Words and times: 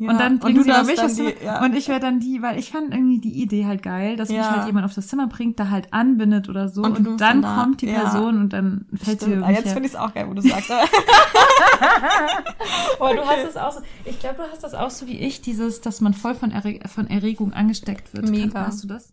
Ja. 0.00 0.10
Und 0.10 0.18
dann 0.18 0.32
Und 0.34 0.40
bringen 0.40 0.56
du 0.56 0.62
sie 0.64 0.70
mich 0.84 0.96
dann 0.96 1.14
die- 1.14 1.34
ja. 1.44 1.62
Und 1.62 1.74
ich 1.76 1.88
wäre 1.88 2.00
dann 2.00 2.20
die, 2.20 2.40
weil 2.42 2.58
ich 2.58 2.70
fand 2.72 2.92
irgendwie 2.92 3.20
die 3.20 3.42
Idee 3.42 3.66
halt 3.66 3.82
geil, 3.82 4.16
dass 4.16 4.28
mich 4.30 4.38
Ja. 4.38 4.56
halt 4.56 4.66
jemand 4.66 4.86
auf 4.86 4.94
das 4.94 5.08
Zimmer 5.08 5.26
bringt, 5.26 5.60
da 5.60 5.68
halt 5.70 5.92
anbindet 5.92 6.48
oder 6.48 6.68
so. 6.68 6.82
Und 6.82 6.98
Und, 6.98 7.04
dann 7.06 7.16
dann 7.18 7.42
da- 7.42 7.56
kommt 7.62 7.82
die 7.82 7.86
ja. 7.88 8.00
Person 8.00 8.38
und 8.38 8.52
dann 8.52 8.86
fällt 8.94 9.20
sie 9.20 9.26
Stimmt. 9.26 9.44
Ah, 9.44 9.48
mich 9.48 9.58
jetzt 9.58 9.72
finde 9.72 9.86
ich 9.86 9.94
es 9.94 9.98
auch 10.00 10.12
geil, 10.14 10.26
wo 10.28 10.34
du 10.34 10.42
sagst. 10.42 10.70
aber- 10.70 10.84
Aber 13.00 13.14
du 13.14 13.26
hast 13.26 13.44
es 13.48 13.56
auch 13.56 13.72
so, 13.72 13.80
ich 14.04 14.18
glaube, 14.18 14.36
du 14.36 14.42
hast 14.50 14.62
das 14.64 14.74
auch 14.74 14.90
so 14.90 15.06
wie 15.06 15.18
ich, 15.18 15.40
dieses, 15.42 15.80
dass 15.80 16.00
man 16.00 16.14
voll 16.14 16.34
von, 16.34 16.50
Erre 16.50 16.80
von 16.86 17.08
Erregung 17.08 17.52
angesteckt 17.52 18.14
wird. 18.14 18.28
Mega. 18.28 18.66
Hast 18.66 18.82
du 18.84 18.88
das? 18.88 19.12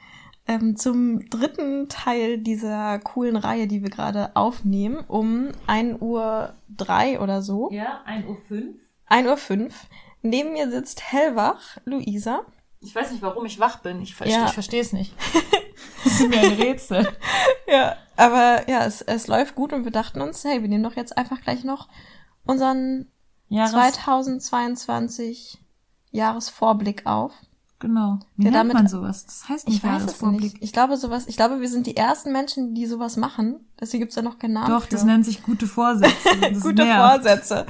Ähm, 0.51 0.75
zum 0.75 1.29
dritten 1.29 1.87
Teil 1.87 2.37
dieser 2.37 2.99
coolen 2.99 3.37
Reihe, 3.37 3.67
die 3.67 3.81
wir 3.83 3.89
gerade 3.89 4.35
aufnehmen, 4.35 5.03
um 5.07 5.49
1 5.67 6.01
Uhr 6.01 6.53
drei 6.67 7.19
oder 7.21 7.41
so. 7.41 7.69
Ja, 7.71 8.01
1.05 8.05 8.27
Uhr. 8.27 8.73
1 9.05 9.27
Uhr. 9.27 9.37
fünf. 9.37 9.87
Neben 10.21 10.51
mir 10.53 10.69
sitzt 10.69 11.11
hellwach 11.11 11.77
Luisa. 11.85 12.41
Ich 12.81 12.93
weiß 12.93 13.11
nicht, 13.11 13.21
warum 13.21 13.45
ich 13.45 13.59
wach 13.59 13.79
bin. 13.79 14.01
Ich, 14.01 14.13
ver 14.13 14.27
Ja. 14.27 14.45
ich 14.45 14.51
verstehe 14.51 14.81
es 14.81 14.93
nicht. 14.93 15.15
Das 16.03 16.19
ist 16.19 16.29
mir 16.29 16.39
ein 16.39 16.53
Rätsel. 16.53 17.07
Ja, 17.67 17.95
aber 18.15 18.67
ja, 18.67 18.85
es, 18.85 19.01
es 19.01 19.27
läuft 19.27 19.55
gut 19.55 19.71
und 19.71 19.83
wir 19.83 19.91
dachten 19.91 20.19
uns, 20.19 20.43
hey, 20.43 20.61
wir 20.61 20.67
nehmen 20.67 20.83
doch 20.83 20.95
jetzt 20.95 21.15
einfach 21.15 21.41
gleich 21.41 21.63
noch 21.63 21.87
unseren 22.45 23.07
Jahres 23.49 23.71
2022 23.71 25.59
Jahresvorblick 26.11 27.05
auf. 27.05 27.33
Genau. 27.81 28.19
Wie 28.37 28.45
Ja, 28.45 28.51
nennt 28.51 28.55
damit- 28.55 28.73
man 28.75 28.87
sowas? 28.87 29.25
Das 29.25 29.49
heißt 29.49 29.67
nicht 29.67 29.77
Ich 29.77 29.83
weiß 29.83 30.03
es 30.05 30.21
nicht. 30.21 30.57
Ich 30.61 30.71
glaube 30.71 30.95
sowas, 30.97 31.25
ich 31.27 31.35
glaube, 31.35 31.59
wir 31.59 31.67
sind 31.67 31.87
die 31.87 31.97
ersten 31.97 32.31
Menschen, 32.31 32.73
die 32.75 32.85
sowas 32.85 33.17
machen. 33.17 33.55
Deswegen 33.79 34.01
gibt's 34.01 34.15
da 34.15 34.21
noch 34.21 34.37
keinen 34.39 34.53
Namen 34.53 34.69
Doch, 34.69 34.83
für. 34.83 34.89
das 34.91 35.03
nennt 35.03 35.25
sich 35.25 35.41
gute 35.43 35.65
Vorsätze. 35.67 36.13
Gute 36.61 36.83
nervt. 36.85 37.23
Vorsätze. 37.23 37.65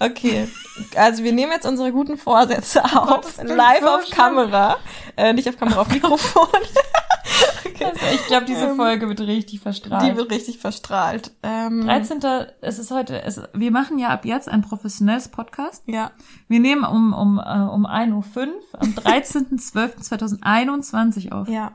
Okay. 0.00 0.48
Also 0.96 1.22
wir 1.22 1.32
nehmen 1.32 1.52
jetzt 1.52 1.66
unsere 1.66 1.92
guten 1.92 2.18
Vorsätze 2.18 2.82
Gott, 2.82 3.08
auf. 3.24 3.34
klingt 3.36 3.56
live 3.56 3.80
so 3.80 3.88
auf 3.88 4.04
schlimm. 4.04 4.16
Kamera. 4.18 4.76
Äh, 5.16 5.32
nicht 5.32 5.48
auf 5.48 5.56
Kamera, 5.56 5.80
auf 5.82 5.88
Mikrofon. 5.88 6.48
Also 7.84 8.00
ich 8.14 8.26
glaube, 8.26 8.44
diese 8.46 8.66
Ähm, 8.66 8.76
Folge 8.76 9.08
wird 9.08 9.20
richtig 9.22 9.58
verstrahlt. 9.60 10.02
Die 10.08 10.16
wird 10.16 10.30
richtig 10.30 10.58
verstrahlt. 10.58 11.32
Ähm, 11.42 11.84
13. 11.84 12.20
Es 12.60 12.78
ist 12.78 12.92
heute, 12.92 13.22
es, 13.22 13.40
wir 13.54 13.72
machen 13.72 13.98
ja 13.98 14.10
ab 14.10 14.24
jetzt 14.24 14.48
ein 14.48 14.62
professionelles 14.62 15.28
Podcast. 15.28 15.82
Ja. 15.86 16.12
Wir 16.46 16.60
nehmen 16.60 16.84
um, 16.84 17.12
um, 17.12 17.38
äh, 17.38 17.42
um 17.42 17.84
1.05 17.86 18.46
Uhr 18.46 18.52
am 18.78 18.94
13.12.2021 19.58 21.32
auf. 21.32 21.48
Ja. 21.48 21.72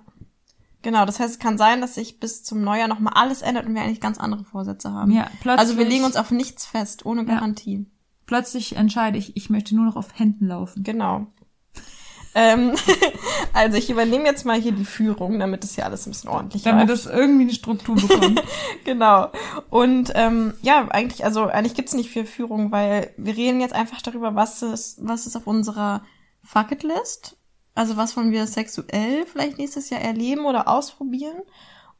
Genau, 0.83 1.05
das 1.05 1.19
heißt, 1.19 1.31
es 1.33 1.39
kann 1.39 1.57
sein, 1.57 1.81
dass 1.81 1.95
sich 1.95 2.19
bis 2.19 2.43
zum 2.43 2.61
Neujahr 2.61 2.87
nochmal 2.87 3.13
alles 3.15 3.41
ändert 3.41 3.65
und 3.65 3.73
wir 3.73 3.81
eigentlich 3.81 3.99
ganz 3.99 4.19
andere 4.19 4.43
Vorsätze 4.43 4.91
haben. 4.93 5.11
Ja, 5.11 5.27
plötzlich, 5.41 5.59
also 5.59 5.77
wir 5.77 5.85
legen 5.85 6.05
uns 6.05 6.15
auf 6.15 6.31
nichts 6.31 6.65
fest, 6.65 7.05
ohne 7.05 7.21
Ja. 7.21 7.27
Garantie. 7.35 7.87
plötzlich 8.25 8.75
entscheide 8.75 9.17
ich, 9.17 9.35
ich 9.35 9.49
möchte 9.49 9.75
nur 9.75 9.85
noch 9.85 9.95
auf 9.95 10.17
Händen 10.17 10.47
laufen. 10.47 10.83
Genau. 10.83 11.27
ähm, 12.35 12.73
also 13.53 13.75
ich 13.77 13.89
übernehme 13.89 14.25
jetzt 14.25 14.45
mal 14.45 14.61
hier 14.61 14.71
die 14.71 14.85
Führung, 14.85 15.39
damit 15.39 15.63
es 15.63 15.75
hier 15.75 15.85
alles 15.85 16.05
ein 16.05 16.11
bisschen 16.11 16.29
ordentlich 16.29 16.61
Damit 16.63 16.87
läuft. 16.87 17.05
es 17.05 17.11
irgendwie 17.11 17.43
eine 17.43 17.53
Struktur 17.53 17.95
bekommt. 17.95 18.41
Genau. 18.85 19.31
Und 19.69 20.11
ähm, 20.15 20.53
ja, 20.61 20.87
eigentlich, 20.89 21.25
also 21.25 21.47
eigentlich 21.47 21.73
gibt's 21.73 21.93
nicht 21.93 22.09
viel 22.09 22.25
Führung, 22.25 22.71
weil 22.71 23.13
wir 23.17 23.35
reden 23.35 23.59
jetzt 23.59 23.73
einfach 23.73 24.01
darüber, 24.01 24.35
was 24.35 24.61
ist, 24.61 25.05
was 25.05 25.25
ist 25.27 25.35
auf 25.35 25.47
unserer 25.47 26.03
Fucket 26.43 26.83
List. 26.83 27.36
Also 27.77 27.95
was 27.97 28.17
wollen 28.17 28.31
wir 28.31 28.47
sexuell 28.47 29.25
vielleicht 29.25 29.57
nächstes 29.57 29.89
Jahr 29.89 30.01
erleben 30.01 30.45
oder 30.45 30.67
ausprobieren. 30.67 31.37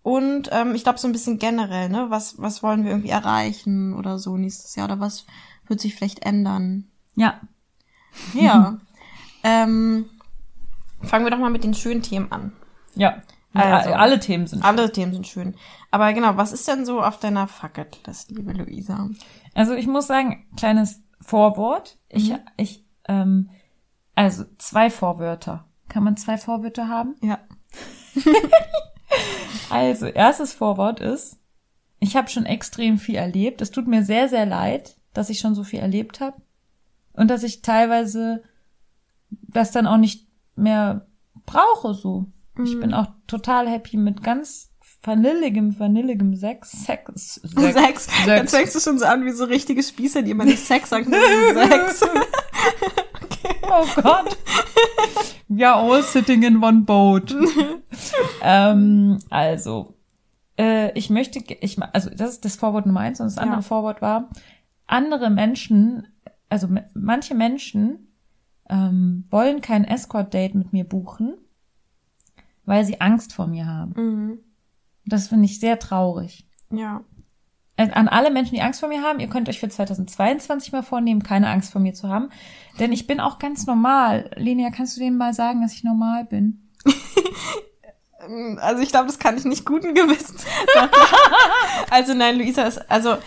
Und 0.01 0.49
ähm, 0.51 0.73
ich 0.73 0.83
glaube 0.83 0.99
so 0.99 1.07
ein 1.07 1.11
bisschen 1.11 1.37
generell, 1.37 1.89
ne? 1.89 2.07
Was, 2.09 2.41
was 2.41 2.63
wollen 2.63 2.83
wir 2.83 2.91
irgendwie 2.91 3.09
erreichen 3.09 3.93
oder 3.93 4.19
so 4.19 4.37
nächstes 4.37 4.75
Jahr? 4.75 4.85
Oder 4.85 4.99
was 4.99 5.25
wird 5.67 5.79
sich 5.79 5.95
vielleicht 5.95 6.25
ändern? 6.25 6.87
ja. 7.15 7.39
Ja. 8.33 8.79
ähm, 9.43 10.09
fangen 11.03 11.25
wir 11.25 11.29
doch 11.31 11.37
mal 11.37 11.51
mit 11.51 11.63
den 11.63 11.75
schönen 11.75 12.01
Themen 12.01 12.31
an. 12.31 12.53
Ja. 12.95 13.21
Also. 13.53 13.91
alle 13.93 14.19
Themen 14.19 14.47
sind. 14.47 14.63
Alle 14.63 14.91
Themen 14.91 15.13
sind 15.13 15.27
schön. 15.27 15.55
Aber 15.91 16.11
genau, 16.13 16.37
was 16.37 16.51
ist 16.51 16.67
denn 16.67 16.85
so 16.85 17.01
auf 17.01 17.19
deiner 17.19 17.47
Fucket-List, 17.47 18.31
liebe 18.31 18.53
Luisa? 18.53 19.09
Also 19.53 19.73
ich 19.73 19.87
muss 19.87 20.07
sagen, 20.07 20.47
kleines 20.57 21.01
Vorwort. 21.21 21.97
Ich, 22.09 22.29
Mhm. 22.31 22.39
ich, 22.57 22.85
ähm, 23.07 23.49
also 24.15 24.45
zwei 24.57 24.89
Vorwörter. 24.89 25.66
Kann 25.89 26.03
man 26.03 26.17
zwei 26.17 26.37
Vorwörter 26.37 26.87
haben? 26.87 27.15
Ja. 27.21 27.39
Also, 29.69 30.05
erstes 30.05 30.53
Vorwort 30.53 30.99
ist, 30.99 31.37
ich 31.99 32.15
habe 32.15 32.29
schon 32.29 32.45
extrem 32.45 32.97
viel 32.97 33.15
erlebt. 33.15 33.61
Es 33.61 33.71
tut 33.71 33.87
mir 33.87 34.03
sehr, 34.03 34.29
sehr 34.29 34.45
leid, 34.45 34.95
dass 35.13 35.29
ich 35.29 35.39
schon 35.39 35.55
so 35.55 35.63
viel 35.63 35.79
erlebt 35.79 36.19
habe. 36.21 36.37
Und 37.13 37.29
dass 37.29 37.43
ich 37.43 37.61
teilweise 37.61 38.43
das 39.29 39.71
dann 39.71 39.87
auch 39.87 39.97
nicht 39.97 40.27
mehr 40.55 41.07
brauche 41.45 41.93
so. 41.93 42.27
Ich 42.63 42.75
Mhm. 42.75 42.79
bin 42.79 42.93
auch 42.93 43.07
total 43.27 43.67
happy 43.69 43.97
mit 43.97 44.23
ganz 44.23 44.71
vanilligem, 45.03 45.77
vanilligem 45.79 46.35
Sex. 46.35 46.71
Sex. 46.85 47.41
Sex. 47.43 48.05
Sex. 48.05 48.25
Jetzt 48.25 48.55
fängst 48.55 48.75
du 48.75 48.79
schon 48.79 48.99
so 48.99 49.05
an 49.05 49.25
wie 49.25 49.31
so 49.31 49.45
richtige 49.45 49.83
Spießer, 49.83 50.21
die 50.21 50.31
immer 50.31 50.45
nicht 50.45 50.59
Sex 50.65 50.89
sagen, 50.89 51.11
Sex. 51.53 52.01
Oh 53.69 53.87
Gott. 54.01 54.37
We 55.49 55.67
are 55.67 55.77
all 55.81 56.03
sitting 56.03 56.43
in 56.43 56.61
one 56.61 56.81
boat. 56.81 57.33
ähm, 58.41 59.19
also, 59.29 59.93
äh, 60.57 60.91
ich 60.97 61.09
möchte, 61.09 61.39
ich, 61.39 61.81
also 61.93 62.09
das 62.09 62.31
ist 62.31 62.45
das 62.45 62.55
Vorwort 62.55 62.85
Nummer 62.85 63.01
eins 63.01 63.19
und 63.19 63.27
das 63.27 63.37
andere 63.37 63.59
Ja. 63.59 63.61
Vorwort 63.61 64.01
war, 64.01 64.29
andere 64.87 65.29
Menschen, 65.29 66.07
also 66.49 66.67
manche 66.93 67.35
Menschen 67.35 68.07
ähm, 68.69 69.25
wollen 69.29 69.61
kein 69.61 69.85
Escort-Date 69.85 70.55
mit 70.55 70.73
mir 70.73 70.83
buchen, 70.83 71.37
weil 72.65 72.85
sie 72.85 72.99
Angst 72.99 73.33
vor 73.33 73.47
mir 73.47 73.65
haben. 73.67 73.93
Mhm. 73.95 74.39
Das 75.05 75.29
finde 75.29 75.45
ich 75.45 75.59
sehr 75.59 75.79
traurig. 75.79 76.45
Ja. 76.69 77.01
Äh, 77.77 77.91
An 77.91 78.07
alle 78.07 78.31
Menschen, 78.31 78.55
die 78.55 78.61
Angst 78.61 78.79
vor 78.81 78.89
mir 78.89 79.01
haben, 79.01 79.19
ihr 79.19 79.29
könnt 79.29 79.47
euch 79.47 79.59
für 79.59 79.69
2022 79.69 80.71
mal 80.71 80.83
vornehmen, 80.83 81.23
keine 81.23 81.49
Angst 81.49 81.71
vor 81.71 81.81
mir 81.81 81.93
zu 81.93 82.09
haben. 82.09 82.29
Denn 82.79 82.91
ich 82.91 83.07
bin 83.07 83.19
auch 83.19 83.39
ganz 83.39 83.65
normal. 83.65 84.29
Lenia, 84.35 84.69
kannst 84.71 84.97
du 84.97 84.99
denen 84.99 85.17
mal 85.17 85.33
sagen, 85.33 85.61
dass 85.61 85.73
ich 85.73 85.83
normal 85.83 86.25
bin? 86.25 86.67
Also 88.57 88.81
ich 88.81 88.89
glaube, 88.89 89.05
das 89.05 89.19
kann 89.19 89.37
ich 89.37 89.45
nicht 89.45 89.65
guten 89.65 89.93
Gewissens. 89.93 90.43
also 91.89 92.13
nein, 92.13 92.37
Luisa 92.37 92.63
ist, 92.63 92.79
also, 92.91 93.17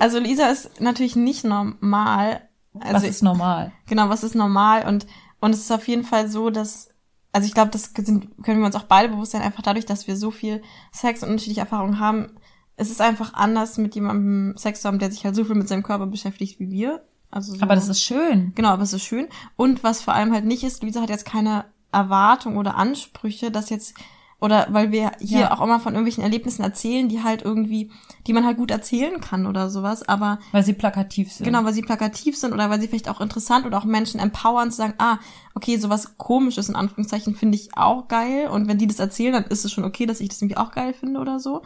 also 0.00 0.18
Luisa 0.18 0.48
ist 0.48 0.80
natürlich 0.80 1.14
nicht 1.14 1.44
normal. 1.44 2.48
Also 2.80 2.94
Was 2.94 3.04
ist 3.04 3.22
normal? 3.22 3.72
Genau, 3.86 4.08
was 4.08 4.24
ist 4.24 4.34
normal? 4.34 4.86
Und, 4.88 5.06
und 5.40 5.52
es 5.52 5.60
ist 5.60 5.70
auf 5.70 5.86
jeden 5.86 6.04
Fall 6.04 6.28
so, 6.28 6.50
dass, 6.50 6.88
also 7.32 7.46
ich 7.46 7.54
glaube, 7.54 7.70
das 7.70 7.92
sind, 7.96 8.42
können 8.42 8.60
wir 8.60 8.66
uns 8.66 8.76
auch 8.76 8.84
beide 8.84 9.10
bewusst 9.10 9.32
sein, 9.32 9.42
einfach 9.42 9.62
dadurch, 9.62 9.86
dass 9.86 10.08
wir 10.08 10.16
so 10.16 10.30
viel 10.30 10.62
Sex 10.90 11.22
und 11.22 11.28
unterschiedliche 11.30 11.60
Erfahrungen 11.60 12.00
haben. 12.00 12.36
Es 12.80 12.90
ist 12.90 13.00
einfach 13.02 13.34
anders, 13.34 13.76
mit 13.76 13.94
jemandem 13.94 14.56
Sex 14.56 14.80
zu 14.80 14.88
haben, 14.88 14.98
der 14.98 15.12
sich 15.12 15.24
halt 15.24 15.36
so 15.36 15.44
viel 15.44 15.54
mit 15.54 15.68
seinem 15.68 15.82
Körper 15.82 16.06
beschäftigt 16.06 16.58
wie 16.58 16.70
wir. 16.70 17.02
Also 17.30 17.54
so, 17.54 17.60
Aber 17.62 17.74
das 17.74 17.88
ist 17.88 18.02
schön. 18.02 18.52
Genau, 18.54 18.70
aber 18.70 18.82
es 18.82 18.92
ist 18.94 19.04
schön. 19.04 19.28
Und 19.56 19.84
was 19.84 20.00
vor 20.02 20.14
allem 20.14 20.32
halt 20.32 20.46
nicht 20.46 20.64
ist, 20.64 20.82
Luisa 20.82 21.02
hat 21.02 21.10
jetzt 21.10 21.26
keine 21.26 21.66
Erwartung 21.92 22.56
oder 22.56 22.76
Ansprüche, 22.76 23.50
dass 23.50 23.68
jetzt, 23.68 23.94
oder 24.40 24.66
weil 24.70 24.90
wir 24.92 25.12
hier 25.20 25.40
Ja. 25.40 25.52
auch 25.52 25.60
immer 25.60 25.78
von 25.78 25.92
irgendwelchen 25.92 26.24
Erlebnissen 26.24 26.62
erzählen, 26.62 27.08
die 27.10 27.22
halt 27.22 27.42
irgendwie, 27.42 27.90
die 28.26 28.32
man 28.32 28.46
halt 28.46 28.56
gut 28.56 28.70
erzählen 28.70 29.20
kann 29.20 29.46
oder 29.46 29.68
sowas, 29.68 30.08
aber 30.08 30.38
Weil 30.52 30.64
sie 30.64 30.72
plakativ 30.72 31.30
sind. 31.30 31.44
Genau, 31.44 31.62
weil 31.64 31.74
sie 31.74 31.82
plakativ 31.82 32.36
sind 32.38 32.54
oder 32.54 32.70
weil 32.70 32.80
sie 32.80 32.88
vielleicht 32.88 33.10
auch 33.10 33.20
interessant 33.20 33.66
oder 33.66 33.76
auch 33.76 33.84
Menschen 33.84 34.18
empowern 34.20 34.70
zu 34.70 34.78
sagen, 34.78 34.94
ah, 34.98 35.18
okay, 35.54 35.76
sowas 35.76 36.16
komisches 36.16 36.70
in 36.70 36.76
Anführungszeichen 36.76 37.34
finde 37.34 37.56
ich 37.56 37.76
auch 37.76 38.08
geil 38.08 38.48
und 38.48 38.66
wenn 38.68 38.78
die 38.78 38.86
das 38.86 38.98
erzählen, 39.00 39.34
dann 39.34 39.44
ist 39.44 39.64
es 39.66 39.72
schon 39.72 39.84
okay, 39.84 40.06
dass 40.06 40.20
ich 40.20 40.30
das 40.30 40.40
irgendwie 40.40 40.56
auch 40.56 40.70
geil 40.72 40.94
finde 40.94 41.20
oder 41.20 41.38
so. 41.38 41.60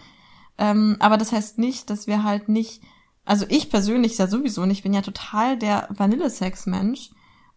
Ähm, 0.58 0.96
aber 1.00 1.16
das 1.16 1.32
heißt 1.32 1.58
nicht, 1.58 1.90
dass 1.90 2.06
wir 2.06 2.22
halt 2.24 2.48
nicht 2.48 2.82
also 3.26 3.46
ich 3.48 3.70
persönlich 3.70 4.18
ja 4.18 4.26
sowieso 4.26 4.60
und 4.60 4.70
ich 4.70 4.82
bin 4.82 4.92
ja 4.92 5.00
total 5.00 5.56
der 5.58 5.88
Vanillesex-Mensch. 5.90 7.10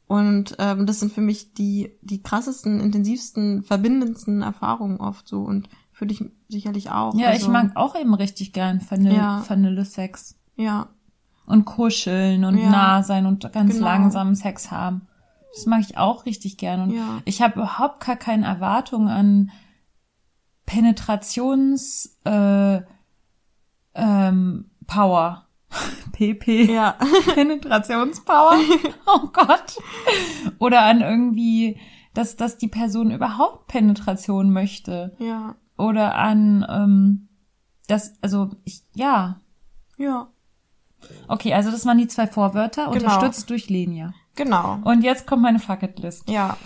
Und 0.08 0.56
ähm, 0.60 0.86
das 0.86 1.02
sind 1.02 1.12
für 1.12 1.20
mich 1.20 1.54
die, 1.54 1.92
die 2.02 2.24
krassesten, 2.24 2.80
intensivsten, 2.80 3.64
verbindendsten 3.64 4.42
Erfahrungen 4.42 5.02
oft 5.02 5.28
so 5.28 5.42
und 5.42 5.68
für 5.92 6.06
dich 6.06 6.24
sicherlich 6.48 6.90
auch. 6.92 7.14
Ja, 7.16 7.28
also, 7.28 7.48
ich 7.48 7.52
mag 7.52 7.72
auch 7.76 8.00
eben 8.00 8.14
richtig 8.14 8.54
gern 8.54 8.80
Vanille, 8.90 9.16
Ja. 9.16 9.44
Vanille-Sex. 9.46 10.36
Ja, 10.56 10.88
Und 11.46 11.66
kuscheln 11.66 12.46
und 12.46 12.58
Ja. 12.58 12.70
nah 12.70 13.04
sein 13.04 13.26
und 13.26 13.52
ganz 13.52 13.74
Genau. 13.74 13.86
langsam 13.86 14.36
Sex 14.36 14.72
haben. 14.72 15.08
Das 15.54 15.66
mag 15.66 15.82
ich 15.82 15.98
auch 15.98 16.26
richtig 16.26 16.58
gern. 16.58 16.82
Und 16.84 16.92
Ja. 16.92 17.22
ich 17.26 17.42
habe 17.42 17.56
überhaupt 17.56 18.06
gar 18.06 18.16
keine 18.16 18.46
Erwartungen 18.46 19.10
an 19.10 19.52
Penetrations 20.68 22.16
äh, 22.24 22.82
ähm, 23.96 24.70
Power. 24.86 25.48
PP. 26.14 26.72
ja, 26.72 26.96
Penetrationspower. 27.34 28.58
oh 29.08 29.28
Gott. 29.34 29.78
Oder 30.60 30.84
an 30.84 31.02
irgendwie, 31.02 31.80
dass, 32.14 32.36
dass 32.36 32.58
die 32.60 32.68
Person 32.68 33.10
überhaupt 33.12 33.68
Penetration 33.68 34.52
möchte. 34.52 35.16
ja, 35.20 35.56
Oder 35.78 36.16
an, 36.16 36.66
ähm, 36.70 37.28
das, 37.88 38.14
also, 38.22 38.52
ich, 38.64 38.84
ja. 38.94 39.40
ja, 39.98 40.28
Okay, 41.28 41.54
also 41.54 41.70
das 41.72 41.86
waren 41.86 41.98
die 42.00 42.08
zwei 42.08 42.28
Vorwörter, 42.28 42.86
Genau. 42.92 42.94
unterstützt 42.94 43.50
durch 43.50 43.70
Lenia. 43.70 44.14
genau. 44.36 44.80
Und 44.84 45.04
jetzt 45.04 45.28
kommt 45.28 45.42
meine 45.44 45.60
Fucketlist. 45.60 46.28
Ja, 46.30 46.58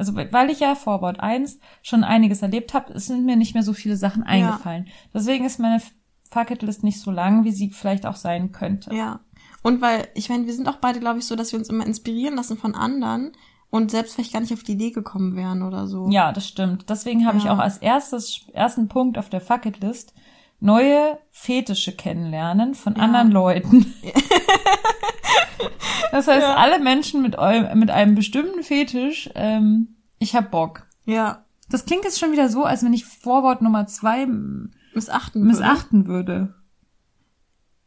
Also, 0.00 0.16
weil 0.16 0.50
ich 0.50 0.60
ja 0.60 0.74
Vorwort 0.74 1.20
1 1.20 1.58
schon 1.82 2.04
einiges 2.04 2.42
erlebt 2.42 2.74
habe, 2.74 2.98
sind 2.98 3.24
mir 3.26 3.36
nicht 3.36 3.54
mehr 3.54 3.62
so 3.62 3.72
viele 3.74 3.96
Sachen 3.96 4.22
eingefallen. 4.22 4.88
Deswegen 5.14 5.44
ist 5.44 5.60
meine 5.60 5.80
Fucketlist 6.30 6.82
nicht 6.84 7.00
so 7.00 7.10
lang, 7.10 7.44
wie 7.44 7.52
sie 7.52 7.70
vielleicht 7.70 8.06
auch 8.06 8.16
sein 8.16 8.50
könnte. 8.52 8.94
ja. 8.94 9.20
Und 9.62 9.82
weil, 9.82 10.08
ich 10.14 10.30
meine, 10.30 10.46
wir 10.46 10.54
sind 10.54 10.68
auch 10.68 10.76
beide, 10.76 11.00
glaube 11.00 11.18
ich, 11.18 11.26
so, 11.26 11.36
dass 11.36 11.52
wir 11.52 11.58
uns 11.58 11.68
immer 11.68 11.84
inspirieren 11.84 12.36
lassen 12.36 12.56
von 12.56 12.74
anderen 12.74 13.32
und 13.68 13.90
selbst 13.90 14.14
vielleicht 14.14 14.32
gar 14.32 14.40
nicht 14.40 14.54
auf 14.54 14.62
die 14.62 14.72
Idee 14.72 14.90
gekommen 14.90 15.36
wären 15.36 15.62
oder 15.62 15.86
so. 15.86 16.08
Ja, 16.08 16.32
das 16.32 16.48
stimmt. 16.48 16.88
Deswegen 16.88 17.26
habe 17.26 17.36
ich 17.36 17.44
Ja. 17.44 17.52
auch 17.52 17.58
als 17.58 17.76
erstes, 17.76 18.46
ersten 18.54 18.88
Punkt 18.88 19.18
auf 19.18 19.28
der 19.28 19.42
Fucketlist 19.42 20.14
neue 20.60 21.18
Fetische 21.30 21.94
kennenlernen 21.94 22.74
von 22.74 22.96
Ja. 22.96 23.02
anderen 23.02 23.30
Leuten. 23.32 23.92
das 26.12 26.26
heißt, 26.28 26.46
Ja. 26.46 26.54
alle 26.56 26.78
Menschen 26.80 27.22
mit, 27.22 27.36
eu 27.38 27.74
mit 27.74 27.90
einem 27.90 28.14
bestimmten 28.14 28.62
Fetisch, 28.62 29.30
ähm, 29.34 29.96
ich 30.18 30.34
hab 30.36 30.50
Bock. 30.50 30.86
Ja, 31.06 31.44
Das 31.68 31.84
klingt 31.86 32.04
jetzt 32.04 32.18
schon 32.18 32.32
wieder 32.32 32.48
so, 32.48 32.64
als 32.64 32.84
wenn 32.84 32.92
ich 32.92 33.04
Vorwort 33.04 33.62
Nummer 33.62 33.86
zwei 33.86 34.26
missachten. 34.26 35.42
würde. 35.42 35.46
missachten 35.48 36.06
würde. 36.06 36.54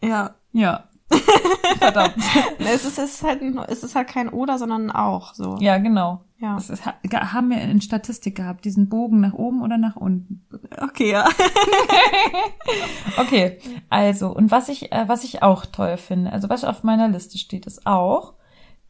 Ja. 0.02 0.36
Ja. 0.52 0.90
Verdammt. 1.80 2.15
Es 2.60 2.86
ist, 2.86 2.98
es 2.98 3.15
ist 3.15 3.24
halt, 3.24 3.42
es 3.68 3.83
ist 3.83 3.95
halt 3.95 4.07
kein 4.07 4.30
Oder, 4.30 4.57
sondern 4.57 4.92
Auch, 4.92 5.33
so. 5.33 5.57
Ja, 5.60 5.77
genau. 5.77 6.21
Ja. 6.38 6.56
Das 6.56 6.69
ist, 6.69 6.86
ha- 6.86 6.95
haben 7.33 7.50
wir 7.50 7.62
in 7.62 7.80
Statistik 7.81 8.36
gehabt, 8.36 8.65
diesen 8.65 8.89
Bogen 8.89 9.21
nach 9.21 9.33
oben 9.33 9.62
oder 9.62 9.77
nach 9.77 9.95
unten. 9.95 10.45
Okay, 10.81 11.12
ja. 11.12 11.27
Okay, 13.18 13.60
also 13.89 14.33
und 14.33 14.51
was 14.51 14.69
ich 14.69 14.92
äh, 14.92 15.06
was 15.07 15.24
ich 15.24 15.44
auch 15.44 15.65
toll 15.65 15.98
finde, 15.98 16.31
also 16.31 16.50
was 16.50 16.63
auf 16.63 16.83
meiner 16.83 17.07
Liste 17.07 17.38
steht, 17.38 17.65
ist 17.65 17.86
auch, 17.86 18.33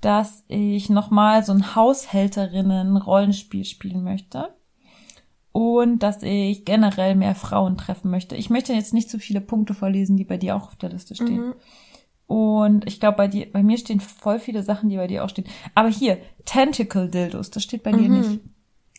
dass 0.01 0.43
ich 0.47 0.89
noch 0.89 1.09
mal 1.11 1.43
so 1.43 1.51
ein 1.53 1.75
Haushälterinnen 1.75 2.97
Rollenspiel 2.97 3.65
spielen 3.65 4.03
möchte 4.03 4.53
und 5.51 5.99
dass 6.03 6.23
ich 6.23 6.65
generell 6.65 7.15
mehr 7.15 7.35
Frauen 7.35 7.77
treffen 7.77 8.09
möchte. 8.11 8.35
Ich 8.35 8.49
möchte 8.49 8.73
jetzt 8.73 8.93
nicht 8.93 9.09
so 9.09 9.17
viele 9.17 9.41
Punkte 9.41 9.73
vorlesen, 9.73 10.17
die 10.17 10.25
bei 10.25 10.37
dir 10.37 10.55
auch 10.55 10.67
auf 10.67 10.75
der 10.75 10.89
Liste 10.89 11.15
stehen. 11.15 11.47
Mhm. 11.47 11.53
Und 12.27 12.87
ich 12.87 12.99
glaube, 12.99 13.17
bei 13.17 13.27
dir, 13.27 13.51
bei 13.51 13.61
mir 13.63 13.77
stehen 13.77 13.99
voll 13.99 14.39
viele 14.39 14.63
Sachen, 14.63 14.89
die 14.89 14.97
bei 14.97 15.07
dir 15.07 15.23
auch 15.23 15.29
stehen. 15.29 15.45
Aber 15.75 15.89
hier, 15.89 16.17
Tentacle 16.45 17.09
Dildos, 17.09 17.51
das 17.51 17.63
steht 17.63 17.83
bei 17.83 17.91
dir 17.91 18.09
Mhm. 18.09 18.17
nicht. 18.17 18.39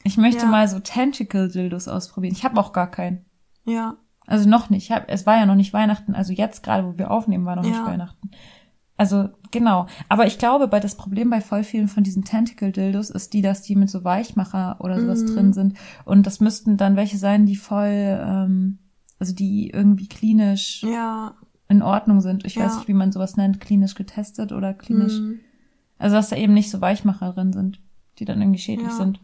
Ich 0.05 0.17
möchte 0.19 0.43
Ja. 0.45 0.51
mal 0.51 0.69
so 0.69 0.79
Tentacle 0.81 1.49
Dildos 1.49 1.89
ausprobieren. 1.89 2.35
Ich 2.35 2.45
habe 2.45 2.61
auch 2.61 2.73
gar 2.73 2.91
keinen. 2.91 3.25
Ja. 3.65 3.97
Also 4.27 4.49
noch 4.49 4.71
nicht. 4.71 4.85
Ich 4.85 4.93
hab, 4.93 5.11
es 5.11 5.27
war 5.27 5.37
ja 5.37 5.47
noch 5.47 5.55
nicht 5.55 5.73
Weihnachten. 5.73 6.15
Also 6.15 6.33
jetzt 6.33 6.63
gerade, 6.63 6.87
wo 6.87 6.99
wir 6.99 7.11
aufnehmen, 7.11 7.47
war 7.47 7.57
noch 7.57 7.63
nicht 7.63 7.75
Ja. 7.77 7.87
Weihnachten. 7.87 8.31
Also 8.97 9.31
genau. 9.51 9.87
Aber 10.09 10.27
ich 10.27 10.39
glaube, 10.39 10.69
bei 10.69 10.79
das 10.79 10.97
Problem 10.97 11.29
bei 11.31 11.41
voll 11.41 11.65
vielen 11.65 11.89
von 11.89 12.05
diesen 12.05 12.25
Tentacle 12.25 12.71
Dildos 12.71 13.11
ist 13.11 13.33
die, 13.33 13.43
dass 13.43 13.63
die 13.63 13.75
mit 13.75 13.91
so 13.91 14.05
Weichmacher 14.05 14.77
oder 14.81 15.01
sowas 15.01 15.23
Mhm. 15.23 15.27
drin 15.35 15.53
sind. 15.53 15.79
Und 16.05 16.27
das 16.27 16.41
müssten 16.41 16.77
dann 16.77 16.95
welche 16.97 17.17
sein, 17.19 17.45
die 17.47 17.57
voll, 17.57 17.89
ähm, 18.25 18.79
also 19.19 19.35
die 19.35 19.71
irgendwie 19.71 20.07
klinisch 20.09 20.83
Ja. 20.85 21.35
In 21.77 21.83
Ordnung 21.83 22.21
sind. 22.21 22.45
Ich 22.45 22.57
weiß 22.57 22.73
Ja. 22.73 22.79
nicht, 22.79 22.89
wie 22.89 22.95
man 22.95 23.13
sowas 23.13 23.37
nennt, 23.37 23.61
klinisch 23.61 23.95
getestet 23.95 24.53
oder 24.53 24.75
klinisch. 24.75 25.21
Mhm. 25.21 25.41
Also 25.99 26.17
dass 26.17 26.29
da 26.31 26.37
eben 26.37 26.55
nicht 26.55 26.71
so 26.71 26.81
Weichmacher 26.81 27.33
drin 27.33 27.53
sind, 27.53 27.81
die 28.19 28.25
dann 28.25 28.41
irgendwie 28.41 28.59
schädlich 28.61 28.89
Ja. 28.91 28.97
sind. 28.97 29.21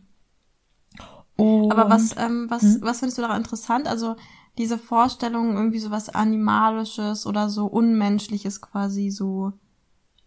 Und, 1.37 1.73
Aber 1.73 1.89
was, 1.89 2.15
ähm, 2.19 2.47
was, 2.51 2.63
Hm? 2.63 2.79
was 2.83 2.99
findest 2.99 3.19
du 3.19 3.23
daran 3.23 3.39
interessant? 3.39 3.87
Also 3.87 4.17
diese 4.59 4.77
Vorstellung, 4.79 5.57
irgendwie 5.57 5.79
so 5.79 5.91
was 5.91 6.11
Animalisches 6.11 7.27
oder 7.27 7.49
so 7.49 7.67
Unmenschliches 7.67 8.61
quasi 8.61 9.11
so 9.11 9.53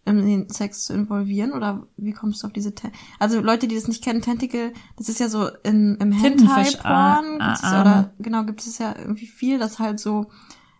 in 0.05 0.25
den 0.25 0.49
Sex 0.49 0.85
zu 0.85 0.93
involvieren? 0.93 1.51
Oder 1.53 1.85
wie 1.97 2.13
kommst 2.13 2.41
du 2.43 2.47
auf 2.47 2.53
diese 2.53 2.73
Te 2.73 2.91
Also 3.19 3.41
Leute, 3.41 3.67
die 3.67 3.75
das 3.75 3.87
nicht 3.87 4.03
kennen, 4.03 4.21
Tentacle, 4.21 4.73
das 4.97 5.07
ist 5.07 5.19
ja 5.19 5.29
so 5.29 5.47
in, 5.63 5.95
im 5.95 6.11
Hentai-Porn, 6.11 7.41
ah, 7.41 7.57
ah, 7.61 7.81
oder 7.81 8.13
genau, 8.19 8.43
gibt 8.43 8.61
es 8.61 8.77
ja 8.79 8.95
irgendwie 8.97 9.27
viel, 9.27 9.59
dass 9.59 9.79
halt 9.79 9.99
so, 9.99 10.25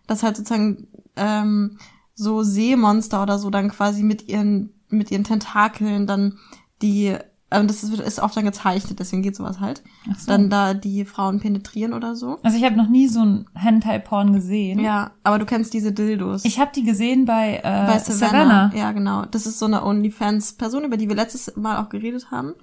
dass 0.06 0.22
halt 0.22 0.36
sozusagen 0.36 0.88
ähm, 1.16 1.78
so 2.14 2.42
Seemonster 2.42 3.22
oder 3.22 3.38
so 3.38 3.50
dann 3.50 3.70
quasi 3.70 4.02
mit 4.02 4.28
ihren, 4.28 4.72
mit 4.88 5.10
ihren 5.10 5.24
Tentakeln 5.24 6.06
dann 6.06 6.38
die, 6.82 7.14
ähm, 7.50 7.66
das 7.66 7.82
ist, 7.82 7.98
ist 8.00 8.20
oft 8.20 8.36
dann 8.36 8.44
gezeichnet, 8.44 9.00
deswegen 9.00 9.22
geht 9.22 9.36
sowas 9.36 9.60
halt 9.60 9.82
so. 10.18 10.26
dann 10.28 10.50
da 10.50 10.74
die 10.74 11.04
Frauen 11.04 11.40
penetrieren 11.40 11.92
oder 11.92 12.14
so. 12.14 12.38
also 12.42 12.56
ich 12.56 12.64
habe 12.64 12.76
noch 12.76 12.88
nie 12.88 13.08
so 13.08 13.24
ein 13.24 13.46
Hentai-Porn 13.54 14.32
gesehen. 14.32 14.78
Ja, 14.78 15.12
aber 15.22 15.38
du 15.38 15.46
kennst 15.46 15.74
diese 15.74 15.92
Dildos. 15.92 16.44
Ich 16.44 16.60
habe 16.60 16.70
die 16.74 16.84
gesehen 16.84 17.24
bei, 17.24 17.58
äh, 17.58 17.62
bei 17.62 17.98
Savannah. 17.98 18.68
Savannah. 18.68 18.72
Ja, 18.76 18.92
genau. 18.92 19.24
Das 19.26 19.46
ist 19.46 19.58
so 19.58 19.66
eine 19.66 19.84
OnlyFans-Person, 19.84 20.84
über 20.84 20.96
die 20.96 21.08
wir 21.08 21.16
letztes 21.16 21.56
Mal 21.56 21.82
auch 21.82 21.88
geredet 21.88 22.30
haben. 22.30 22.54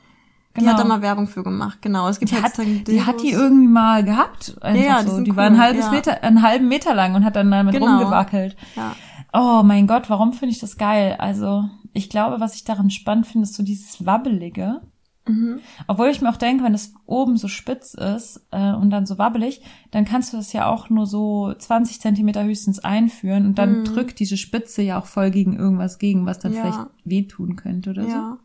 Die 0.56 0.59
Genau. 0.62 0.71
hat 0.74 0.80
da 0.80 0.83
mal 0.83 1.01
Werbung 1.01 1.27
für 1.27 1.44
gemacht. 1.44 1.77
Genau. 1.81 2.07
Es 2.09 2.19
gibt 2.19 2.31
Die 2.31 2.36
halt 2.36 2.57
hat, 2.57 2.65
die 2.88 3.01
hat 3.06 3.21
die 3.21 3.31
irgendwie 3.31 3.68
mal 3.68 4.03
gehabt. 4.03 4.56
Einfach 4.62 4.81
Ja, 4.81 4.88
ja, 4.98 5.01
die 5.03 5.07
so. 5.09 5.15
sind 5.15 5.25
Die 5.25 5.31
cool, 5.31 5.38
war 5.38 5.45
ein 5.45 5.57
halbes 5.62 5.86
ja. 5.86 5.92
Meter, 5.92 6.24
einen 6.24 6.42
halben 6.42 6.68
Meter 6.68 6.94
lang 6.94 7.15
und 7.15 7.24
hat 7.24 7.36
dann 7.38 7.50
damit 7.51 7.74
Genau. 7.74 7.86
rumgewackelt. 8.00 8.56
Ja. 8.75 8.95
Oh 9.33 9.63
mein 9.63 9.88
Gott, 9.88 10.09
warum 10.09 10.33
finde 10.33 10.53
ich 10.53 10.59
das 10.59 10.77
geil? 10.77 11.15
Also, 11.19 11.63
ich 11.94 12.09
glaube, 12.09 12.39
was 12.42 12.56
ich 12.56 12.65
daran 12.65 12.89
spannend 12.89 13.27
finde, 13.27 13.44
ist 13.44 13.53
so 13.56 13.63
dieses 13.63 14.06
Wabbelige. 14.06 14.81
Mhm. 15.27 15.60
Obwohl 15.88 16.08
ich 16.10 16.20
mir 16.22 16.29
auch 16.29 16.36
denke, 16.38 16.63
wenn 16.63 16.74
es 16.74 16.93
oben 17.05 17.38
so 17.38 17.48
spitz 17.48 17.93
ist 17.93 18.41
äh, 18.51 18.74
und 18.74 18.89
dann 18.89 19.05
so 19.05 19.17
wabbelig, 19.20 19.62
dann 19.91 20.03
kannst 20.03 20.34
du 20.34 20.38
das 20.38 20.51
ja 20.51 20.65
auch 20.65 20.89
nur 20.89 21.05
so 21.05 21.53
20 21.53 22.01
Zentimeter 22.01 22.43
höchstens 22.43 22.79
einführen 22.79 23.46
und 23.46 23.58
dann 23.60 23.79
Mhm. 23.79 23.84
drückt 23.86 24.20
diese 24.20 24.36
Spitze 24.36 24.81
ja 24.81 25.00
auch 25.00 25.05
voll 25.05 25.29
gegen 25.29 25.55
irgendwas 25.55 26.00
gegen, 26.00 26.25
was 26.25 26.39
dann 26.39 26.53
Ja. 26.53 26.62
vielleicht 26.62 26.79
wehtun 27.05 27.55
könnte 27.55 27.91
oder 27.91 28.03
so. 28.03 28.10
Ja. 28.10 28.15
Hm, 28.31 28.38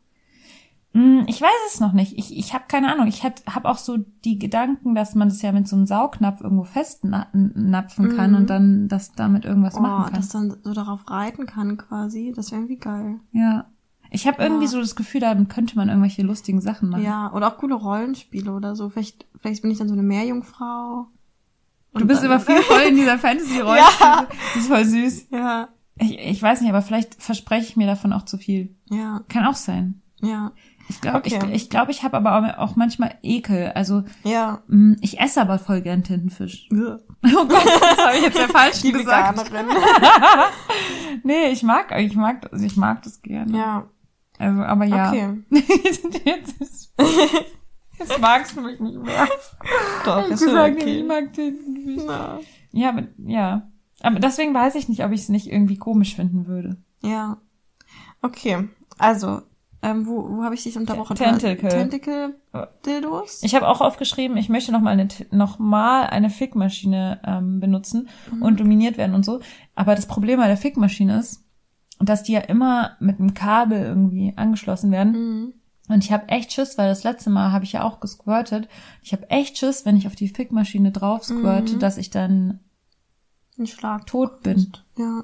Ich 1.27 1.41
weiß 1.43 1.51
es 1.73 1.81
noch 1.81 1.93
nicht. 1.93 2.17
Ich, 2.19 2.37
ich 2.37 2.55
habe 2.55 2.65
keine 2.69 2.93
Ahnung. 2.93 3.07
Ich 3.07 3.23
habe 3.25 3.69
auch 3.69 3.77
so 3.79 3.99
die 4.25 4.39
Gedanken, 4.39 4.95
dass 4.95 5.15
man 5.15 5.29
das 5.29 5.43
ja 5.43 5.53
mit 5.53 5.69
so 5.69 5.77
einem 5.77 5.87
Saugnapf 5.87 6.41
irgendwo 6.41 6.65
festnapfen 6.65 8.17
kann 8.17 8.31
Mhm. 8.31 8.37
und 8.37 8.51
dann 8.51 8.89
das 8.89 9.13
damit 9.13 9.45
irgendwas 9.45 9.77
Oh, 9.77 9.81
machen 9.81 10.05
kann. 10.07 10.15
dass 10.15 10.29
dann 10.31 10.57
so 10.63 10.73
darauf 10.73 11.09
reiten 11.11 11.47
kann 11.47 11.77
quasi. 11.77 12.33
Das 12.35 12.51
wäre 12.51 12.61
irgendwie 12.63 12.79
geil. 12.79 13.21
ja. 13.33 13.67
Ich 14.09 14.29
habe 14.29 14.41
irgendwie 14.41 14.67
Ja. 14.67 14.71
so 14.71 14.79
das 14.79 14.95
Gefühl, 14.95 15.21
damit 15.21 15.49
könnte 15.49 15.75
man 15.75 15.89
irgendwelche 15.89 16.23
lustigen 16.23 16.61
Sachen 16.61 16.91
machen. 16.91 17.03
Ja. 17.03 17.33
Oder 17.33 17.49
auch 17.49 17.59
coole 17.59 17.75
Rollenspiele 17.75 18.53
oder 18.53 18.77
so. 18.77 18.89
Vielleicht, 18.89 19.27
vielleicht 19.41 19.63
bin 19.63 19.71
ich 19.73 19.79
dann 19.79 19.89
so 19.89 19.95
eine 19.95 20.05
Meerjungfrau. 20.05 21.09
Du 21.93 22.07
bist 22.07 22.23
aber 22.25 22.39
viel 22.39 22.57
voll 22.63 22.83
in 22.89 22.95
dieser 22.95 23.19
Fantasy-Rolle. 23.19 23.81
Ja. 24.01 24.27
Das 24.55 24.63
ist 24.63 24.69
voll 24.69 24.85
süß. 24.85 25.27
Ja. 25.31 25.69
Ich, 25.99 26.19
ich 26.21 26.41
weiß 26.43 26.61
nicht, 26.61 26.71
aber 26.71 26.83
vielleicht 26.83 27.21
verspreche 27.21 27.67
ich 27.69 27.77
mir 27.77 27.89
davon 27.89 28.13
auch 28.13 28.25
zu 28.25 28.39
viel. 28.39 28.77
Ja. 28.91 29.23
Kann 29.29 29.45
auch 29.45 29.55
sein. 29.57 30.01
Ja. 30.23 30.53
Ich 30.89 31.01
glaube, 31.01 31.19
Okay. 31.19 31.39
ich, 31.49 31.55
ich, 31.65 31.71
glaub, 31.71 31.89
ich 31.89 32.03
habe 32.05 32.17
aber 32.17 32.59
auch- 32.61 32.77
manchmal 32.77 33.19
Ekel. 33.23 33.73
Also 33.75 34.05
Ja. 34.25 34.63
mh, 34.69 34.97
ich 35.01 35.19
esse 35.21 35.41
aber 35.41 35.59
voll 35.59 35.81
gern 35.83 36.03
Tintenfisch. 36.05 36.69
Ja. 36.73 36.99
Oh 37.25 37.45
Gott, 37.47 37.65
das 37.67 37.99
habe 38.07 38.17
ich 38.19 38.23
jetzt 38.23 38.39
der 38.39 38.49
falsch 38.49 38.83
Die 38.83 38.93
gesagt. 38.93 39.37
Veganerin. 39.39 39.77
Nee, 41.25 41.49
ich 41.51 41.63
mag, 41.63 41.93
ich 41.99 42.15
mag, 42.15 42.49
also 42.53 42.65
ich 42.65 42.77
mag 42.77 43.03
das 43.03 43.21
gerne. 43.23 43.57
ja. 43.57 43.89
Also, 44.39 44.61
aber 44.63 44.85
ja. 44.85 45.09
Okay. 45.09 45.39
jetzt, 46.25 46.61
ist, 46.61 46.93
jetzt 47.99 48.21
magst 48.21 48.55
du 48.55 48.61
mich 48.61 48.79
nicht 48.79 48.99
mehr. 49.03 49.27
Doch, 50.05 50.27
Ich 50.27 50.33
ist 50.33 50.41
sage, 50.41 50.77
okay. 50.77 50.99
ich 51.01 51.07
mag 51.07 51.33
Tintenfisch. 51.33 52.03
Na. 52.07 52.39
Ja, 52.71 52.91
aber, 52.91 53.05
ja. 53.17 53.71
Aber 54.03 54.21
deswegen 54.21 54.53
weiß 54.53 54.75
ich 54.75 54.91
nicht, 54.91 55.03
ob 55.05 55.13
ich 55.13 55.23
es 55.23 55.29
nicht 55.31 55.51
irgendwie 55.51 55.79
komisch 55.79 56.15
finden 56.15 56.47
würde. 56.47 56.77
Ja. 57.01 57.39
Okay. 58.21 58.69
Also, 58.99 59.41
Ähm, 59.83 60.07
wo 60.07 60.29
wo 60.39 60.43
habe 60.43 60.55
ich 60.55 60.63
dich 60.63 60.77
unterbrochen? 60.77 61.17
Tentacle. 61.17 61.69
Tentacle-Dildos? 61.69 63.43
Ich 63.43 63.55
habe 63.55 63.69
auch 63.69 63.81
aufgeschrieben, 63.81 64.37
ich 64.37 64.49
möchte 64.49 64.73
noch 64.73 64.81
mal 64.81 64.91
eine, 64.91 65.09
noch 65.31 65.59
mal 65.59 66.07
eine 66.07 66.31
Fickmaschine 66.31 67.21
ähm, 67.25 67.61
benutzen 67.61 68.09
und 68.41 68.59
dominiert 68.61 68.97
werden 68.99 69.15
und 69.15 69.25
so. 69.25 69.41
Aber 69.75 69.95
das 69.95 70.07
Problem 70.07 70.39
bei 70.41 70.47
der 70.49 70.57
Fickmaschine 70.57 71.19
ist, 71.19 71.45
dass 72.01 72.23
die 72.23 72.33
ja 72.33 72.41
immer 72.41 72.97
mit 73.01 73.19
einem 73.21 73.35
Kabel 73.35 73.81
irgendwie 73.83 74.33
angeschlossen 74.37 74.91
werden. 74.91 75.13
Mhm. 75.13 75.53
Und 75.89 76.03
ich 76.05 76.11
habe 76.13 76.29
echt 76.31 76.53
Schiss, 76.53 76.77
weil 76.79 76.89
das 76.89 77.05
letzte 77.05 77.31
Mal 77.31 77.53
habe 77.53 77.65
ich 77.65 77.73
ja 77.73 77.85
auch 77.85 78.01
gesquirtet. 78.01 78.69
Ich 79.03 79.13
habe 79.13 79.31
echt 79.31 79.57
Schiss, 79.59 79.85
wenn 79.87 79.97
ich 79.97 80.07
auf 80.09 80.17
die 80.17 80.29
Fickmaschine 80.29 80.91
drauf 80.91 81.25
squirte, 81.25 81.75
Mhm. 81.75 81.79
dass 81.79 81.97
ich 81.97 82.11
dann 82.11 82.61
Ein 83.59 83.67
Schlag. 83.67 84.07
tot 84.07 84.43
bin. 84.43 84.73
Ja. 84.99 85.23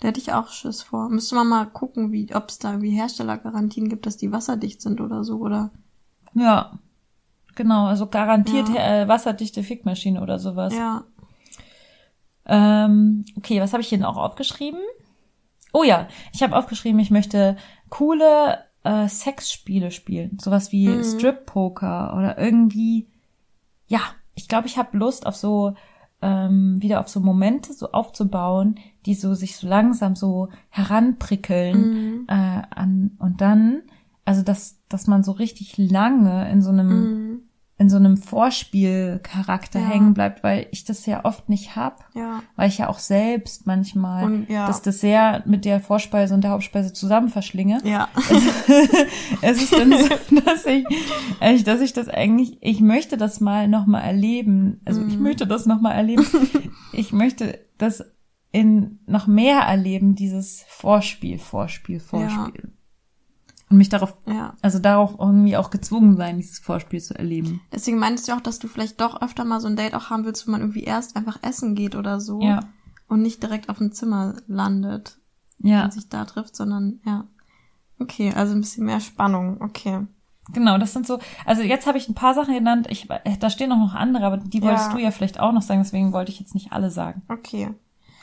Da 0.00 0.08
hätte 0.08 0.20
ich 0.20 0.32
auch 0.32 0.48
Schiss 0.48 0.82
vor. 0.82 1.08
Müsste 1.10 1.34
man 1.34 1.48
mal 1.48 1.66
gucken, 1.66 2.10
wie, 2.12 2.34
ob 2.34 2.48
es 2.48 2.58
da 2.58 2.70
irgendwie 2.70 2.90
Herstellergarantien 2.90 3.88
gibt, 3.88 4.06
dass 4.06 4.16
die 4.16 4.32
wasserdicht 4.32 4.80
sind 4.80 5.00
oder 5.00 5.24
so, 5.24 5.38
oder? 5.38 5.70
Ja. 6.34 6.78
Genau, 7.54 7.86
also 7.86 8.06
garantiert 8.06 8.68
Ja. 8.70 9.02
äh, 9.02 9.08
wasserdichte 9.08 9.62
Fickmaschine 9.62 10.22
oder 10.22 10.38
sowas. 10.38 10.74
Ja. 10.74 11.04
Ähm, 12.46 13.24
okay, 13.36 13.60
was 13.60 13.72
habe 13.72 13.82
ich 13.82 13.88
hier 13.88 13.98
noch 13.98 14.16
aufgeschrieben? 14.16 14.80
Oh 15.72 15.82
ja, 15.84 16.08
ich 16.32 16.42
habe 16.42 16.56
aufgeschrieben, 16.56 16.98
ich 17.00 17.10
möchte 17.10 17.56
coole 17.90 18.58
äh, 18.82 19.06
Sexspiele 19.08 19.90
spielen. 19.90 20.38
Sowas 20.40 20.72
wie 20.72 20.88
Mhm. 20.88 21.04
Strip-Poker 21.04 22.14
oder 22.16 22.38
irgendwie. 22.38 23.06
Ja, 23.86 24.00
ich 24.34 24.48
glaube, 24.48 24.66
ich 24.66 24.78
habe 24.78 24.96
Lust 24.96 25.26
auf 25.26 25.36
so 25.36 25.74
ähm, 26.22 26.76
wieder 26.82 27.00
auf 27.00 27.08
so 27.08 27.20
Momente 27.20 27.72
so 27.72 27.92
aufzubauen, 27.92 28.74
die 29.06 29.14
so 29.14 29.34
sich 29.34 29.56
so 29.56 29.66
langsam 29.68 30.14
so 30.16 30.48
heranprickeln 30.68 31.80
Mhm. 31.80 32.24
äh, 32.28 32.62
an 32.70 33.12
und 33.18 33.40
dann, 33.40 33.82
also 34.24 34.42
dass 34.42 34.78
dass 34.88 35.06
man 35.06 35.22
so 35.22 35.32
richtig 35.32 35.78
lange 35.78 36.50
in 36.50 36.62
so 36.62 36.70
einem 36.70 36.88
Mhm. 36.88 37.29
In 37.80 37.88
so 37.88 37.96
einem 37.96 38.18
Vorspielcharakter 38.18 39.80
Ja. 39.80 39.86
hängen 39.86 40.12
bleibt, 40.12 40.42
weil 40.42 40.66
ich 40.70 40.84
das 40.84 41.06
ja 41.06 41.24
oft 41.24 41.48
nicht 41.48 41.76
hab, 41.76 42.04
Ja. 42.14 42.42
weil 42.54 42.68
ich 42.68 42.76
ja 42.78 42.88
auch 42.90 42.98
selbst 42.98 43.66
manchmal 43.66 44.24
Und 44.24 44.50
ja. 44.50 44.66
das 44.66 44.82
Dessert 44.82 45.46
mit 45.46 45.64
der 45.64 45.80
Vorspeise 45.80 46.34
und 46.34 46.42
der 46.44 46.50
Hauptspeise 46.50 46.92
zusammen 46.92 47.28
verschlinge. 47.30 47.78
Ja. 47.84 48.08
es 49.42 49.62
ist 49.62 49.72
dann 49.72 49.90
so, 49.92 50.40
dass 50.44 50.66
ich, 50.66 50.84
eigentlich, 51.40 51.64
dass 51.64 51.80
ich 51.80 51.92
das 51.94 52.08
eigentlich, 52.08 52.58
ich 52.60 52.80
möchte 52.80 53.16
das 53.16 53.40
mal 53.40 53.66
nochmal 53.66 54.02
erleben. 54.02 54.80
Also 54.84 55.00
ich 55.06 55.16
Mhm. 55.16 55.22
möchte 55.22 55.46
das 55.46 55.64
nochmal 55.66 55.94
erleben. 55.96 56.26
ich 56.92 57.12
möchte 57.12 57.60
das 57.78 58.04
in 58.52 58.98
noch 59.06 59.26
mehr 59.26 59.60
erleben, 59.60 60.14
dieses 60.16 60.64
Vorspiel, 60.68 61.38
Vorspiel, 61.38 61.98
Vorspiel. 62.00 62.72
Und 63.70 63.76
mich 63.76 63.88
darauf, 63.88 64.16
ja. 64.26 64.54
also 64.62 64.80
darauf 64.80 65.14
irgendwie 65.18 65.56
auch 65.56 65.70
gezwungen 65.70 66.16
sein, 66.16 66.38
dieses 66.38 66.58
Vorspiel 66.58 67.00
zu 67.00 67.16
erleben. 67.16 67.60
Deswegen 67.72 67.98
meintest 67.98 68.26
du 68.28 68.32
auch, 68.32 68.40
dass 68.40 68.58
du 68.58 68.66
vielleicht 68.66 69.00
doch 69.00 69.22
öfter 69.22 69.44
mal 69.44 69.60
so 69.60 69.68
ein 69.68 69.76
Date 69.76 69.94
auch 69.94 70.10
haben 70.10 70.24
willst, 70.24 70.46
wo 70.46 70.50
man 70.50 70.60
irgendwie 70.60 70.82
erst 70.82 71.16
einfach 71.16 71.38
essen 71.42 71.76
geht 71.76 71.94
oder 71.94 72.20
so. 72.20 72.40
Ja. 72.42 72.60
Und 73.08 73.22
nicht 73.22 73.42
direkt 73.42 73.68
auf 73.68 73.78
dem 73.78 73.92
Zimmer 73.92 74.34
landet 74.48 75.18
Ja. 75.58 75.84
und 75.84 75.92
sich 75.92 76.08
da 76.08 76.24
trifft, 76.24 76.56
sondern, 76.56 77.00
ja. 77.06 77.24
Okay, 78.00 78.32
also 78.34 78.54
ein 78.54 78.60
bisschen 78.60 78.86
mehr 78.86 79.00
Spannung. 79.00 79.60
Okay. 79.60 80.06
Genau, 80.52 80.78
das 80.78 80.92
sind 80.92 81.06
so, 81.06 81.20
also 81.46 81.62
jetzt 81.62 81.86
habe 81.86 81.98
ich 81.98 82.08
ein 82.08 82.14
paar 82.14 82.34
Sachen 82.34 82.54
genannt, 82.54 82.88
ich, 82.90 83.06
da 83.38 83.50
stehen 83.50 83.70
auch 83.70 83.78
noch 83.78 83.94
andere, 83.94 84.24
aber 84.26 84.38
die 84.38 84.62
wolltest 84.62 84.88
Ja. 84.88 84.92
du 84.94 84.98
ja 84.98 85.10
vielleicht 85.12 85.38
auch 85.38 85.52
noch 85.52 85.62
sagen, 85.62 85.80
deswegen 85.80 86.12
wollte 86.12 86.32
ich 86.32 86.40
jetzt 86.40 86.54
nicht 86.54 86.72
alle 86.72 86.90
sagen. 86.90 87.22
Okay. 87.28 87.70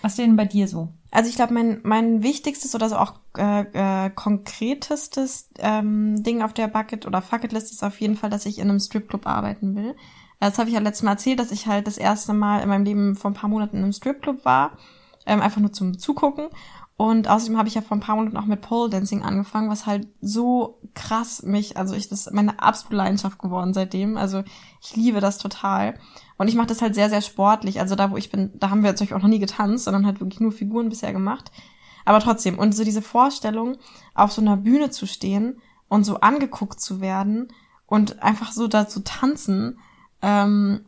Was 0.02 0.14
steht 0.14 0.28
denn 0.28 0.36
bei 0.36 0.46
dir 0.46 0.68
so? 0.68 0.90
Also 1.12 1.30
ich 1.30 1.36
glaube, 1.36 1.54
mein, 1.54 1.80
mein 1.84 2.22
wichtigstes 2.22 2.76
oder 2.76 2.90
so 2.90 2.98
auch 2.98 3.14
äh, 3.38 4.06
äh, 4.06 4.10
konkretestes 4.10 5.50
ähm, 5.60 6.22
Ding 6.24 6.42
auf 6.42 6.54
der 6.54 6.68
Bucket- 6.68 7.06
oder 7.08 7.22
Fucketlist 7.22 7.72
ist 7.72 7.84
auf 7.84 8.00
jeden 8.00 8.16
Fall, 8.16 8.30
dass 8.30 8.46
ich 8.46 8.60
in 8.60 8.70
einem 8.70 8.80
Stripclub 8.80 9.26
arbeiten 9.26 9.76
will. 9.76 9.92
Äh, 9.92 9.96
Das 10.50 10.60
habe 10.60 10.70
ich 10.70 10.76
ja 10.76 10.82
letztes 10.82 11.04
Mal 11.04 11.12
erzählt, 11.12 11.40
dass 11.40 11.52
ich 11.52 11.68
halt 11.68 11.88
das 11.88 11.98
erste 11.98 12.34
Mal 12.34 12.62
in 12.62 12.70
meinem 12.70 12.86
Leben 12.86 13.16
vor 13.16 13.32
ein 13.32 13.36
paar 13.36 13.50
Monaten 13.50 13.78
in 13.78 13.84
einem 13.84 13.94
Stripclub 13.94 14.46
war. 14.46 14.72
Ähm, 15.26 15.42
einfach 15.42 15.62
nur 15.62 15.74
zum 15.74 15.98
Zugucken. 15.98 16.48
Und 16.98 17.28
außerdem 17.28 17.58
habe 17.58 17.68
ich 17.68 17.76
ja 17.76 17.82
vor 17.82 17.96
ein 17.96 18.02
paar 18.02 18.16
Monaten 18.16 18.38
auch 18.38 18.46
mit 18.46 18.62
Pole 18.62 18.90
Dancing 18.90 19.22
angefangen, 19.22 19.70
was 19.70 19.86
halt 19.86 20.08
so 20.20 20.80
krass 20.96 21.44
mich, 21.44 21.78
also 21.78 21.94
ich, 21.94 22.10
das 22.10 22.26
ist 22.26 22.34
meine 22.34 22.60
absolute 22.60 22.96
Leidenschaft 22.96 23.38
geworden 23.38 23.74
seitdem. 23.76 24.18
Also 24.18 24.44
ich 24.82 24.96
liebe 24.96 25.20
das 25.20 25.38
total. 25.38 26.00
Und 26.38 26.48
ich 26.48 26.56
mache 26.56 26.68
das 26.68 26.82
halt 26.82 26.96
sehr, 26.96 27.10
sehr 27.10 27.22
sportlich. 27.22 27.80
Also 27.80 27.96
da, 27.96 28.12
wo 28.12 28.18
ich 28.18 28.30
bin, 28.30 28.52
da 28.56 28.70
haben 28.70 28.84
wir 28.84 28.92
natürlich 28.92 29.14
auch 29.14 29.22
noch 29.22 29.30
nie 29.30 29.40
getanzt, 29.40 29.86
sondern 29.86 30.06
halt 30.06 30.20
wirklich 30.20 30.40
nur 30.40 30.52
Figuren 30.52 30.90
bisher 30.90 31.14
gemacht. 31.14 31.52
Aber 32.06 32.20
trotzdem, 32.20 32.58
und 32.58 32.76
so 32.76 32.84
diese 32.84 33.02
Vorstellung, 33.02 33.78
auf 34.14 34.32
so 34.32 34.42
einer 34.42 34.56
Bühne 34.56 34.92
zu 34.92 35.08
stehen 35.08 35.60
und 35.90 36.04
so 36.04 36.20
angeguckt 36.20 36.80
zu 36.80 37.02
werden 37.02 37.50
und 37.86 38.22
einfach 38.22 38.52
so 38.52 38.68
da 38.68 38.88
zu 38.88 39.04
tanzen, 39.04 39.80
ähm, 40.22 40.86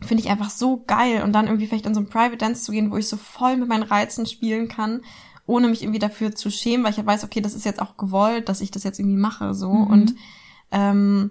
finde 0.00 0.22
ich 0.22 0.30
einfach 0.30 0.50
so 0.50 0.84
geil. 0.86 1.22
Und 1.22 1.32
dann 1.32 1.46
irgendwie 1.46 1.66
vielleicht 1.66 1.86
in 1.86 1.94
so 1.94 2.00
ein 2.00 2.08
Private 2.08 2.36
Dance 2.36 2.64
zu 2.64 2.72
gehen, 2.72 2.90
wo 2.90 2.96
ich 2.96 3.08
so 3.08 3.16
voll 3.16 3.56
mit 3.56 3.68
meinen 3.68 3.82
Reizen 3.82 4.26
spielen 4.26 4.68
kann, 4.68 5.00
ohne 5.46 5.68
mich 5.68 5.82
irgendwie 5.82 5.98
dafür 5.98 6.34
zu 6.34 6.50
schämen, 6.50 6.84
weil 6.84 6.92
ich 6.92 6.98
ja 6.98 7.06
weiß, 7.06 7.24
okay, 7.24 7.40
das 7.40 7.54
ist 7.54 7.64
jetzt 7.64 7.82
auch 7.82 7.96
gewollt, 7.96 8.48
dass 8.48 8.60
ich 8.60 8.70
das 8.70 8.84
jetzt 8.84 8.98
irgendwie 9.00 9.18
mache, 9.18 9.54
so. 9.54 9.72
Mhm. 9.72 9.86
Und 9.86 10.14
ähm, 10.70 11.30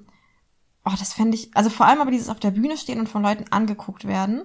oh, 0.89 0.95
das 0.97 1.13
fände 1.13 1.35
ich, 1.35 1.51
also 1.55 1.69
vor 1.69 1.85
allem 1.85 2.01
aber 2.01 2.11
dieses 2.11 2.29
auf 2.29 2.39
der 2.39 2.51
Bühne 2.51 2.77
stehen 2.77 2.99
und 2.99 3.09
von 3.09 3.21
Leuten 3.21 3.45
angeguckt 3.51 4.05
werden, 4.07 4.41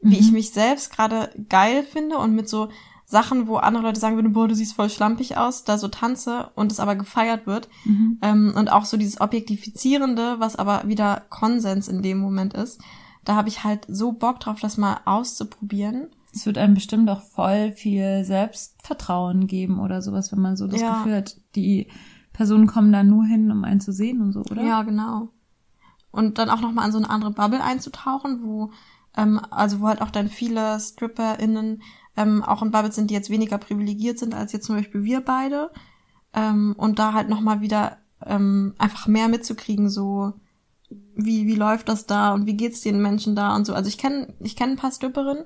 wie 0.00 0.08
Mhm. 0.16 0.20
ich 0.20 0.32
mich 0.32 0.50
selbst 0.50 0.92
gerade 0.94 1.30
geil 1.48 1.82
finde 1.82 2.18
und 2.18 2.34
mit 2.34 2.48
so 2.48 2.68
Sachen, 3.04 3.46
wo 3.48 3.56
andere 3.56 3.84
Leute 3.84 3.98
sagen 3.98 4.16
würden, 4.16 4.34
boah, 4.34 4.46
du 4.48 4.54
siehst 4.54 4.74
voll 4.74 4.90
schlampig 4.90 5.38
aus, 5.38 5.64
da 5.64 5.78
so 5.78 5.88
tanze 5.88 6.50
und 6.56 6.70
es 6.70 6.78
aber 6.78 6.94
gefeiert 6.94 7.46
wird. 7.46 7.68
Mhm. 7.84 8.18
Ähm, 8.20 8.52
und 8.54 8.70
auch 8.70 8.84
so 8.84 8.98
dieses 8.98 9.18
Objektifizierende, 9.20 10.36
was 10.40 10.56
aber 10.56 10.86
wieder 10.86 11.22
Konsens 11.30 11.88
in 11.88 12.02
dem 12.02 12.18
Moment 12.18 12.52
ist. 12.52 12.80
Da 13.24 13.34
habe 13.34 13.48
ich 13.48 13.64
halt 13.64 13.86
so 13.88 14.12
Bock 14.12 14.40
drauf, 14.40 14.60
das 14.60 14.76
mal 14.76 15.00
auszuprobieren. 15.06 16.08
Es 16.34 16.44
wird 16.44 16.58
einem 16.58 16.74
bestimmt 16.74 17.08
auch 17.08 17.22
voll 17.22 17.72
viel 17.72 18.24
Selbstvertrauen 18.24 19.46
geben 19.46 19.80
oder 19.80 20.02
sowas, 20.02 20.30
wenn 20.32 20.40
man 20.40 20.56
so 20.56 20.66
das 20.66 20.80
Ja. 20.80 20.98
Gefühl 20.98 21.16
hat, 21.16 21.36
die 21.54 21.88
Personen 22.34 22.66
kommen 22.66 22.92
da 22.92 23.02
nur 23.02 23.24
hin, 23.24 23.50
um 23.50 23.64
einen 23.64 23.80
zu 23.80 23.92
sehen 23.92 24.20
und 24.20 24.32
so, 24.32 24.40
oder? 24.40 24.62
Ja, 24.62 24.82
genau. 24.82 25.28
Und 26.10 26.38
dann 26.38 26.50
auch 26.50 26.60
nochmal 26.60 26.86
in 26.86 26.92
so 26.92 26.98
eine 26.98 27.10
andere 27.10 27.30
Bubble 27.30 27.62
einzutauchen, 27.62 28.42
wo, 28.42 28.70
ähm, 29.16 29.40
also 29.50 29.80
wo 29.80 29.88
halt 29.88 30.02
auch 30.02 30.10
dann 30.10 30.28
viele 30.28 30.78
StripperInnen 30.80 31.82
ähm, 32.16 32.42
auch 32.42 32.62
in 32.62 32.70
Bubbles 32.70 32.96
sind, 32.96 33.10
die 33.10 33.14
jetzt 33.14 33.30
weniger 33.30 33.58
privilegiert 33.58 34.18
sind 34.18 34.34
als 34.34 34.52
jetzt 34.52 34.66
zum 34.66 34.76
Beispiel 34.76 35.04
wir 35.04 35.20
beide. 35.20 35.70
Ähm, 36.32 36.74
und 36.76 36.98
da 36.98 37.12
halt 37.12 37.28
nochmal 37.28 37.60
wieder 37.60 37.98
ähm, 38.24 38.74
einfach 38.78 39.06
mehr 39.06 39.28
mitzukriegen, 39.28 39.88
so 39.88 40.32
wie, 41.14 41.46
wie 41.46 41.54
läuft 41.54 41.88
das 41.88 42.06
da 42.06 42.32
und 42.32 42.46
wie 42.46 42.56
geht's 42.56 42.80
den 42.80 43.02
Menschen 43.02 43.36
da 43.36 43.54
und 43.54 43.66
so. 43.66 43.74
Also 43.74 43.88
ich 43.88 43.98
kenne 43.98 44.34
ich 44.40 44.56
kenn 44.56 44.70
ein 44.70 44.76
paar 44.76 44.92
Stripperinnen 44.92 45.44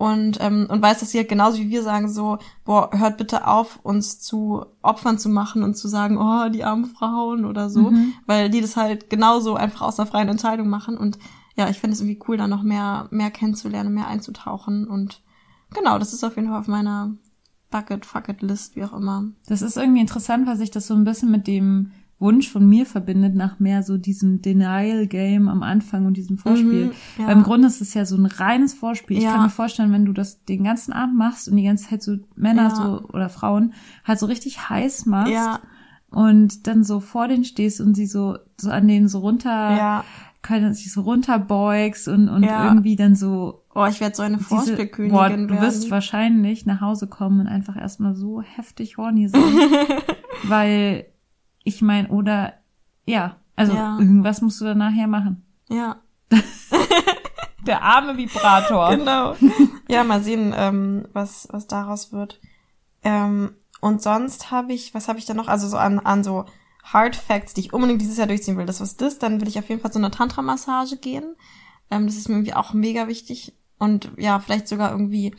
und, 0.00 0.38
ähm, 0.40 0.66
und 0.70 0.80
weiß, 0.80 1.00
dass 1.00 1.10
sie 1.10 1.18
halt 1.18 1.28
genauso 1.28 1.58
wie 1.58 1.68
wir 1.68 1.82
sagen, 1.82 2.08
so, 2.08 2.38
boah, 2.64 2.88
hört 2.90 3.18
bitte 3.18 3.46
auf, 3.46 3.80
uns 3.82 4.18
zu 4.18 4.64
Opfern 4.80 5.18
zu 5.18 5.28
machen 5.28 5.62
und 5.62 5.76
zu 5.76 5.88
sagen, 5.88 6.16
oh, 6.16 6.48
die 6.48 6.64
armen 6.64 6.86
Frauen 6.86 7.44
oder 7.44 7.68
so, 7.68 7.90
Mhm. 7.90 8.14
weil 8.26 8.48
die 8.48 8.62
das 8.62 8.76
halt 8.78 9.10
genauso 9.10 9.56
einfach 9.56 9.82
aus 9.82 10.00
einer 10.00 10.06
freien 10.06 10.30
Entscheidung 10.30 10.68
machen. 10.70 10.96
Und 10.96 11.18
ja, 11.54 11.68
ich 11.68 11.78
finde 11.78 11.92
es 11.92 12.00
irgendwie 12.00 12.18
cool, 12.26 12.38
da 12.38 12.48
noch 12.48 12.62
mehr, 12.62 13.08
mehr 13.10 13.30
kennenzulernen, 13.30 13.92
mehr 13.92 14.06
einzutauchen. 14.06 14.88
Und 14.88 15.20
genau, 15.74 15.98
das 15.98 16.14
ist 16.14 16.24
auf 16.24 16.36
jeden 16.36 16.48
Fall 16.48 16.60
auf 16.60 16.66
meiner 16.66 17.12
Bucket, 17.70 18.06
Fucket 18.06 18.40
List, 18.40 18.76
wie 18.76 18.84
auch 18.84 18.94
immer. 18.94 19.24
Das 19.48 19.60
ist 19.60 19.76
irgendwie 19.76 20.00
interessant, 20.00 20.46
weil 20.46 20.56
sich 20.56 20.70
das 20.70 20.86
so 20.86 20.94
ein 20.94 21.04
bisschen 21.04 21.30
mit 21.30 21.46
dem 21.46 21.92
Wunsch 22.20 22.48
von 22.50 22.68
mir 22.68 22.84
verbindet, 22.86 23.34
nach 23.34 23.58
mehr 23.58 23.82
so 23.82 23.96
diesem 23.98 24.42
Denial-Game 24.42 25.48
am 25.48 25.62
Anfang 25.62 26.04
und 26.06 26.16
diesem 26.18 26.36
Vorspiel. 26.36 26.86
Mhm, 26.86 26.92
ja. 27.18 27.26
Weil 27.26 27.36
im 27.36 27.42
Grunde 27.42 27.66
ist 27.66 27.80
es 27.80 27.94
ja 27.94 28.04
so 28.04 28.14
ein 28.16 28.26
reines 28.26 28.74
Vorspiel. 28.74 29.16
Ich 29.16 29.24
Ja. 29.24 29.32
kann 29.32 29.42
mir 29.44 29.48
vorstellen, 29.50 29.90
wenn 29.92 30.04
du 30.04 30.12
das 30.12 30.44
den 30.44 30.62
ganzen 30.64 30.92
Abend 30.92 31.16
machst 31.16 31.48
und 31.48 31.56
die 31.56 31.64
ganze 31.64 31.88
Zeit 31.88 32.02
so 32.02 32.16
Männer 32.36 32.64
Ja. 32.68 32.70
so 32.76 33.08
oder 33.08 33.28
Frauen 33.30 33.72
halt 34.04 34.18
so 34.18 34.26
richtig 34.26 34.68
heiß 34.68 35.06
machst 35.06 35.32
und 36.10 36.66
dann 36.66 36.84
so 36.84 37.00
vor 37.00 37.26
denen 37.26 37.44
stehst 37.44 37.80
und 37.80 37.94
sie 37.94 38.06
so, 38.06 38.36
so 38.60 38.70
an 38.70 38.86
denen 38.86 39.08
so 39.08 39.20
runter, 39.20 39.48
ja. 39.76 40.04
können 40.42 40.74
sich 40.74 40.92
so 40.92 41.00
runterbeugst 41.02 42.06
und, 42.08 42.28
und 42.28 42.42
irgendwie 42.44 42.96
dann 42.96 43.14
so 43.14 43.62
Oh, 43.72 43.86
ich 43.86 44.00
werde 44.00 44.16
so 44.16 44.22
eine 44.24 44.38
Vorspielkönigin 44.40 45.14
boah, 45.16 45.30
du 45.30 45.48
wirst 45.60 45.82
werden. 45.82 45.90
wahrscheinlich 45.92 46.66
nach 46.66 46.80
Hause 46.80 47.06
kommen 47.06 47.38
und 47.40 47.46
einfach 47.46 47.76
erstmal 47.76 48.16
so 48.16 48.42
heftig 48.42 48.96
horny 48.98 49.28
sein. 49.28 49.40
weil 50.42 51.06
ich 51.70 51.82
meine, 51.82 52.08
oder 52.08 52.54
ja, 53.06 53.36
also 53.56 53.72
Ja. 53.74 53.98
irgendwas 53.98 54.40
musst 54.42 54.60
du 54.60 54.64
dann 54.64 54.78
nachher 54.78 55.06
machen. 55.06 55.44
Ja, 55.68 55.96
Der 57.66 57.82
arme 57.82 58.16
Vibrator. 58.16 58.96
genau. 58.96 59.36
Ja, 59.88 60.02
mal 60.04 60.22
sehen, 60.22 60.54
ähm, 60.56 61.04
was, 61.12 61.46
was 61.50 61.66
daraus 61.66 62.12
wird. 62.12 62.40
Ähm, 63.02 63.52
und 63.80 64.02
sonst 64.02 64.50
habe 64.50 64.72
ich, 64.72 64.94
was 64.94 65.08
habe 65.08 65.18
ich 65.18 65.26
da 65.26 65.34
noch? 65.34 65.48
Also 65.48 65.68
so 65.68 65.76
an, 65.76 65.98
an 65.98 66.24
so 66.24 66.46
Hard 66.84 67.16
Facts, 67.16 67.52
die 67.54 67.60
ich 67.60 67.72
unbedingt 67.72 68.00
dieses 68.00 68.16
Jahr 68.16 68.26
durchziehen 68.26 68.56
will. 68.56 68.64
Das 68.66 68.80
was 68.80 68.96
das, 68.96 69.18
dann 69.18 69.40
will 69.40 69.48
ich 69.48 69.58
auf 69.58 69.68
jeden 69.68 69.80
Fall 69.82 69.92
zu 69.92 69.98
einer 69.98 70.10
Tantra-Massage 70.10 70.96
gehen. 70.96 71.36
Ähm, 71.90 72.06
das 72.06 72.16
ist 72.16 72.28
mir 72.28 72.36
irgendwie 72.36 72.54
auch 72.54 72.72
mega 72.72 73.08
wichtig. 73.08 73.52
Und 73.78 74.10
ja, 74.16 74.38
vielleicht 74.40 74.66
sogar 74.68 74.90
irgendwie 74.92 75.34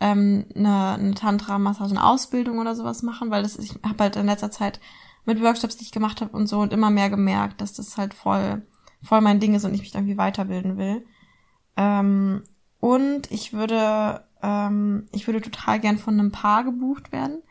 ähm, 0.00 0.44
eine, 0.54 0.94
eine 0.94 1.14
Tantra-Massage, 1.14 1.90
eine 1.90 2.04
Ausbildung 2.04 2.58
oder 2.58 2.76
sowas 2.76 3.02
machen, 3.02 3.30
weil 3.30 3.42
das 3.42 3.56
ich 3.58 3.74
habe 3.84 4.04
halt 4.04 4.14
in 4.16 4.26
letzter 4.26 4.50
Zeit 4.52 4.78
mit 5.28 5.42
Workshops, 5.42 5.76
die 5.76 5.84
ich 5.84 5.92
gemacht 5.92 6.22
habe 6.22 6.34
und 6.34 6.46
so 6.46 6.58
und 6.60 6.72
immer 6.72 6.88
mehr 6.88 7.10
gemerkt, 7.10 7.60
dass 7.60 7.74
das 7.74 7.98
halt 7.98 8.14
voll 8.14 8.62
voll 9.02 9.20
mein 9.20 9.40
Ding 9.40 9.54
ist 9.54 9.64
und 9.64 9.74
ich 9.74 9.80
mich 9.80 9.94
irgendwie 9.94 10.16
weiterbilden 10.16 10.76
will. 10.76 11.04
Ähm, 11.76 12.42
und 12.80 13.30
ich 13.30 13.52
würde 13.52 14.24
ähm, 14.42 15.06
ich 15.12 15.26
würde 15.26 15.42
total 15.42 15.80
gern 15.80 15.98
von 15.98 16.14
einem 16.14 16.32
Paar 16.32 16.64
gebucht 16.64 17.12
werden. 17.12 17.42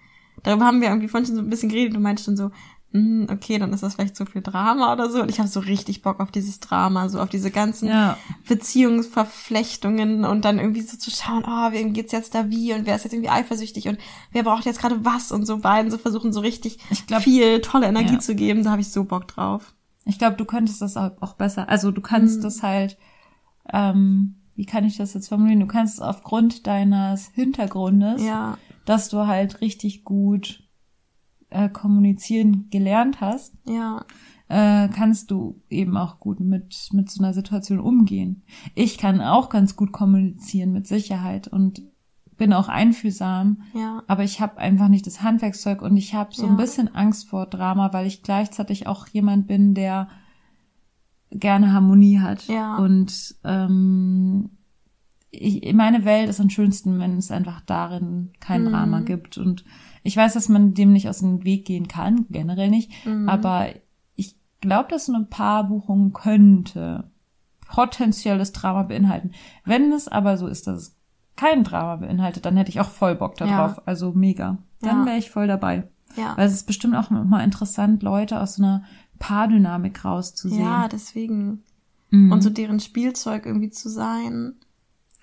Darüber 0.44 0.66
haben 0.66 0.82
wir 0.82 0.90
irgendwie 0.90 1.08
vorhin 1.08 1.28
schon 1.28 1.36
so 1.36 1.42
ein 1.42 1.50
bisschen 1.50 1.70
geredet. 1.70 1.96
Du 1.96 2.00
meinst 2.00 2.26
schon 2.26 2.36
so, 2.36 2.52
hm, 2.98 3.28
okay, 3.32 3.58
dann 3.60 3.74
ist 3.74 3.84
das 3.84 3.96
vielleicht 3.96 4.16
so 4.16 4.26
viel 4.26 4.42
Drama 4.42 4.92
oder 4.94 5.10
so. 5.10 5.22
Und 5.22 5.30
ich 5.30 5.40
habe 5.40 5.48
so 5.50 5.60
richtig 5.60 6.02
Bock 6.02 6.20
auf 6.20 6.32
dieses 6.32 6.60
Drama, 6.60 7.10
so 7.10 7.20
auf 7.20 7.30
diese 7.30 7.52
ganzen 7.52 7.88
Ja. 7.90 8.18
Beziehungsverflechtungen 8.48 10.26
und 10.26 10.46
dann 10.46 10.60
irgendwie 10.60 10.82
so 10.82 10.98
zu 10.98 11.12
schauen, 11.12 11.44
oh, 11.48 11.72
wem 11.72 11.94
geht's 11.94 12.12
jetzt 12.12 12.36
da 12.36 12.50
wie 12.50 12.74
und 12.74 12.86
wer 12.86 12.96
ist 12.96 13.04
jetzt 13.04 13.14
irgendwie 13.14 13.30
eifersüchtig 13.30 13.88
und 13.88 13.98
wer 14.32 14.44
braucht 14.44 14.66
jetzt 14.66 14.80
gerade 14.80 15.04
was 15.06 15.32
und 15.32 15.46
so 15.46 15.58
beiden 15.60 15.92
so 15.92 15.98
versuchen 15.98 16.34
so 16.34 16.40
richtig 16.40 16.80
Ich 16.90 17.06
glaub- 17.08 17.22
viel 17.24 17.62
tolle 17.62 17.88
Energie 17.88 18.14
Ja. 18.16 18.20
zu 18.20 18.36
geben. 18.36 18.64
Da 18.64 18.72
habe 18.72 18.82
ich 18.82 18.92
so 18.92 19.04
Bock 19.04 19.28
drauf. 19.28 19.74
Ich 20.06 20.18
glaube, 20.20 20.38
du 20.38 20.46
könntest 20.46 20.82
das 20.82 20.96
auch 20.98 21.12
auch 21.22 21.34
besser. 21.34 21.68
Also 21.70 21.92
du 21.92 22.02
kannst 22.02 22.40
Mhm. 22.40 22.44
das 22.44 22.64
halt, 22.64 22.98
ähm, 23.74 24.36
wie 24.56 24.66
kann 24.66 24.86
ich 24.86 24.98
das 24.98 25.14
jetzt 25.14 25.28
formulieren? 25.28 25.60
Du 25.60 25.68
kannst 25.68 25.96
es 25.96 26.02
aufgrund 26.02 26.66
deines 26.68 27.28
Hintergrundes, 27.30 28.24
Ja, 28.24 28.58
dass 28.86 29.10
du 29.10 29.28
halt 29.28 29.62
richtig 29.62 30.04
gut 30.04 30.64
äh, 31.50 31.70
kommunizieren 31.70 32.68
gelernt 32.70 33.22
hast, 33.22 33.54
ja, 33.66 34.06
äh, 34.50 34.88
kannst 34.90 35.32
du 35.32 35.62
eben 35.70 35.98
auch 35.98 36.20
gut 36.20 36.40
mit, 36.40 36.90
mit 36.94 37.10
so 37.10 37.22
einer 37.24 37.34
Situation 37.34 37.80
umgehen. 37.80 38.44
Ich 38.76 38.98
kann 38.98 39.22
auch 39.22 39.50
ganz 39.50 39.76
gut 39.76 39.92
kommunizieren 39.92 40.72
mit 40.72 40.88
Sicherheit 40.88 41.48
und 41.48 41.82
bin 42.38 42.54
auch 42.54 42.68
einfühlsam, 42.68 43.62
ja, 43.74 44.04
aber 44.08 44.24
ich 44.24 44.40
habe 44.42 44.58
einfach 44.60 44.90
nicht 44.90 45.08
das 45.08 45.22
Handwerkszeug 45.24 45.82
und 45.82 45.98
ich 45.98 46.14
habe 46.14 46.34
so 46.34 46.46
Ja. 46.46 46.52
ein 46.52 46.58
bisschen 46.58 46.94
Angst 46.94 47.28
vor 47.30 47.48
Drama, 47.48 47.92
weil 47.94 48.06
ich 48.08 48.22
gleichzeitig 48.24 48.86
auch 48.88 49.08
jemand 49.08 49.48
bin, 49.48 49.74
der 49.74 50.08
gerne 51.32 51.74
Harmonie 51.74 52.20
hat. 52.20 52.48
Ja. 52.48 52.78
Und 52.78 53.36
ähm, 53.44 54.52
ich, 55.32 55.74
meine 55.74 56.06
Welt 56.06 56.30
ist 56.30 56.40
am 56.40 56.50
schönsten, 56.50 57.00
wenn 57.00 57.18
es 57.18 57.32
einfach 57.32 57.62
darin 57.62 58.32
kein 58.40 58.64
Mhm. 58.64 58.70
Drama 58.70 59.00
gibt. 59.02 59.38
Und 59.38 59.66
ich 60.04 60.16
weiß, 60.18 60.34
dass 60.34 60.50
man 60.50 60.74
dem 60.74 60.94
nicht 60.94 61.10
aus 61.10 61.20
dem 61.20 61.44
Weg 61.44 61.66
gehen 61.66 61.88
kann, 61.88 62.26
generell 62.30 62.70
nicht. 62.70 62.92
Mhm. 63.06 63.28
Aber 63.30 63.68
ich 64.16 64.36
glaube, 64.62 64.90
dass 64.90 65.06
so 65.08 65.14
eine 65.14 65.26
Paarbuchung 65.26 66.14
könnte 66.14 67.10
potenzielles 67.68 68.52
Drama 68.54 68.84
beinhalten. 68.84 69.32
Wenn 69.66 69.92
es 69.92 70.08
aber 70.08 70.38
so 70.38 70.48
ist, 70.48 70.68
dass 70.68 70.78
es 70.82 70.96
kein 71.36 71.64
Drama 71.64 71.98
beinhaltet, 71.98 72.46
dann 72.46 72.58
hätte 72.58 72.70
ich 72.70 72.80
auch 72.80 72.90
voll 72.90 73.16
Bock 73.16 73.36
darauf. 73.36 73.78
Ja. 73.78 73.84
Also 73.86 74.14
mega. 74.14 74.58
Dann 74.82 75.00
Ja. 75.02 75.06
wäre 75.06 75.18
ich 75.18 75.30
voll 75.30 75.48
dabei. 75.48 75.88
ja. 76.16 76.36
Weil 76.38 76.48
es 76.48 76.54
ist 76.54 76.66
bestimmt 76.68 76.96
auch 76.96 77.10
mal 77.10 77.44
interessant, 77.44 78.02
Leute 78.04 78.40
aus 78.40 78.56
so 78.56 78.64
einer 78.64 78.84
Paardynamik 79.20 80.04
rauszusehen. 80.06 80.64
Ja, 80.64 80.88
deswegen. 80.88 81.64
Mhm. 82.10 82.32
Und 82.32 82.42
so 82.42 82.50
deren 82.50 82.80
Spielzeug 82.80 83.46
irgendwie 83.46 83.70
zu 83.70 83.90
sein. 83.90 84.54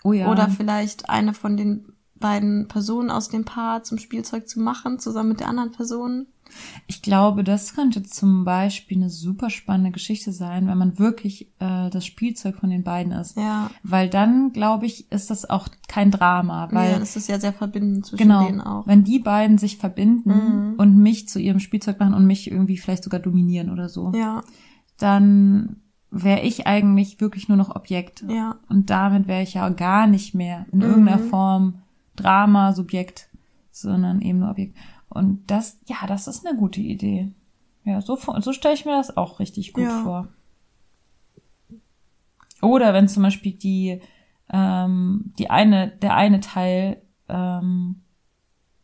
oh 0.04 0.12
ja. 0.12 0.30
Oder 0.30 0.48
vielleicht 0.50 1.08
eine 1.08 1.32
von 1.32 1.56
den 1.56 1.93
beiden 2.16 2.68
Personen 2.68 3.10
aus 3.10 3.28
dem 3.28 3.44
Paar 3.44 3.82
zum 3.82 3.98
Spielzeug 3.98 4.48
zu 4.48 4.60
machen, 4.60 4.98
zusammen 4.98 5.30
mit 5.30 5.40
der 5.40 5.48
anderen 5.48 5.72
Person. 5.72 6.26
Ich 6.86 7.02
glaube, 7.02 7.42
das 7.42 7.74
könnte 7.74 8.02
zum 8.04 8.44
Beispiel 8.44 8.98
eine 8.98 9.10
super 9.10 9.50
spannende 9.50 9.90
Geschichte 9.90 10.30
sein, 10.30 10.68
wenn 10.68 10.78
man 10.78 10.98
wirklich 10.98 11.48
äh, 11.58 11.90
das 11.90 12.06
Spielzeug 12.06 12.56
von 12.56 12.70
den 12.70 12.84
beiden 12.84 13.12
ist. 13.12 13.36
Ja. 13.36 13.70
Weil 13.82 14.08
dann, 14.08 14.52
glaube 14.52 14.86
ich, 14.86 15.10
ist 15.10 15.30
das 15.30 15.48
auch 15.48 15.68
kein 15.88 16.10
Drama. 16.10 16.68
Weil 16.70 16.92
ja, 16.92 16.98
das 16.98 17.16
ist 17.16 17.28
ja 17.28 17.40
sehr 17.40 17.52
verbindend 17.54 18.06
zwischen 18.06 18.22
genau, 18.22 18.46
denen 18.46 18.60
auch. 18.60 18.86
wenn 18.86 19.02
die 19.04 19.18
beiden 19.18 19.58
sich 19.58 19.78
verbinden 19.78 20.30
Mhm. 20.30 20.74
und 20.76 20.96
mich 20.96 21.28
zu 21.28 21.40
ihrem 21.40 21.58
Spielzeug 21.60 21.98
machen 21.98 22.14
und 22.14 22.26
mich 22.26 22.50
irgendwie 22.50 22.76
vielleicht 22.76 23.04
sogar 23.04 23.20
dominieren 23.20 23.70
oder 23.70 23.88
so, 23.88 24.12
Ja, 24.14 24.42
dann 24.98 25.76
wäre 26.10 26.42
ich 26.42 26.66
eigentlich 26.66 27.20
wirklich 27.20 27.48
nur 27.48 27.56
noch 27.56 27.74
Objekt. 27.74 28.24
ja, 28.28 28.56
Und 28.68 28.90
damit 28.90 29.26
wäre 29.26 29.42
ich 29.42 29.54
ja 29.54 29.68
gar 29.70 30.06
nicht 30.06 30.34
mehr 30.34 30.66
in 30.70 30.78
Mhm. 30.78 30.84
irgendeiner 30.84 31.18
Form 31.18 31.74
Drama, 32.16 32.72
Subjekt, 32.72 33.28
sondern 33.70 34.20
eben 34.20 34.38
nur 34.40 34.50
Objekt. 34.50 34.76
Und 35.08 35.50
das, 35.50 35.78
ja, 35.86 35.96
das 36.06 36.26
ist 36.26 36.46
eine 36.46 36.56
gute 36.58 36.80
Idee. 36.80 37.32
Ja, 37.84 38.00
so, 38.00 38.16
so 38.16 38.52
stelle 38.52 38.74
ich 38.74 38.84
mir 38.84 38.96
das 38.96 39.16
auch 39.16 39.38
richtig 39.40 39.72
gut 39.72 39.84
Ja. 39.84 40.02
vor. 40.02 40.28
Oder 42.62 42.94
wenn 42.94 43.08
zum 43.08 43.22
Beispiel 43.22 43.52
die, 43.52 44.00
ähm, 44.50 45.32
die 45.38 45.50
eine, 45.50 45.88
der 45.88 46.14
eine 46.14 46.40
Teil 46.40 47.02
ähm, 47.28 47.96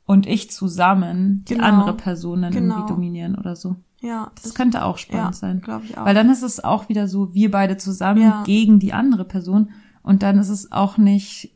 und 0.04 0.26
ich 0.26 0.50
zusammen 0.50 1.44
die 1.48 1.54
Genau. 1.54 1.64
andere 1.66 1.94
Person 1.96 2.42
dann 2.42 2.52
Genau. 2.52 2.74
irgendwie 2.76 2.92
dominieren 2.92 3.36
oder 3.36 3.56
so. 3.56 3.76
ja. 4.00 4.30
Das 4.42 4.54
könnte 4.54 4.84
auch 4.84 4.98
spannend 4.98 5.26
ja, 5.26 5.32
sein. 5.32 5.60
glaube 5.60 5.84
ich 5.86 5.96
auch. 5.96 6.04
Weil 6.04 6.14
dann 6.14 6.30
ist 6.30 6.42
es 6.42 6.62
auch 6.62 6.88
wieder 6.88 7.06
so, 7.08 7.34
wir 7.34 7.50
beide 7.50 7.76
zusammen 7.76 8.22
Ja. 8.22 8.42
gegen 8.44 8.78
die 8.78 8.92
andere 8.92 9.24
Person. 9.24 9.70
Und 10.02 10.22
dann 10.22 10.38
ist 10.38 10.48
es 10.48 10.72
auch 10.72 10.96
nicht, 10.98 11.52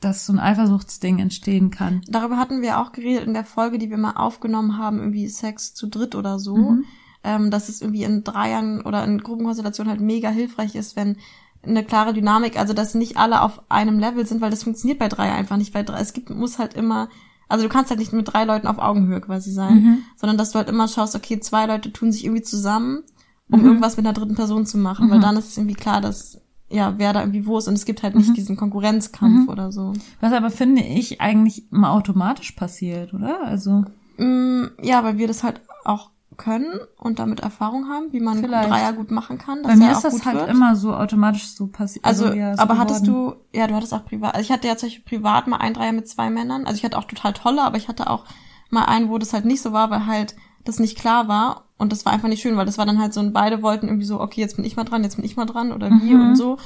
dass 0.00 0.26
so 0.26 0.32
ein 0.32 0.38
Eifersuchtsding 0.38 1.18
entstehen 1.18 1.70
kann. 1.70 2.00
Darüber 2.08 2.36
hatten 2.38 2.62
wir 2.62 2.80
auch 2.80 2.92
geredet 2.92 3.26
in 3.26 3.34
der 3.34 3.44
Folge, 3.44 3.78
die 3.78 3.90
wir 3.90 3.98
mal 3.98 4.12
aufgenommen 4.16 4.78
haben, 4.78 4.98
irgendwie 4.98 5.28
Sex 5.28 5.74
zu 5.74 5.86
dritt 5.88 6.14
oder 6.14 6.38
so. 6.38 6.56
Mhm. 6.56 6.84
Ähm, 7.22 7.50
dass 7.50 7.68
es 7.68 7.82
irgendwie 7.82 8.04
in 8.04 8.24
Dreiern 8.24 8.80
oder 8.80 9.04
in 9.04 9.18
Gruppenkonstellationen 9.22 9.90
halt 9.90 10.00
mega 10.00 10.30
hilfreich 10.30 10.74
ist, 10.74 10.96
wenn 10.96 11.18
eine 11.62 11.84
klare 11.84 12.14
Dynamik, 12.14 12.58
also 12.58 12.72
dass 12.72 12.94
nicht 12.94 13.18
alle 13.18 13.42
auf 13.42 13.60
einem 13.70 13.98
Level 13.98 14.24
sind, 14.26 14.40
weil 14.40 14.48
das 14.50 14.62
funktioniert 14.62 14.98
bei 14.98 15.08
Dreier 15.08 15.34
einfach 15.34 15.58
nicht. 15.58 15.74
Bei 15.74 15.82
drei, 15.82 16.00
es 16.00 16.14
gibt, 16.14 16.30
muss 16.30 16.58
halt 16.58 16.72
immer, 16.72 17.10
also 17.46 17.62
du 17.62 17.68
kannst 17.68 17.90
halt 17.90 18.00
nicht 18.00 18.14
mit 18.14 18.32
drei 18.32 18.44
Leuten 18.44 18.66
auf 18.66 18.78
Augenhöhe 18.78 19.20
quasi 19.20 19.52
sein, 19.52 19.74
Mhm. 19.82 19.98
sondern 20.16 20.38
dass 20.38 20.52
du 20.52 20.58
halt 20.58 20.70
immer 20.70 20.88
schaust, 20.88 21.14
okay, 21.14 21.38
zwei 21.40 21.66
Leute 21.66 21.92
tun 21.92 22.10
sich 22.10 22.24
irgendwie 22.24 22.40
zusammen, 22.42 23.02
um 23.50 23.60
Mhm. 23.60 23.66
irgendwas 23.66 23.98
mit 23.98 24.06
einer 24.06 24.14
dritten 24.14 24.36
Person 24.36 24.64
zu 24.64 24.78
machen, 24.78 25.10
weil 25.10 25.18
Mhm. 25.18 25.22
dann 25.22 25.36
ist 25.36 25.48
es 25.50 25.58
irgendwie 25.58 25.74
klar, 25.74 26.00
dass 26.00 26.40
ja, 26.70 26.94
wer 26.98 27.12
da 27.12 27.20
irgendwie 27.20 27.46
wo 27.46 27.58
ist 27.58 27.68
und 27.68 27.74
es 27.74 27.84
gibt 27.84 28.02
halt 28.02 28.14
nicht 28.14 28.30
Mhm. 28.30 28.34
diesen 28.34 28.56
Konkurrenzkampf 28.56 29.42
Mhm. 29.42 29.48
oder 29.48 29.72
so. 29.72 29.92
Was 30.20 30.32
aber 30.32 30.50
finde 30.50 30.82
ich 30.82 31.20
eigentlich 31.20 31.70
immer 31.72 31.90
automatisch 31.90 32.52
passiert, 32.52 33.12
oder? 33.14 33.42
Also, 33.44 33.84
Mm, 34.18 34.64
ja, 34.82 35.02
weil 35.02 35.16
wir 35.18 35.26
das 35.28 35.42
halt 35.42 35.62
auch 35.84 36.10
können 36.36 36.78
und 36.98 37.18
damit 37.18 37.40
Erfahrung 37.40 37.88
haben, 37.88 38.12
wie 38.12 38.20
man 38.20 38.38
Vielleicht. 38.38 38.68
Dreier 38.70 38.92
gut 38.92 39.10
machen 39.10 39.38
kann. 39.38 39.62
bei 39.62 39.74
mir 39.76 39.92
ist 39.92 40.02
das 40.04 40.24
halt 40.26 40.36
wird. 40.36 40.50
immer 40.50 40.76
so 40.76 40.94
automatisch 40.94 41.48
so 41.48 41.66
passiert. 41.68 42.04
Also, 42.04 42.32
ja, 42.32 42.54
so 42.54 42.62
aber 42.62 42.78
hattest 42.78 43.04
geworden. 43.06 43.36
du, 43.52 43.58
ja, 43.58 43.66
du 43.66 43.74
hattest 43.74 43.92
auch 43.94 44.04
privat, 44.04 44.34
also 44.34 44.44
ich 44.44 44.52
hatte 44.52 44.66
ja 44.68 44.74
tatsächlich 44.74 45.04
privat 45.06 45.46
mal 45.48 45.56
ein 45.58 45.72
Dreier 45.74 45.92
mit 45.92 46.06
zwei 46.08 46.28
Männern. 46.30 46.66
Also 46.66 46.76
ich 46.76 46.84
hatte 46.84 46.98
auch 46.98 47.04
total 47.04 47.32
tolle, 47.32 47.62
aber 47.62 47.76
ich 47.78 47.88
hatte 47.88 48.08
auch 48.10 48.24
mal 48.70 48.84
einen, 48.84 49.08
wo 49.10 49.18
das 49.18 49.32
halt 49.32 49.44
nicht 49.46 49.60
so 49.62 49.72
war, 49.72 49.90
weil 49.90 50.06
halt 50.06 50.34
das 50.64 50.78
nicht 50.78 50.98
klar 50.98 51.28
war. 51.28 51.64
Und 51.78 51.92
das 51.92 52.04
war 52.04 52.12
einfach 52.12 52.28
nicht 52.28 52.42
schön, 52.42 52.56
weil 52.56 52.66
das 52.66 52.76
war 52.78 52.84
dann 52.86 52.98
halt 53.00 53.14
so, 53.14 53.20
und 53.20 53.32
beide 53.32 53.62
wollten 53.62 53.86
irgendwie 53.88 54.04
so, 54.06 54.20
okay, 54.20 54.40
jetzt 54.40 54.56
bin 54.56 54.64
ich 54.64 54.76
mal 54.76 54.84
dran, 54.84 55.02
jetzt 55.02 55.16
bin 55.16 55.24
ich 55.24 55.36
mal 55.36 55.46
dran 55.46 55.72
oder 55.72 55.88
wie 55.90 56.14
Mhm. 56.14 56.20
und 56.30 56.36
so. 56.36 56.58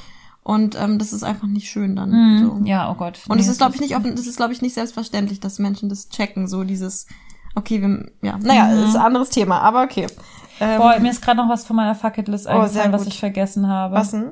Und 0.43 0.75
ähm, 0.79 0.99
das 0.99 1.11
ist 1.13 1.23
einfach 1.23 1.47
nicht 1.47 1.69
schön 1.69 1.95
dann. 1.95 2.11
Mhm. 2.11 2.39
So. 2.39 2.59
Ja, 2.65 2.91
oh 2.91 2.95
Gott. 2.95 3.19
Und 3.29 3.39
es 3.39 3.45
Nee, 3.45 3.51
ist, 3.53 3.57
glaube 3.57 3.73
ich, 3.75 3.81
nicht 3.81 3.95
offen, 3.95 4.15
das 4.15 4.27
ist, 4.27 4.35
glaube 4.37 4.53
ich, 4.53 4.61
nicht 4.61 4.73
selbstverständlich, 4.75 5.39
dass 5.39 5.57
Menschen 5.57 5.89
das 5.89 6.09
checken, 6.09 6.47
so 6.47 6.63
dieses, 6.63 7.07
okay, 7.55 7.81
wir, 7.81 8.11
ja, 8.21 8.37
naja, 8.37 8.65
Mhm. 8.65 8.81
das 8.81 8.89
ist 8.89 8.95
ein 8.95 9.01
anderes 9.01 9.29
Thema, 9.29 9.61
aber 9.61 9.83
okay. 9.83 10.05
Ähm, 10.59 10.77
Boah, 10.79 10.99
mir 10.99 11.09
ist 11.11 11.21
gerade 11.21 11.37
noch 11.37 11.49
was 11.49 11.65
von 11.65 11.75
meiner 11.75 11.95
Fucketlist 11.95 12.45
Oh, 12.45 12.49
eingefallen, 12.49 12.73
sehr 12.73 12.91
was 12.93 13.07
ich 13.07 13.19
vergessen 13.19 13.67
habe. 13.67 13.95
was 13.95 14.11
denn? 14.11 14.31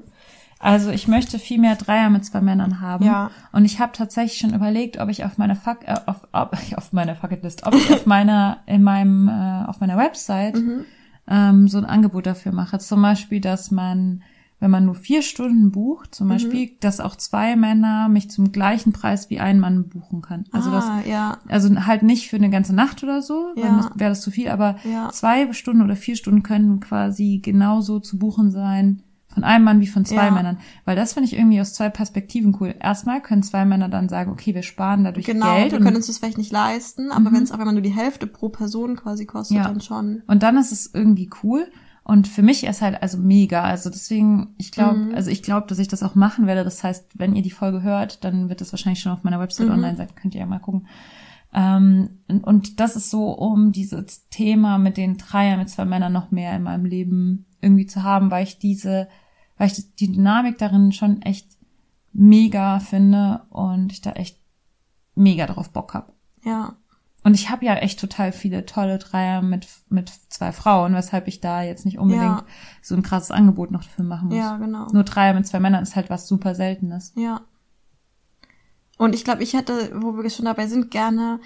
Also 0.64 0.92
ich 0.92 1.08
möchte 1.10 1.40
viel 1.40 1.60
mehr 1.60 1.76
Dreier 1.76 2.10
mit 2.10 2.24
zwei 2.26 2.40
Männern 2.42 2.80
haben. 2.80 3.04
Ja. 3.06 3.32
Und 3.52 3.66
ich 3.66 3.80
habe 3.80 3.92
tatsächlich 3.92 4.40
schon 4.40 4.54
überlegt, 4.54 4.98
ob 5.00 5.10
ich 5.10 5.26
auf 5.26 5.38
meiner 5.38 5.56
Fuck, 5.56 5.80
äh, 5.86 5.96
auf, 6.06 6.28
ob, 6.32 6.58
auf 6.78 6.94
meiner 6.94 7.16
Fucketlist, 7.16 7.68
ob 7.68 7.76
ich 7.76 7.92
auf 7.94 8.06
meiner, 8.06 8.60
in 8.66 8.82
meinem, 8.82 9.28
äh, 9.28 9.66
auf 9.68 9.80
meiner 9.82 9.98
Website 9.98 10.56
Mhm. 10.56 10.86
ähm, 11.28 11.68
so 11.68 11.78
ein 11.78 11.86
Angebot 11.86 12.26
dafür 12.26 12.54
mache. 12.54 12.80
Zum 12.80 13.02
Beispiel, 13.02 13.42
dass 13.42 13.72
man, 13.72 14.24
wenn 14.62 14.72
man 14.72 14.86
nur 14.86 14.96
vier 14.96 15.22
Stunden 15.22 15.72
bucht, 15.72 16.08
Mhm. 16.12 16.14
zum 16.14 16.28
Beispiel, 16.30 16.72
dass 16.80 17.02
auch 17.02 17.18
zwei 17.18 17.58
Männer 17.58 18.08
mich 18.08 18.30
zum 18.32 18.54
gleichen 18.54 18.94
Preis 18.94 19.30
wie 19.30 19.42
ein 19.42 19.60
Mann 19.60 19.90
buchen 19.90 20.22
kann. 20.22 20.46
Also 20.54 20.72
das, 20.72 20.86
ah, 20.86 21.02
ja, 21.06 21.38
also 21.50 21.86
halt 21.86 22.04
nicht 22.04 22.30
für 22.30 22.38
eine 22.38 22.50
ganze 22.50 22.74
Nacht 22.74 23.04
oder 23.04 23.22
so, 23.22 23.52
Ja. 23.58 23.92
wäre 23.96 24.12
das 24.12 24.22
zu 24.22 24.32
viel, 24.32 24.48
aber 24.48 24.78
ja, 24.90 25.10
zwei 25.12 25.52
Stunden 25.52 25.82
oder 25.82 25.98
vier 25.98 26.16
Stunden 26.16 26.42
können 26.42 26.80
quasi 26.80 27.42
genauso 27.44 28.00
zu 28.00 28.18
buchen 28.18 28.50
sein 28.50 29.03
von 29.34 29.44
einem 29.44 29.66
Mann 29.66 29.80
wie 29.82 29.88
von 29.88 30.06
zwei 30.06 30.26
Ja. 30.26 30.32
Männern. 30.32 30.60
Weil 30.86 30.96
das 30.96 31.14
finde 31.14 31.28
ich 31.28 31.36
irgendwie 31.38 31.60
aus 31.60 31.74
zwei 31.74 31.90
Perspektiven 31.90 32.56
cool. 32.60 32.76
Erstmal 32.80 33.22
können 33.22 33.44
zwei 33.44 33.66
Männer 33.66 33.90
dann 33.90 34.10
sagen, 34.10 34.32
okay, 34.32 34.54
wir 34.56 34.64
sparen 34.64 35.04
dadurch 35.04 35.26
genau, 35.26 35.56
Geld. 35.56 35.72
wir 35.72 35.80
und, 35.80 35.84
können 35.86 35.96
uns 35.98 36.08
das 36.08 36.18
vielleicht 36.20 36.38
nicht 36.38 36.52
leisten, 36.52 37.12
aber 37.12 37.30
Mhm. 37.32 37.36
wenn 37.36 37.44
es 37.44 37.52
auf 37.52 37.60
einmal 37.60 37.74
nur 37.74 37.82
die 37.84 37.90
Hälfte 37.96 38.28
pro 38.28 38.50
Person 38.50 38.96
quasi 38.96 39.26
kostet, 39.26 39.58
Ja. 39.58 39.64
dann 39.64 39.82
schon. 39.82 40.22
und 40.28 40.44
dann 40.44 40.58
ist 40.58 40.72
es 40.72 40.94
irgendwie 40.94 41.30
cool. 41.44 41.68
Und 42.06 42.28
für 42.28 42.42
mich 42.42 42.66
ist 42.66 42.82
halt 42.82 43.02
also 43.02 43.18
mega. 43.18 43.64
Also 43.64 43.90
deswegen, 43.90 44.56
ich 44.58 44.72
glaube, 44.74 44.98
Mhm. 45.00 45.16
also 45.16 45.32
ich 45.32 45.42
glaube, 45.42 45.68
dass 45.68 45.80
ich 45.80 45.88
das 45.88 46.04
auch 46.04 46.16
machen 46.16 46.48
werde. 46.48 46.66
Das 46.66 46.84
heißt, 46.84 47.18
wenn 47.18 47.34
ihr 47.34 47.42
die 47.44 47.50
Folge 47.50 47.82
hört, 47.82 48.26
dann 48.26 48.50
wird 48.50 48.60
das 48.60 48.74
wahrscheinlich 48.74 49.00
schon 49.00 49.14
auf 49.14 49.24
meiner 49.24 49.40
Website 49.40 49.68
Mhm. 49.68 49.74
online 49.76 49.96
sein. 49.96 50.10
Könnt 50.22 50.36
ihr 50.36 50.42
ja 50.42 50.46
mal 50.46 50.60
gucken. 50.60 50.86
Ähm, 51.54 52.10
und- 52.28 52.44
und 52.44 52.80
das 52.80 52.96
ist 52.96 53.10
so, 53.10 53.30
um 53.32 53.72
dieses 53.72 54.28
Thema 54.30 54.78
mit 54.80 54.98
den 54.98 55.18
Dreier 55.18 55.56
mit 55.56 55.70
zwei 55.70 55.86
Männern 55.86 56.12
noch 56.12 56.32
mehr 56.32 56.56
in 56.56 56.64
meinem 56.64 56.86
Leben 56.86 57.46
irgendwie 57.62 57.86
zu 57.86 58.04
haben, 58.04 58.32
weil 58.32 58.44
ich 58.44 58.60
diese, 58.60 59.08
weil 59.58 59.68
ich 59.68 59.96
die 59.96 60.12
Dynamik 60.12 60.58
darin 60.58 60.92
schon 60.92 61.22
echt 61.22 61.48
mega 62.12 62.80
finde 62.80 63.42
und 63.50 63.92
ich 63.92 64.02
da 64.02 64.12
echt 64.12 64.40
mega 65.16 65.46
drauf 65.48 65.72
Bock 65.72 65.94
hab. 65.94 66.14
Ja. 66.44 66.76
Und 67.24 67.36
ich 67.36 67.50
habe 67.50 67.66
ja 67.66 67.76
echt 67.76 68.00
total 68.00 68.34
viele 68.34 68.66
tolle 68.66 68.98
Dreier 68.98 69.42
mit, 69.42 69.68
mit 69.90 70.10
zwei 70.28 70.52
Frauen, 70.52 70.94
weshalb 70.94 71.28
ich 71.28 71.40
da 71.40 71.62
jetzt 71.64 71.86
nicht 71.86 71.98
unbedingt 71.98 72.26
Ja. 72.40 72.46
so 72.82 72.96
ein 72.96 73.04
krasses 73.04 73.32
Angebot 73.32 73.72
noch 73.72 73.84
dafür 73.84 74.04
machen 74.04 74.28
muss. 74.28 74.38
Ja, 74.38 74.58
genau. 74.58 74.88
Nur 74.92 75.04
Dreier 75.04 75.34
mit 75.34 75.48
zwei 75.48 75.62
Männern 75.62 75.84
ist 75.84 75.96
halt 75.96 76.10
was 76.10 76.28
super 76.28 76.54
Seltenes. 76.54 77.14
Ja. 77.16 77.42
Und 78.98 79.16
ich 79.16 79.24
glaube, 79.24 79.42
ich 79.42 79.54
hätte, 79.54 79.92
wo 79.96 80.18
wir 80.18 80.30
schon 80.30 80.46
dabei 80.46 80.68
sind, 80.68 80.92
gerne 80.92 81.40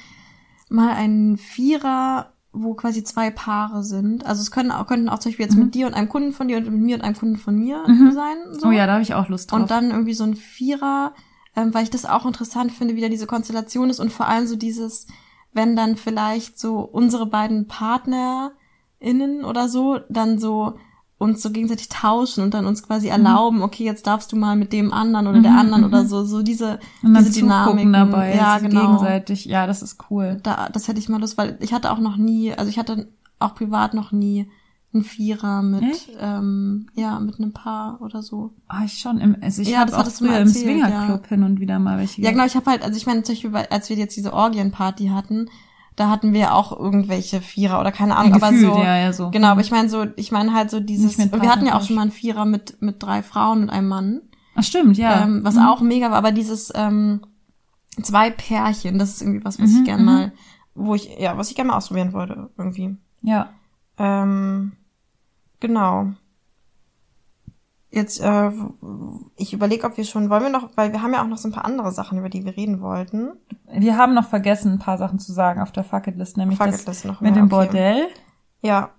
mal 0.69 0.93
einen 0.95 1.37
Vierer, 1.37 2.33
wo 2.63 2.73
quasi 2.73 3.03
zwei 3.03 3.29
Paare 3.31 3.83
sind. 3.83 4.25
Also 4.25 4.41
es 4.41 4.51
können 4.51 4.71
auch, 4.71 4.87
könnten 4.87 5.09
auch 5.09 5.19
zum 5.19 5.31
Beispiel 5.31 5.45
jetzt 5.45 5.55
mit 5.57 5.73
dir 5.75 5.87
und 5.87 5.93
einem 5.93 6.09
Kunden 6.09 6.31
von 6.31 6.47
dir 6.47 6.57
und 6.57 6.65
mit 6.65 6.81
mir 6.81 6.95
und 6.95 7.01
einem 7.03 7.15
Kunden 7.15 7.37
von 7.37 7.55
mir 7.57 7.83
Mhm. 7.87 8.11
sein. 8.11 8.37
So. 8.51 8.67
Oh 8.67 8.71
ja, 8.71 8.85
da 8.87 8.93
habe 8.93 9.03
ich 9.03 9.13
auch 9.13 9.29
Lust 9.29 9.51
drauf. 9.51 9.59
Und 9.61 9.71
dann 9.71 9.91
irgendwie 9.91 10.13
so 10.13 10.23
ein 10.23 10.35
Vierer, 10.35 11.13
ähm, 11.55 11.73
weil 11.73 11.83
ich 11.83 11.89
das 11.89 12.05
auch 12.05 12.25
interessant 12.25 12.71
finde, 12.71 12.95
wie 12.95 13.01
da 13.01 13.09
diese 13.09 13.27
Konstellation 13.27 13.89
ist 13.89 13.99
und 13.99 14.11
vor 14.11 14.27
allem 14.27 14.47
so 14.47 14.55
dieses, 14.55 15.07
wenn 15.53 15.75
dann 15.75 15.95
vielleicht 15.97 16.59
so 16.59 16.79
unsere 16.79 17.25
beiden 17.25 17.67
PartnerInnen 17.67 19.43
oder 19.45 19.67
so 19.69 19.99
dann 20.09 20.39
so 20.39 20.77
uns 21.19 21.41
so 21.41 21.49
gegenseitig 21.49 21.89
tauschen 21.89 22.43
und 22.43 22.53
dann 22.53 22.65
uns 22.67 22.83
quasi 22.83 23.07
erlauben, 23.07 23.63
okay, 23.63 23.83
jetzt 23.83 24.05
darfst 24.05 24.31
du 24.31 24.35
mal 24.35 24.55
mit 24.55 24.71
dem 24.71 24.93
anderen 24.93 25.25
oder 25.27 25.41
der 25.41 25.51
Mhm, 25.53 25.57
anderen 25.57 25.81
mhm. 25.81 25.87
oder 25.87 26.05
so, 26.05 26.23
so 26.25 26.43
diese, 26.43 26.79
und 27.01 27.13
dann 27.15 27.23
diese 27.25 27.39
Dynamiken. 27.39 27.91
dabei, 27.93 28.35
ja, 28.35 28.59
sich 28.59 28.69
genau. 28.69 28.81
gegenseitig. 28.85 29.45
Ja, 29.45 29.65
das 29.65 29.81
ist 29.81 29.97
cool. 30.11 30.37
Da, 30.43 30.69
das 30.69 30.87
hätte 30.87 30.99
ich 30.99 31.09
mal 31.09 31.19
Lust, 31.19 31.37
weil 31.37 31.57
ich 31.59 31.73
hatte 31.73 31.91
auch 31.91 31.97
noch 31.99 32.17
nie, 32.17 32.53
also 32.53 32.69
ich 32.69 32.77
hatte 32.77 33.07
auch 33.39 33.55
privat 33.55 33.93
noch 33.95 34.11
nie 34.11 34.47
einen 34.93 35.03
Vierer 35.03 35.63
mit, 35.63 35.83
Echt? 35.83 36.09
ähm, 36.19 36.87
ja, 36.93 37.19
mit 37.19 37.39
einem 37.39 37.51
Paar 37.51 37.99
oder 38.01 38.21
so. 38.23 38.53
Ah, 38.67 38.83
ich 38.85 38.99
schon 38.99 39.17
im, 39.19 39.35
also 39.41 39.61
ich 39.63 39.69
Ja, 39.69 39.83
das 39.85 39.95
auch 39.95 39.99
hattest 39.99 40.21
du 40.21 40.25
mal 40.25 40.31
früher 40.33 40.41
im 40.41 40.47
erzählt, 40.47 40.65
Swingerclub 40.65 41.27
hin 41.27 41.43
und 41.43 41.59
wieder 41.59 41.77
mal 41.79 41.97
welche. 41.97 42.21
Ja, 42.21 42.31
genau, 42.31 42.45
ich 42.45 42.55
habe 42.55 42.69
halt, 42.69 42.83
also 42.83 42.95
ich 42.95 43.05
meine, 43.07 43.23
zum 43.23 43.33
Beispiel, 43.33 43.49
bei- 43.49 43.69
als 43.71 43.89
wir 43.89 43.97
jetzt 43.97 44.15
diese 44.15 44.33
Orgienparty 44.33 45.07
hatten, 45.07 45.49
da 45.97 46.09
hatten 46.09 46.31
wir 46.31 46.53
auch 46.53 46.71
irgendwelche 46.77 47.41
Vierer 47.41 47.81
oder 47.81 47.91
keine 47.91 48.15
Ahnung, 48.15 48.33
aber 48.35 48.51
Gefühlt, 48.51 48.73
so. 48.73 48.79
ja, 48.79 48.97
ja, 48.97 49.11
so. 49.13 49.31
Genau, 49.31 49.47
aber 49.49 49.61
ich 49.61 49.71
meine 49.71 49.89
so, 49.89 50.05
ich 50.15 50.31
meine 50.31 50.53
halt 50.53 50.69
so 50.69 50.79
dieses, 50.79 51.17
wir 51.17 51.51
hatten 51.51 51.65
ja 51.65 51.75
auch 51.75 51.81
schon 51.83 51.95
mal 51.97 52.03
einen 52.03 52.11
Vierer 52.11 52.45
mit, 52.45 52.81
mit 52.81 53.01
drei 53.03 53.21
Frauen 53.23 53.63
und 53.63 53.69
einem 53.69 53.89
Mann, 53.89 54.21
Ach, 54.55 54.63
stimmt, 54.63 54.97
ja. 54.97 55.23
ähm, 55.23 55.43
was 55.43 55.55
Mhm. 55.55 55.61
auch 55.67 55.81
mega 55.81 56.09
war, 56.11 56.17
aber 56.17 56.31
dieses 56.31 56.71
ähm, 56.75 57.21
zwei 58.01 58.29
Pärchen, 58.29 58.97
das 58.99 59.09
ist 59.09 59.21
irgendwie 59.21 59.43
was, 59.43 59.59
was 59.59 59.71
Mhm, 59.71 59.77
ich 59.79 59.83
gerne 59.85 60.01
mhm. 60.01 60.05
mal, 60.05 60.31
wo 60.75 60.93
ich, 60.95 61.09
ja, 61.19 61.35
was 61.37 61.49
ich 61.49 61.55
gerne 61.55 61.71
mal 61.71 61.77
ausprobieren 61.77 62.13
wollte, 62.13 62.49
irgendwie. 62.57 62.95
Ja. 63.23 63.49
Ähm, 63.97 64.73
genau. 65.59 66.11
Jetzt, 67.89 68.19
äh, 68.19 68.51
ich 69.37 69.53
überlege, 69.53 69.87
ob 69.87 69.95
wir 69.95 70.03
schon, 70.03 70.29
wollen 70.29 70.43
wir 70.43 70.49
noch, 70.49 70.71
weil 70.75 70.91
wir 70.91 71.01
haben 71.01 71.13
ja 71.13 71.23
auch 71.23 71.27
noch 71.27 71.37
so 71.37 71.47
ein 71.47 71.53
paar 71.53 71.65
andere 71.65 71.91
Sachen, 71.91 72.17
über 72.17 72.29
die 72.29 72.43
wir 72.43 72.57
reden 72.57 72.81
wollten. 72.81 73.31
Wir 73.71 73.97
haben 73.97 74.13
noch 74.13 74.27
vergessen, 74.27 74.73
ein 74.73 74.79
paar 74.79 74.97
Sachen 74.97 75.19
zu 75.19 75.31
sagen 75.31 75.61
auf 75.61 75.71
der 75.71 75.85
Fucketlist, 75.85 76.35
nämlich 76.35 76.59
das 76.59 76.67
Fucketlist 76.67 77.05
noch 77.05 77.21
mit 77.21 77.33
mehr, 77.33 77.41
dem 77.41 77.45
okay. 77.45 77.65
Bordell. 77.65 78.07
Ja. 78.61 78.91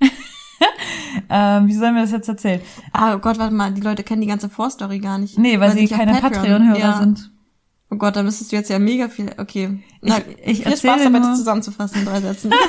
Ähm, 1.28 1.66
wie 1.66 1.74
sollen 1.74 1.94
wir 1.94 2.02
das 2.02 2.10
jetzt 2.10 2.28
erzählen? 2.28 2.60
Ah, 2.92 3.14
oh 3.14 3.18
Gott, 3.18 3.38
warte 3.38 3.54
mal, 3.54 3.72
die 3.72 3.80
Leute 3.80 4.02
kennen 4.02 4.20
die 4.20 4.26
ganze 4.26 4.48
Vorstory 4.48 4.98
gar 4.98 5.18
nicht. 5.18 5.38
Nee, 5.38 5.60
weil, 5.60 5.72
sie 5.72 5.80
nicht 5.80 5.92
auf 5.92 5.98
keine 5.98 6.20
Patreon-Hörer 6.20 6.78
ja. 6.78 6.98
sind. 6.98 7.31
Oh 7.92 7.96
Gott, 7.96 8.16
da 8.16 8.22
müsstest 8.22 8.50
du 8.52 8.56
jetzt 8.56 8.70
ja 8.70 8.78
mega 8.78 9.08
viel, 9.08 9.30
okay. 9.36 9.78
Na, 10.00 10.16
ich 10.42 10.62
viel 10.62 10.72
erzähle 10.72 10.94
Spaß 10.94 11.04
dabei, 11.04 11.18
nur- 11.18 11.28
das 11.28 11.38
zusammenzufassen 11.38 12.00
in 12.00 12.06
drei 12.06 12.20
Sätzen. 12.20 12.50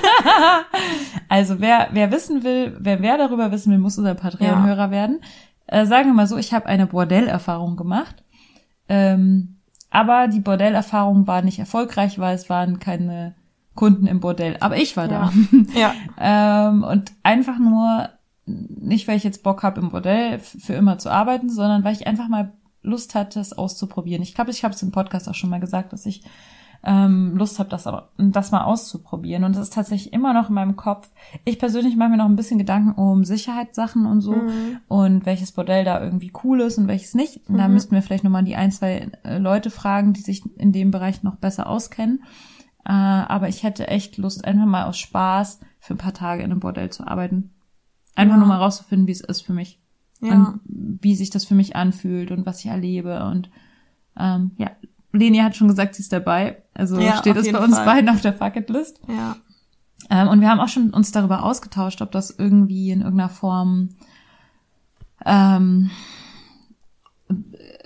Also 1.30 1.60
wer, 1.62 1.88
wer 1.94 2.12
wissen 2.12 2.44
will, 2.44 2.78
wer 2.80 3.00
mehr 3.00 3.18
darüber 3.18 3.52
wissen 3.52 3.72
will, 3.72 3.80
muss 3.80 3.98
unser 3.98 4.16
Patreon-Hörer 4.16 4.92
werden. 4.92 5.22
Äh, 5.66 5.86
sagen 5.86 6.10
wir 6.10 6.14
mal 6.14 6.28
so, 6.28 6.38
ich 6.38 6.54
habe 6.54 6.66
eine 6.66 6.88
Bordellerfahrung 6.88 7.76
gemacht. 7.78 8.24
Ähm, 8.90 9.56
aber 9.90 10.28
die 10.28 10.42
Bordellerfahrung 10.42 11.26
war 11.26 11.42
nicht 11.42 11.58
erfolgreich, 11.58 12.20
weil 12.20 12.36
es 12.36 12.50
waren 12.50 12.80
keine 12.80 13.34
Kunden 13.76 14.06
im 14.06 14.20
Bordell. 14.20 14.58
Aber 14.60 14.78
ich 14.78 14.96
war 14.98 15.08
da. 15.08 15.32
ja. 15.74 15.94
ähm, 16.70 16.84
und 16.84 17.14
einfach 17.24 17.58
nur, 17.58 18.10
nicht 18.46 19.08
weil 19.08 19.18
ich 19.18 19.24
jetzt 19.24 19.42
Bock 19.42 19.64
habe, 19.64 19.80
im 19.80 19.90
Bordell 19.90 20.40
für 20.40 20.74
immer 20.74 20.98
zu 21.00 21.10
arbeiten, 21.10 21.50
sondern 21.50 21.84
weil 21.84 21.94
ich 21.94 22.06
einfach 22.06 22.28
mal 22.28 22.52
Lust 22.84 23.16
hatte, 23.16 23.40
es 23.40 23.54
auszuprobieren. 23.54 24.22
Ich 24.22 24.36
glaube, 24.36 24.52
ich 24.52 24.64
habe 24.64 24.74
es 24.76 24.84
im 24.84 24.92
Podcast 24.92 25.28
auch 25.28 25.36
schon 25.36 25.50
mal 25.50 25.60
gesagt, 25.60 25.92
dass 25.94 26.06
ich 26.06 26.24
ähm, 26.86 27.38
Lust 27.38 27.60
habe, 27.60 27.70
das, 27.70 27.88
aber- 27.88 28.10
das 28.18 28.52
mal 28.52 28.66
auszuprobieren. 28.66 29.46
Und 29.46 29.56
das 29.56 29.64
ist 29.64 29.74
tatsächlich 29.74 30.12
immer 30.12 30.34
noch 30.34 30.50
in 30.50 30.56
meinem 30.56 30.76
Kopf. 30.76 31.10
Ich 31.46 31.58
persönlich 31.58 31.96
mache 31.96 32.10
mir 32.10 32.18
noch 32.18 32.26
ein 32.26 32.36
bisschen 32.36 32.58
Gedanken 32.58 32.92
um 33.02 33.24
Sicherheitssachen 33.24 34.06
und 34.06 34.20
so 34.20 34.34
Mhm. 34.34 34.80
und 34.90 35.26
welches 35.26 35.54
Bordell 35.54 35.86
da 35.86 36.04
irgendwie 36.04 36.34
cool 36.44 36.60
ist 36.60 36.78
und 36.78 36.90
welches 36.90 37.14
nicht. 37.14 37.40
Und 37.48 37.58
da 37.58 37.70
Mhm. 37.70 37.74
müssten 37.76 37.96
wir 37.96 38.02
vielleicht 38.02 38.26
nochmal 38.26 38.44
die 38.44 38.58
ein, 38.58 38.70
zwei 38.72 39.10
äh, 39.24 39.38
Leute 39.38 39.70
fragen, 39.70 40.12
die 40.12 40.20
sich 40.20 40.44
in 40.58 40.74
dem 40.74 40.92
Bereich 40.92 41.24
noch 41.24 41.38
besser 41.38 41.68
auskennen. 41.68 42.24
Äh, 42.86 42.92
aber 42.92 43.48
ich 43.48 43.64
hätte 43.64 43.88
echt 43.88 44.18
Lust, 44.18 44.44
einfach 44.44 44.66
mal 44.66 44.84
aus 44.84 44.98
Spaß 44.98 45.62
für 45.80 45.94
ein 45.94 45.98
paar 46.00 46.14
Tage 46.14 46.44
in 46.44 46.52
einem 46.52 46.60
Bordell 46.60 46.90
zu 46.90 47.08
arbeiten. 47.08 47.54
Einfach 48.14 48.34
Ja. 48.36 48.40
nur 48.40 48.48
mal 48.50 48.58
rauszufinden, 48.58 49.08
wie 49.08 49.14
es 49.14 49.22
ist 49.22 49.40
für 49.42 49.54
mich. 49.54 49.80
Ja. 50.24 50.34
Und 50.34 50.60
wie 50.66 51.16
sich 51.16 51.30
das 51.30 51.46
für 51.46 51.56
mich 51.56 51.76
anfühlt 51.76 52.32
und 52.32 52.46
was 52.46 52.60
ich 52.60 52.68
erlebe. 52.68 53.26
Und 53.26 53.50
ähm, 54.18 54.52
ja, 54.58 54.72
Leni 55.12 55.38
hat 55.40 55.56
schon 55.56 55.68
gesagt, 55.68 55.96
sie 55.96 56.02
ist 56.02 56.14
dabei. 56.14 56.64
Also 56.74 57.00
Ja, 57.00 57.18
steht 57.18 57.38
es 57.38 57.52
bei 57.52 57.60
uns 57.60 57.76
Fall. 57.76 57.86
beiden 57.86 58.10
auf 58.10 58.22
der 58.22 58.32
Bucketlist. 58.32 59.00
Ja. 59.08 59.36
Ähm, 60.10 60.28
und 60.28 60.42
wir 60.42 60.50
haben 60.50 60.60
auch 60.60 60.68
schon 60.68 60.90
uns 60.92 61.12
darüber 61.12 61.44
ausgetauscht, 61.44 62.02
ob 62.02 62.12
das 62.12 62.32
irgendwie 62.32 62.92
in 62.92 63.02
irgendeiner 63.02 63.30
Form 63.30 63.90
ähm, 65.26 65.92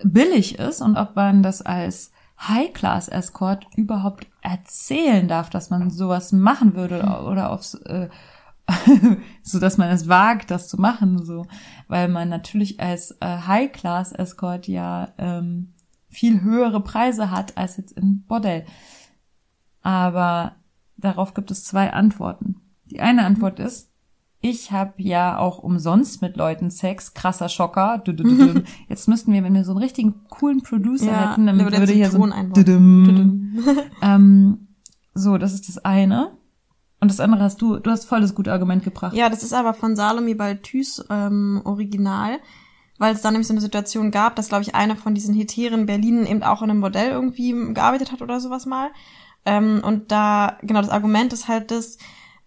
billig 0.04 0.60
ist 0.60 0.82
und 0.82 0.98
ob 0.98 1.16
man 1.16 1.44
das 1.44 1.62
als 1.62 2.12
High-Class-Escort 2.40 3.68
überhaupt 3.76 4.28
erzählen 4.42 5.28
darf, 5.28 5.50
dass 5.50 5.70
man 5.70 5.90
sowas 5.90 6.32
machen 6.32 6.76
würde 6.76 7.00
oder, 7.00 7.28
oder 7.28 7.52
aufs, 7.52 7.74
äh, 7.76 8.10
so 9.42 9.60
dass 9.60 9.78
man 9.78 9.90
es 9.90 10.08
wagt, 10.08 10.52
das 10.52 10.68
zu 10.68 10.80
machen, 10.80 11.24
so, 11.26 11.46
weil 11.88 12.08
man 12.08 12.30
natürlich 12.30 12.80
als 12.80 13.12
äh, 13.20 13.26
High-Class-Escort 13.26 14.68
ja 14.68 15.10
ähm, 15.18 15.74
viel 16.10 16.42
höhere 16.42 16.82
Preise 16.82 17.32
hat 17.32 17.58
als 17.58 17.78
jetzt 17.78 17.94
im 17.94 18.24
Bordell. 18.28 18.66
Aber 19.82 20.56
darauf 20.98 21.34
gibt 21.34 21.52
es 21.52 21.64
zwei 21.64 21.94
Antworten. 21.94 22.62
Die 22.86 23.00
eine 23.00 23.26
Antwort 23.26 23.60
ist, 23.60 23.92
ich 24.40 24.72
habe 24.72 24.94
ja 24.98 25.38
auch 25.38 25.60
umsonst 25.60 26.22
mit 26.22 26.38
Leuten 26.38 26.70
Sex, 26.70 27.14
krasser 27.14 27.50
Schocker. 27.50 28.02
Du, 28.04 28.14
du, 28.14 28.24
du, 28.24 28.54
du. 28.54 28.64
Jetzt 28.90 29.08
müssten 29.08 29.34
wir, 29.34 29.44
wenn 29.44 29.54
wir 29.54 29.64
so 29.66 29.72
einen 29.72 29.82
richtigen 29.82 30.26
coolen 30.30 30.62
Producer 30.62 31.08
Ja, 31.08 31.32
hätten, 31.32 31.48
dann 31.48 31.60
würde 31.60 31.92
hier 31.92 32.12
so 32.12 32.24
ein 32.24 32.32
einbauen. 32.32 32.54
Düdüm. 32.54 33.60
ähm, 34.02 34.68
so, 35.14 35.38
das 35.38 35.54
ist 35.54 35.68
das 35.68 35.80
eine. 35.80 36.37
Und 37.00 37.10
das 37.12 37.20
andere 37.20 37.44
hast 37.44 37.62
du, 37.62 37.78
du 37.78 37.92
hast 37.92 38.06
voll 38.06 38.22
das 38.22 38.34
gute 38.34 38.52
Argument 38.52 38.84
gebracht. 38.84 39.14
Ja, 39.14 39.30
das 39.30 39.44
ist 39.44 39.54
aber 39.54 39.74
von 39.74 39.96
Salome 39.96 40.36
Balthus 40.36 41.04
ähm, 41.12 41.62
Original, 41.64 42.40
weil 42.98 43.14
es 43.14 43.22
da 43.22 43.30
nämlich 43.30 43.48
so 43.48 43.54
eine 43.54 43.62
Situation 43.62 44.10
gab, 44.10 44.36
dass, 44.36 44.50
glaube 44.50 44.64
ich, 44.64 44.74
eine 44.74 44.96
von 44.96 45.14
diesen 45.14 45.36
Heteren 45.36 45.82
in 45.82 45.86
Berlin 45.86 46.26
eben 46.26 46.42
auch 46.44 46.64
in 46.64 46.72
einem 46.72 46.80
Modell 46.80 47.12
irgendwie 47.12 47.52
gearbeitet 47.74 48.12
hat 48.12 48.22
oder 48.24 48.40
sowas 48.40 48.66
mal. 48.66 48.90
Ähm, 49.46 49.82
und 49.86 50.12
da, 50.12 50.58
genau, 50.64 50.82
das 50.82 50.90
Argument 50.90 51.32
ist 51.34 51.48
halt 51.48 51.70
das, 51.70 52.00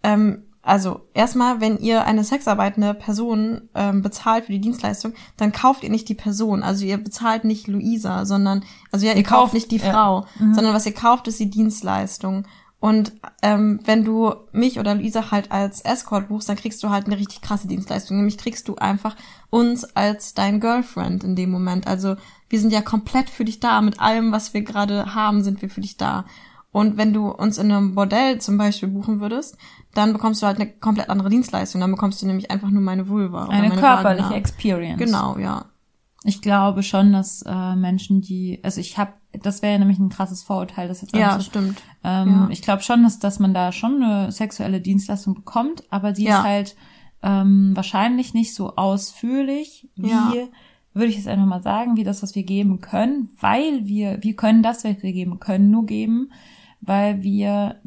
ähm, 0.03 0.43
also 0.63 1.07
erstmal, 1.15 1.59
wenn 1.61 1.77
ihr 1.79 2.05
eine 2.05 2.23
sexarbeitende 2.23 2.93
Person 2.93 3.69
ähm, 3.73 4.01
bezahlt 4.03 4.45
für 4.45 4.51
die 4.51 4.61
Dienstleistung, 4.61 5.13
dann 5.37 5.53
kauft 5.53 5.83
ihr 5.83 5.89
nicht 5.89 6.07
die 6.09 6.13
Person. 6.13 6.61
Also 6.61 6.85
ihr 6.85 6.97
bezahlt 6.97 7.45
nicht 7.45 7.67
Luisa, 7.67 8.25
sondern, 8.25 8.63
also 8.91 9.05
ja, 9.05 9.13
ihr, 9.13 9.17
Ihr 9.19 9.23
kauft 9.23 9.39
kauft- 9.43 9.53
nicht 9.55 9.71
die 9.71 9.77
ja. 9.77 9.91
Frau, 9.91 10.25
Mhm. 10.37 10.53
sondern 10.53 10.73
was 10.75 10.85
ihr 10.85 10.93
kauft, 10.93 11.27
ist 11.29 11.39
die 11.39 11.49
Dienstleistung. 11.49 12.45
Und 12.81 13.13
ähm, 13.43 13.79
wenn 13.85 14.03
du 14.03 14.33
mich 14.53 14.79
oder 14.79 14.95
Luisa 14.95 15.29
halt 15.29 15.51
als 15.51 15.81
Escort 15.81 16.29
buchst, 16.29 16.49
dann 16.49 16.55
kriegst 16.55 16.81
du 16.81 16.89
halt 16.89 17.05
eine 17.05 17.15
richtig 17.15 17.41
krasse 17.41 17.67
Dienstleistung. 17.67 18.17
Nämlich 18.17 18.39
kriegst 18.39 18.67
du 18.67 18.75
einfach 18.75 19.15
uns 19.51 19.83
als 19.95 20.33
dein 20.33 20.59
Girlfriend 20.59 21.23
in 21.23 21.35
dem 21.35 21.51
Moment. 21.51 21.85
Also 21.85 22.15
wir 22.49 22.59
sind 22.59 22.73
ja 22.73 22.81
komplett 22.81 23.29
für 23.29 23.45
dich 23.45 23.59
da. 23.59 23.81
Mit 23.81 23.99
allem, 23.99 24.31
was 24.31 24.55
wir 24.55 24.63
gerade 24.63 25.13
haben, 25.13 25.43
sind 25.43 25.61
wir 25.61 25.69
für 25.69 25.81
dich 25.81 25.97
da. 25.97 26.25
Und 26.71 26.97
wenn 26.97 27.13
du 27.13 27.29
uns 27.29 27.59
in 27.59 27.71
einem 27.71 27.93
Bordell 27.93 28.41
zum 28.41 28.57
Beispiel 28.57 28.89
buchen 28.89 29.19
würdest, 29.19 29.57
dann 29.93 30.11
bekommst 30.11 30.41
du 30.41 30.47
halt 30.47 30.59
eine 30.59 30.71
komplett 30.71 31.09
andere 31.09 31.29
Dienstleistung. 31.29 31.81
Dann 31.81 31.91
bekommst 31.91 32.19
du 32.23 32.25
nämlich 32.25 32.49
einfach 32.49 32.71
nur 32.71 32.81
meine 32.81 33.07
Vulva. 33.07 33.45
Eine 33.45 33.69
meine 33.69 33.79
körperliche 33.79 34.23
Vagina. 34.23 34.37
Experience. 34.37 34.97
Genau, 34.99 35.37
ja. 35.37 35.65
Ich 36.23 36.41
glaube 36.41 36.83
schon, 36.83 37.11
dass 37.13 37.41
äh, 37.47 37.75
Menschen, 37.75 38.21
die, 38.21 38.59
also 38.63 38.79
ich 38.79 38.97
habe, 38.99 39.13
das 39.41 39.61
wäre 39.63 39.73
ja 39.73 39.79
nämlich 39.79 39.97
ein 39.97 40.09
krasses 40.09 40.43
Vorurteil, 40.43 40.87
das 40.87 41.01
jetzt 41.01 41.15
Ja, 41.15 41.39
stimmt. 41.39 41.81
ähm, 42.03 42.27
ja. 42.27 42.49
Ich 42.51 42.61
glaube 42.61 42.83
schon, 42.83 43.01
dass, 43.03 43.17
dass 43.17 43.39
man 43.39 43.53
da 43.55 43.71
schon 43.71 44.03
eine 44.03 44.31
sexuelle 44.31 44.81
Dienstleistung 44.81 45.33
bekommt, 45.33 45.83
aber 45.89 46.11
die 46.11 46.25
Ja. 46.25 46.37
ist 46.39 46.43
halt 46.43 46.75
ähm, 47.23 47.71
wahrscheinlich 47.75 48.33
nicht 48.33 48.53
so 48.53 48.75
ausführlich 48.75 49.89
wie, 49.95 50.09
Ja. 50.09 50.31
würde 50.93 51.07
ich 51.07 51.17
jetzt 51.17 51.27
einfach 51.27 51.45
mal 51.45 51.61
sagen, 51.63 51.95
wie 51.97 52.03
das, 52.03 52.21
was 52.21 52.35
wir 52.35 52.43
geben 52.43 52.81
können, 52.81 53.29
weil 53.39 53.85
wir, 53.87 54.21
wir 54.21 54.35
können 54.35 54.61
das, 54.63 54.83
was 54.83 55.01
wir 55.01 55.13
geben 55.13 55.39
können, 55.39 55.71
nur 55.71 55.85
geben, 55.85 56.31
weil 56.81 57.23
wir 57.23 57.77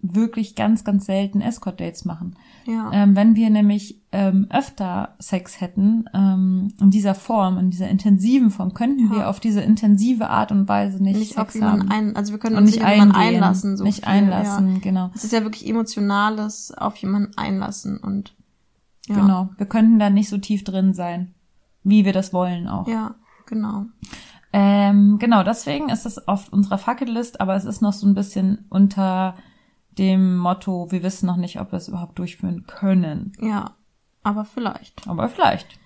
wirklich 0.00 0.54
ganz, 0.54 0.84
ganz 0.84 1.06
selten 1.06 1.40
Escort-Dates 1.40 2.04
machen. 2.04 2.36
Ja. 2.66 2.90
Ähm, 2.92 3.14
wenn 3.16 3.34
wir 3.36 3.50
nämlich 3.50 4.00
ähm, 4.12 4.46
öfter 4.50 5.16
Sex 5.18 5.60
hätten, 5.60 6.04
ähm, 6.14 6.72
in 6.80 6.90
dieser 6.90 7.14
Form, 7.14 7.58
in 7.58 7.70
dieser 7.70 7.88
intensiven 7.88 8.50
Form, 8.50 8.72
könnten 8.74 9.06
Ja. 9.10 9.16
wir 9.16 9.28
auf 9.28 9.40
diese 9.40 9.60
intensive 9.60 10.30
Art 10.30 10.50
und 10.52 10.68
Weise 10.68 11.02
nicht, 11.02 11.18
nicht 11.18 11.38
auf 11.38 11.50
Sex 11.50 11.54
jemanden 11.56 11.90
haben. 11.90 12.08
ein, 12.10 12.16
also 12.16 12.32
wir 12.32 12.38
können 12.38 12.56
uns 12.56 12.66
nicht 12.70 12.76
nicht 12.80 12.84
auf 12.86 12.92
jemanden 12.92 13.14
eingehen, 13.16 13.34
einlassen. 13.42 13.76
So 13.76 13.84
nicht 13.84 14.04
viel, 14.04 14.08
einlassen, 14.08 14.74
Ja. 14.74 14.78
genau. 14.80 15.10
Es 15.14 15.24
ist 15.24 15.32
ja 15.32 15.42
wirklich 15.42 15.68
emotionales 15.68 16.72
auf 16.72 16.96
jemanden 16.96 17.36
einlassen 17.36 17.98
und 17.98 18.34
ja. 19.06 19.16
Genau. 19.16 19.50
Wir 19.58 19.66
könnten 19.66 19.98
da 19.98 20.08
nicht 20.10 20.28
so 20.30 20.38
tief 20.38 20.64
drin 20.64 20.94
sein, 20.94 21.34
wie 21.82 22.04
wir 22.06 22.12
das 22.14 22.32
wollen 22.32 22.68
auch. 22.68 22.88
Ja, 22.88 23.16
genau. 23.46 23.84
Ähm, 24.52 25.18
genau, 25.18 25.42
deswegen 25.42 25.88
ist 25.88 26.06
es 26.06 26.28
auf 26.28 26.52
unserer 26.52 26.78
Fucketlist, 26.78 27.40
aber 27.40 27.56
es 27.56 27.64
ist 27.64 27.82
noch 27.82 27.92
so 27.92 28.06
ein 28.06 28.14
bisschen 28.14 28.64
unter 28.70 29.34
dem 29.98 30.36
Motto, 30.36 30.90
wir 30.90 31.02
wissen 31.02 31.26
noch 31.26 31.36
nicht, 31.36 31.60
ob 31.60 31.72
wir 31.72 31.76
es 31.76 31.88
überhaupt 31.88 32.18
durchführen 32.18 32.66
können. 32.66 33.32
Ja, 33.40 33.76
aber 34.22 34.44
vielleicht. 34.44 35.06
Aber 35.08 35.28
vielleicht. 35.28 35.78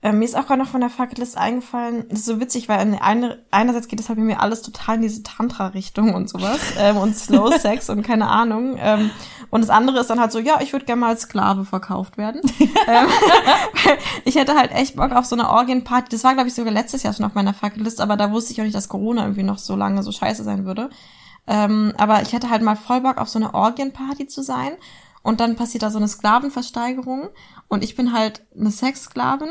Äh, 0.00 0.12
mir 0.12 0.24
ist 0.24 0.36
auch 0.36 0.46
gerade 0.46 0.62
noch 0.62 0.68
von 0.68 0.80
der 0.80 0.90
Fucketlist 0.90 1.36
eingefallen, 1.36 2.04
das 2.08 2.20
ist 2.20 2.26
so 2.26 2.38
witzig, 2.38 2.68
weil 2.68 2.78
eine, 2.78 3.38
einerseits 3.50 3.88
geht 3.88 3.98
es 3.98 4.08
halt 4.08 4.16
bei 4.16 4.24
mir 4.24 4.40
alles 4.40 4.62
total 4.62 4.94
in 4.94 5.02
diese 5.02 5.24
Tantra-Richtung 5.24 6.14
und 6.14 6.28
sowas 6.28 6.60
ähm, 6.78 6.98
und 6.98 7.16
Slow 7.16 7.50
Sex 7.58 7.90
und 7.90 8.02
keine 8.02 8.28
Ahnung. 8.28 8.76
Ähm, 8.78 9.10
und 9.50 9.60
das 9.60 9.70
andere 9.70 9.98
ist 9.98 10.08
dann 10.08 10.20
halt 10.20 10.30
so, 10.30 10.38
ja, 10.38 10.60
ich 10.60 10.72
würde 10.72 10.84
gerne 10.84 11.00
mal 11.00 11.08
als 11.08 11.22
Sklave 11.22 11.64
verkauft 11.64 12.16
werden. 12.16 12.42
ähm, 12.60 13.08
ich 14.24 14.36
hätte 14.36 14.54
halt 14.54 14.70
echt 14.70 14.94
Bock 14.94 15.10
auf 15.10 15.24
so 15.24 15.34
eine 15.34 15.48
Orgienparty. 15.48 16.10
Das 16.10 16.22
war, 16.22 16.34
glaube 16.34 16.48
ich, 16.48 16.54
sogar 16.54 16.72
letztes 16.72 17.02
Jahr 17.02 17.12
schon 17.12 17.26
auf 17.26 17.34
meiner 17.34 17.54
Fucketlist, 17.54 18.00
aber 18.00 18.16
da 18.16 18.30
wusste 18.30 18.52
ich 18.52 18.60
auch 18.60 18.64
nicht, 18.64 18.76
dass 18.76 18.88
Corona 18.88 19.22
irgendwie 19.22 19.42
noch 19.42 19.58
so 19.58 19.74
lange 19.74 20.04
so 20.04 20.12
scheiße 20.12 20.44
sein 20.44 20.64
würde. 20.64 20.90
Ähm, 21.48 21.94
aber 21.96 22.22
ich 22.22 22.32
hätte 22.32 22.50
halt 22.50 22.62
mal 22.62 22.76
voll 22.76 23.00
Bock 23.00 23.16
auf 23.18 23.28
so 23.28 23.38
eine 23.38 23.54
Orgienparty 23.54 24.26
zu 24.26 24.42
sein. 24.42 24.72
Und 25.22 25.40
dann 25.40 25.56
passiert 25.56 25.82
da 25.82 25.90
so 25.90 25.98
eine 25.98 26.08
Sklavenversteigerung. 26.08 27.30
Und 27.68 27.82
ich 27.82 27.96
bin 27.96 28.12
halt 28.12 28.46
eine 28.56 28.70
Sexsklavin 28.70 29.50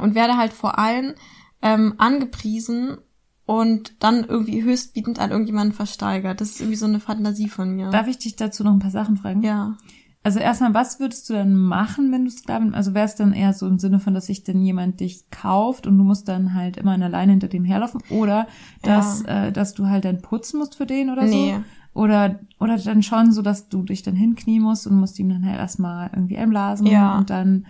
und 0.00 0.14
werde 0.14 0.36
halt 0.36 0.52
vor 0.52 0.78
allem 0.78 1.14
ähm, 1.62 1.94
angepriesen 1.98 2.98
und 3.46 4.02
dann 4.02 4.24
irgendwie 4.24 4.62
höchstbietend 4.62 5.18
an 5.18 5.30
irgendjemanden 5.30 5.74
versteigert. 5.74 6.40
Das 6.40 6.50
ist 6.50 6.60
irgendwie 6.60 6.76
so 6.76 6.86
eine 6.86 7.00
Fantasie 7.00 7.48
von 7.48 7.70
mir. 7.70 7.90
Darf 7.90 8.08
ich 8.08 8.18
dich 8.18 8.36
dazu 8.36 8.64
noch 8.64 8.72
ein 8.72 8.78
paar 8.78 8.90
Sachen 8.90 9.16
fragen? 9.16 9.42
ja. 9.42 9.76
Also 10.24 10.40
erstmal, 10.40 10.72
was 10.74 10.98
würdest 11.00 11.28
du 11.28 11.34
dann 11.34 11.54
machen, 11.54 12.10
wenn 12.10 12.24
du 12.24 12.30
Sklavin, 12.30 12.74
also 12.74 12.94
wäre 12.94 13.04
es 13.04 13.14
dann 13.14 13.34
eher 13.34 13.52
so 13.52 13.66
im 13.68 13.78
Sinne 13.78 14.00
von, 14.00 14.14
dass 14.14 14.26
sich 14.26 14.42
denn 14.42 14.60
jemand 14.62 15.00
dich 15.00 15.30
kauft 15.30 15.86
und 15.86 15.98
du 15.98 16.02
musst 16.02 16.26
dann 16.28 16.54
halt 16.54 16.78
immer 16.78 16.92
eine 16.92 17.08
Leine 17.08 17.32
hinter 17.32 17.48
dem 17.48 17.64
herlaufen 17.64 18.00
oder 18.08 18.46
dass, 18.82 19.20
äh, 19.26 19.52
dass 19.52 19.74
du 19.74 19.86
halt 19.86 20.06
dann 20.06 20.22
putzen 20.22 20.58
musst 20.58 20.76
für 20.76 20.86
den 20.86 21.10
oder 21.10 21.24
Nee. 21.26 21.54
so? 21.92 22.00
Oder, 22.00 22.40
oder 22.58 22.76
dann 22.78 23.02
schon 23.04 23.30
so, 23.32 23.42
dass 23.42 23.68
du 23.68 23.82
dich 23.82 24.02
dann 24.02 24.16
hinknien 24.16 24.62
musst 24.62 24.86
und 24.86 24.96
musst 24.96 25.18
ihm 25.18 25.28
dann 25.28 25.44
halt 25.46 25.58
erstmal 25.58 26.10
irgendwie 26.12 26.38
einblasen 26.38 26.86
Ja. 26.86 27.18
und 27.18 27.28
dann 27.30 27.66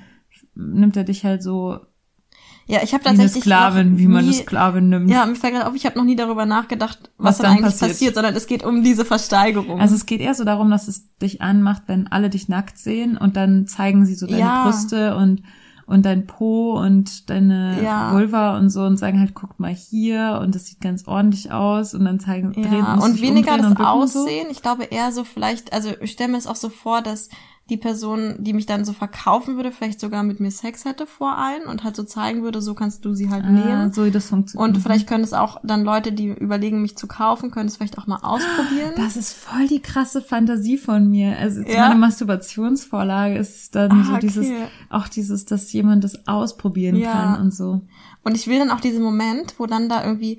nimmt 0.55 0.97
er 0.97 1.05
dich 1.05 1.25
halt 1.25 1.43
so 1.43 1.81
Ja, 2.67 2.81
ich 2.83 2.95
habe 2.95 3.05
wie 3.05 3.09
eine 3.09 3.19
tatsächlich 3.19 3.45
Sklavin, 3.45 3.93
noch 3.93 3.99
wie 3.99 4.07
man 4.07 4.25
nie, 4.25 4.31
eine 4.33 4.43
Sklavin 4.43 4.89
nimmt. 4.89 5.11
Ja, 5.11 5.27
mir 5.27 5.35
fällt 5.37 5.53
gerade 5.55 5.67
auf, 5.69 5.75
ich 5.75 5.85
habe 5.85 5.99
noch 5.99 6.05
nie 6.05 6.17
darüber 6.17 6.47
nachgedacht, 6.47 6.99
was, 7.19 7.31
Was 7.35 7.39
dann, 7.39 7.51
eigentlich 7.53 7.65
passiert. 7.65 7.91
passiert. 7.91 8.15
sondern 8.15 8.35
es 8.35 8.47
geht 8.47 8.65
um 8.65 8.83
diese 8.83 9.05
Versteigerung. 9.05 9.81
Also 9.81 9.95
es 9.95 10.07
geht 10.07 10.21
eher 10.21 10.35
so 10.35 10.45
darum, 10.45 10.71
dass 10.71 10.89
es 10.89 11.15
dich 11.19 11.43
anmacht, 11.43 11.83
wenn 11.87 12.07
alle 12.07 12.31
dich 12.31 12.49
nackt 12.49 12.79
sehen 12.79 13.17
und 13.19 13.37
dann 13.37 13.67
zeigen 13.67 14.07
sie 14.07 14.15
so 14.15 14.27
deine 14.27 14.39
Ja. 14.41 14.65
Brüste 14.65 15.17
und 15.17 15.43
und 15.87 16.07
dein 16.07 16.27
Po 16.27 16.79
und 16.81 17.29
deine 17.29 17.79
Ja. 17.85 18.11
Vulva 18.15 18.57
und 18.57 18.71
so 18.71 18.85
und 18.85 18.97
sagen 18.97 19.21
halt, 19.21 19.35
guck 19.35 19.61
mal 19.61 19.71
hier 19.75 20.39
und 20.43 20.55
das 20.55 20.65
sieht 20.65 20.81
ganz 20.81 21.07
ordentlich 21.07 21.53
aus 21.53 21.93
und 21.93 22.07
dann 22.07 22.19
zeigen 22.21 22.55
drehen, 22.55 22.73
ja, 22.73 22.97
musst 22.97 23.07
und 23.07 23.21
weniger 23.21 23.59
das 23.59 23.67
und 23.67 23.77
so. 23.79 23.85
Aussehen. 23.85 24.47
Ich 24.51 24.63
glaube 24.63 24.85
eher 24.85 25.13
so 25.13 25.25
vielleicht, 25.25 25.75
also 25.75 25.91
ich 26.01 26.13
stelle 26.13 26.31
mir 26.33 26.39
es 26.39 26.47
auch 26.47 26.57
so 26.57 26.71
vor, 26.71 27.03
dass 27.03 27.29
die 27.71 27.79
Person, 27.79 28.35
die 28.41 28.53
mich 28.53 28.67
dann 28.67 28.85
so 28.85 28.93
verkaufen 28.93 29.57
würde, 29.57 29.73
vielleicht 29.73 29.99
sogar 29.99 30.23
mit 30.23 30.39
mir 30.39 30.51
Sex 30.51 30.85
hätte 30.85 31.07
vor 31.07 31.39
allen 31.39 31.65
und 31.67 31.83
halt 31.83 31.97
so 31.97 32.03
zeigen 32.03 32.43
würde, 32.43 32.61
so 32.61 32.75
kannst 32.75 33.07
du 33.07 33.15
sie 33.15 33.31
halt 33.31 33.45
Ah, 33.47 33.51
nehmen. 33.51 33.93
so 33.93 34.05
wie 34.05 34.11
das 34.11 34.29
funktioniert. 34.29 34.77
Und 34.77 34.83
vielleicht 34.83 35.07
können 35.09 35.25
es 35.25 35.33
auch 35.33 35.61
dann 35.63 35.83
Leute, 35.83 36.13
die 36.13 36.27
überlegen, 36.29 36.83
mich 36.83 36.95
zu 36.97 37.07
kaufen, 37.07 37.51
können 37.51 37.69
es 37.69 37.77
vielleicht 37.79 37.97
auch 37.97 38.07
mal 38.07 38.19
ausprobieren. 38.23 38.93
das 38.97 39.17
ist 39.17 39.33
voll 39.33 39.67
die 39.67 39.81
krasse 39.81 40.21
Fantasie 40.21 40.77
von 40.77 41.09
mir. 41.09 41.39
Also 41.39 41.63
Ja? 41.63 41.89
meine 41.89 41.95
Masturbationsvorlage 42.01 43.37
ist 43.39 43.75
dann 43.75 43.91
Ah, 43.93 44.05
so 44.05 44.17
dieses, 44.19 44.47
okay. 44.47 44.67
auch 44.91 45.09
dieses, 45.09 45.45
dass 45.47 45.73
jemand 45.73 46.05
das 46.05 46.27
ausprobieren 46.29 46.97
Ja. 46.97 47.13
kann 47.13 47.41
und 47.41 47.55
so. 47.55 47.81
Und 48.25 48.37
ich 48.37 48.47
will 48.47 48.59
dann 48.59 48.71
auch 48.71 48.81
diesen 48.81 49.03
Moment, 49.03 49.55
wo 49.59 49.67
dann 49.67 49.89
da 49.89 50.05
irgendwie 50.05 50.39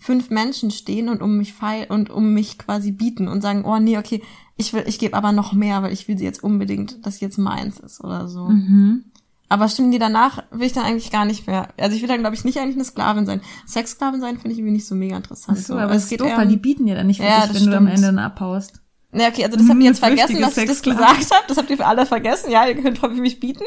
fünf 0.00 0.30
Menschen 0.30 0.70
stehen 0.70 1.08
und 1.08 1.22
um 1.22 1.36
mich 1.36 1.52
feil 1.52 1.86
und 1.88 2.10
um 2.10 2.32
mich 2.34 2.58
quasi 2.58 2.90
bieten 2.90 3.28
und 3.28 3.42
sagen, 3.42 3.64
oh 3.64 3.78
nee, 3.78 3.98
okay, 3.98 4.22
ich 4.56 4.72
will, 4.72 4.84
ich 4.86 4.98
gebe 4.98 5.16
aber 5.16 5.32
noch 5.32 5.52
mehr, 5.52 5.82
weil 5.82 5.92
ich 5.92 6.08
will 6.08 6.18
sie 6.18 6.24
jetzt 6.24 6.42
unbedingt, 6.42 7.04
dass 7.06 7.18
sie 7.18 7.24
jetzt 7.24 7.38
meins 7.38 7.78
ist 7.78 8.02
oder 8.02 8.28
so. 8.28 8.46
Mhm. 8.46 9.04
Aber 9.48 9.68
stimmen 9.68 9.90
die 9.90 9.98
danach, 9.98 10.44
will 10.52 10.66
ich 10.66 10.72
dann 10.72 10.84
eigentlich 10.84 11.10
gar 11.10 11.24
nicht 11.24 11.46
mehr. 11.48 11.68
Also 11.76 11.96
ich 11.96 12.02
will 12.02 12.08
dann, 12.08 12.20
glaube 12.20 12.36
ich, 12.36 12.44
nicht 12.44 12.58
eigentlich 12.58 12.76
eine 12.76 12.84
Sklavin 12.84 13.26
sein. 13.26 13.40
Sexsklavin 13.66 14.20
sein 14.20 14.36
finde 14.36 14.52
ich 14.52 14.58
irgendwie 14.58 14.74
nicht 14.74 14.86
so 14.86 14.94
mega 14.94 15.16
interessant. 15.16 15.58
Ach 15.60 15.64
so, 15.64 15.74
aber 15.76 15.94
es 15.94 16.08
geht 16.08 16.20
doof, 16.20 16.28
eher 16.28 16.38
weil 16.38 16.46
die 16.46 16.56
bieten 16.56 16.86
ja 16.86 16.94
dann 16.94 17.08
nicht 17.08 17.20
für 17.20 17.26
Ja, 17.26 17.48
wenn 17.52 17.66
du 17.66 17.76
am 17.76 17.88
stimmt. 17.88 17.88
Ende 17.88 18.06
dann 18.06 18.18
abhaust. 18.20 18.80
Ja, 19.12 19.26
okay, 19.26 19.44
also 19.44 19.56
das 19.56 19.68
habt 19.68 19.80
ihr 19.80 19.86
jetzt 19.86 19.98
vergessen, 20.04 20.40
dass 20.40 20.56
ich 20.56 20.68
das 20.68 20.82
gesagt 20.82 21.32
habe. 21.32 21.44
Das 21.48 21.56
habt 21.56 21.68
ihr 21.68 21.76
für 21.76 21.86
alle 21.86 22.06
vergessen. 22.06 22.50
Ja, 22.50 22.66
ihr 22.66 22.80
könnt 22.80 23.02
mich 23.18 23.40
bieten. 23.40 23.64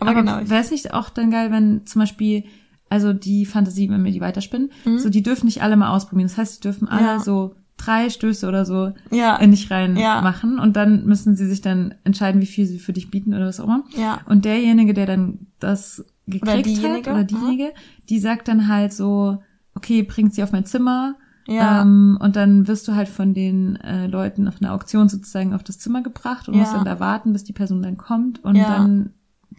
Aber, 0.00 0.10
Aber, 0.10 0.20
genau. 0.20 0.50
wäre 0.50 0.62
es 0.62 0.72
nicht 0.72 0.92
auch 0.92 1.10
dann 1.10 1.30
geil, 1.30 1.52
wenn 1.52 1.86
zum 1.86 2.00
Beispiel, 2.00 2.44
also 2.90 3.12
die 3.14 3.46
Fantasie, 3.46 3.88
wenn 3.88 4.04
wir 4.04 4.12
die 4.12 4.20
weiterspinnen, 4.20 4.70
so 4.98 5.08
die 5.08 5.22
dürfen 5.22 5.46
nicht 5.46 5.62
alle 5.62 5.76
mal 5.76 5.90
ausprobieren. 5.94 6.28
Das 6.28 6.36
heißt, 6.36 6.58
die 6.58 6.68
dürfen 6.68 6.86
alle 6.88 7.00
Mhm. 7.02 7.06
Ja. 7.06 7.18
so 7.20 7.54
drei 7.78 8.10
Stöße 8.10 8.46
oder 8.46 8.66
so 8.66 8.92
Ja. 9.10 9.36
in 9.36 9.52
dich 9.52 9.70
rein 9.70 9.96
Ja. 9.96 10.20
machen 10.20 10.58
und 10.58 10.76
dann 10.76 11.06
müssen 11.06 11.34
sie 11.36 11.46
sich 11.46 11.62
dann 11.62 11.94
entscheiden, 12.04 12.42
wie 12.42 12.46
viel 12.46 12.66
sie 12.66 12.78
für 12.78 12.92
dich 12.92 13.10
bieten 13.10 13.32
oder 13.32 13.46
was 13.46 13.58
auch 13.58 13.64
immer. 13.64 13.84
Ja. 13.96 14.20
Und 14.26 14.44
derjenige, 14.44 14.92
der 14.92 15.06
dann 15.06 15.46
das 15.60 16.04
gekriegt 16.26 16.66
diejenige, 16.66 17.08
hat 17.10 17.16
oder 17.16 17.24
diejenige, 17.24 17.72
die 18.10 18.18
sagt 18.18 18.48
dann 18.48 18.68
halt 18.68 18.92
so, 18.92 19.42
okay, 19.74 20.02
bringt 20.02 20.34
sie 20.34 20.42
auf 20.42 20.52
mein 20.52 20.66
Zimmer. 20.66 21.14
Ja. 21.46 21.80
Ähm, 21.82 22.18
und 22.20 22.36
dann 22.36 22.68
wirst 22.68 22.86
du 22.86 22.94
halt 22.94 23.08
von 23.08 23.32
den 23.34 23.76
äh, 23.76 24.06
Leuten 24.08 24.46
auf 24.46 24.60
einer 24.60 24.72
Auktion 24.74 25.08
sozusagen 25.08 25.54
auf 25.54 25.62
das 25.64 25.78
Zimmer 25.78 26.02
gebracht 26.02 26.48
und 26.48 26.56
musst 26.58 26.74
dann 26.74 26.84
da 26.84 27.00
warten, 27.00 27.32
bis 27.32 27.44
die 27.44 27.52
Person 27.54 27.82
dann 27.82 27.96
kommt 27.96 28.44
und 28.44 28.56
dann 28.58 29.10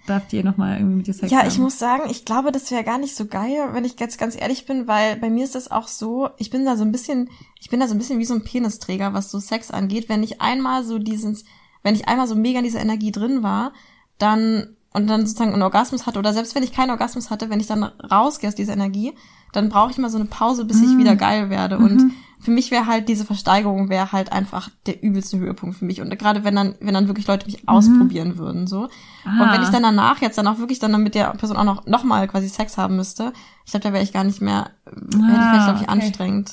darf 0.08 0.28
die 0.28 0.44
nochmal 0.44 0.78
irgendwie 0.78 0.96
mit 0.98 1.08
dir 1.08 1.14
Sex 1.14 1.32
Ja, 1.32 1.40
haben. 1.40 1.48
ich 1.48 1.58
muss 1.60 1.78
sagen, 1.80 2.10
ich 2.10 2.26
glaube, 2.26 2.52
das 2.52 2.72
wäre 2.72 2.84
gar 2.84 2.98
nicht 2.98 3.16
so 3.16 3.26
geil, 3.26 3.70
wenn 3.74 3.86
ich 3.86 4.00
jetzt 4.00 4.18
ganz 4.18 4.36
ehrlich 4.40 4.66
bin, 4.66 4.88
weil 4.88 5.16
bei 5.18 5.30
mir 5.30 5.44
ist 5.44 5.56
das 5.56 5.70
auch 5.72 5.88
so, 5.88 6.30
ich 6.38 6.50
bin 6.50 6.66
da 6.66 6.76
so 6.76 6.84
ein 6.84 6.92
bisschen, 6.92 7.30
ich 7.60 7.70
bin 7.70 7.80
da 7.80 7.88
so 7.88 7.94
ein 7.96 7.98
bisschen 8.00 8.20
wie 8.20 8.26
so 8.26 8.34
ein 8.34 8.44
Penisträger, 8.44 9.14
was 9.14 9.30
so 9.32 9.40
Sex 9.40 9.70
angeht. 9.72 10.10
Wenn 10.10 10.24
ich 10.24 10.42
einmal 10.42 10.84
so 10.84 10.98
dieses, 11.00 11.46
wenn 11.84 11.96
ich 11.96 12.08
einmal 12.08 12.28
so 12.28 12.36
mega 12.36 12.60
in 12.60 12.66
dieser 12.66 12.82
Energie 12.82 13.12
drin 13.12 13.44
war, 13.44 13.74
dann 14.18 14.76
und 14.94 15.08
dann 15.08 15.26
sozusagen 15.26 15.54
einen 15.54 15.62
Orgasmus 15.62 16.06
hatte 16.06 16.20
oder 16.20 16.34
selbst 16.34 16.54
wenn 16.54 16.64
ich 16.64 16.74
keinen 16.74 16.90
Orgasmus 16.90 17.30
hatte, 17.30 17.50
wenn 17.50 17.62
ich 17.62 17.68
dann 17.68 17.84
rausgehe 17.84 18.50
aus 18.50 18.56
dieser 18.56 18.74
Energie, 18.74 19.14
dann 19.54 19.70
brauche 19.70 19.92
ich 19.92 19.98
mal 19.98 20.10
so 20.10 20.18
eine 20.18 20.26
Pause, 20.26 20.66
bis 20.66 20.82
Mm. 20.82 20.84
ich 20.84 20.98
wieder 20.98 21.16
geil 21.16 21.50
werde. 21.50 21.78
Und 21.78 21.96
Mhm. 21.96 22.14
Für 22.41 22.51
mich 22.51 22.71
wäre 22.71 22.88
halt 22.88 23.08
diese 23.08 23.23
Versteigerung 23.25 23.89
wäre 23.89 24.12
halt 24.12 24.32
einfach 24.32 24.69
der 24.88 25.04
übelste 25.04 25.38
Höhepunkt 25.38 25.77
für 25.77 25.86
mich. 25.86 26.01
Und 26.01 26.10
gerade 26.17 26.43
wenn 26.43 26.56
dann, 26.56 26.75
wenn 26.80 26.93
dann 26.93 27.08
wirklich 27.08 27.27
Leute 27.27 27.45
mich 27.45 27.67
ausprobieren 27.69 28.38
würden, 28.38 28.67
so. 28.67 28.84
Und 28.84 28.89
Ah. 29.25 29.54
wenn 29.54 29.62
ich 29.63 29.69
dann 29.69 29.84
danach 29.84 30.21
jetzt 30.21 30.38
dann 30.38 30.47
auch 30.47 30.58
wirklich 30.58 30.80
dann 30.80 31.01
mit 31.04 31.13
der 31.15 31.30
Person 31.36 31.56
auch 31.58 31.63
noch, 31.63 31.86
noch 31.86 32.04
mal 32.04 32.27
quasi 32.27 32.49
Sex 32.49 32.77
haben 32.77 32.95
müsste, 32.95 33.32
ich 33.65 33.71
glaube, 33.71 33.84
da 33.84 33.93
wäre 33.93 34.04
ich 34.04 34.12
gar 34.13 34.23
nicht 34.23 34.41
mehr, 34.41 34.71
hätte 34.86 35.08
ich 35.10 35.15
vielleicht, 35.17 35.65
glaube 35.65 35.80
ich, 35.82 35.89
okay. 35.89 35.91
anstrengend. 35.91 36.51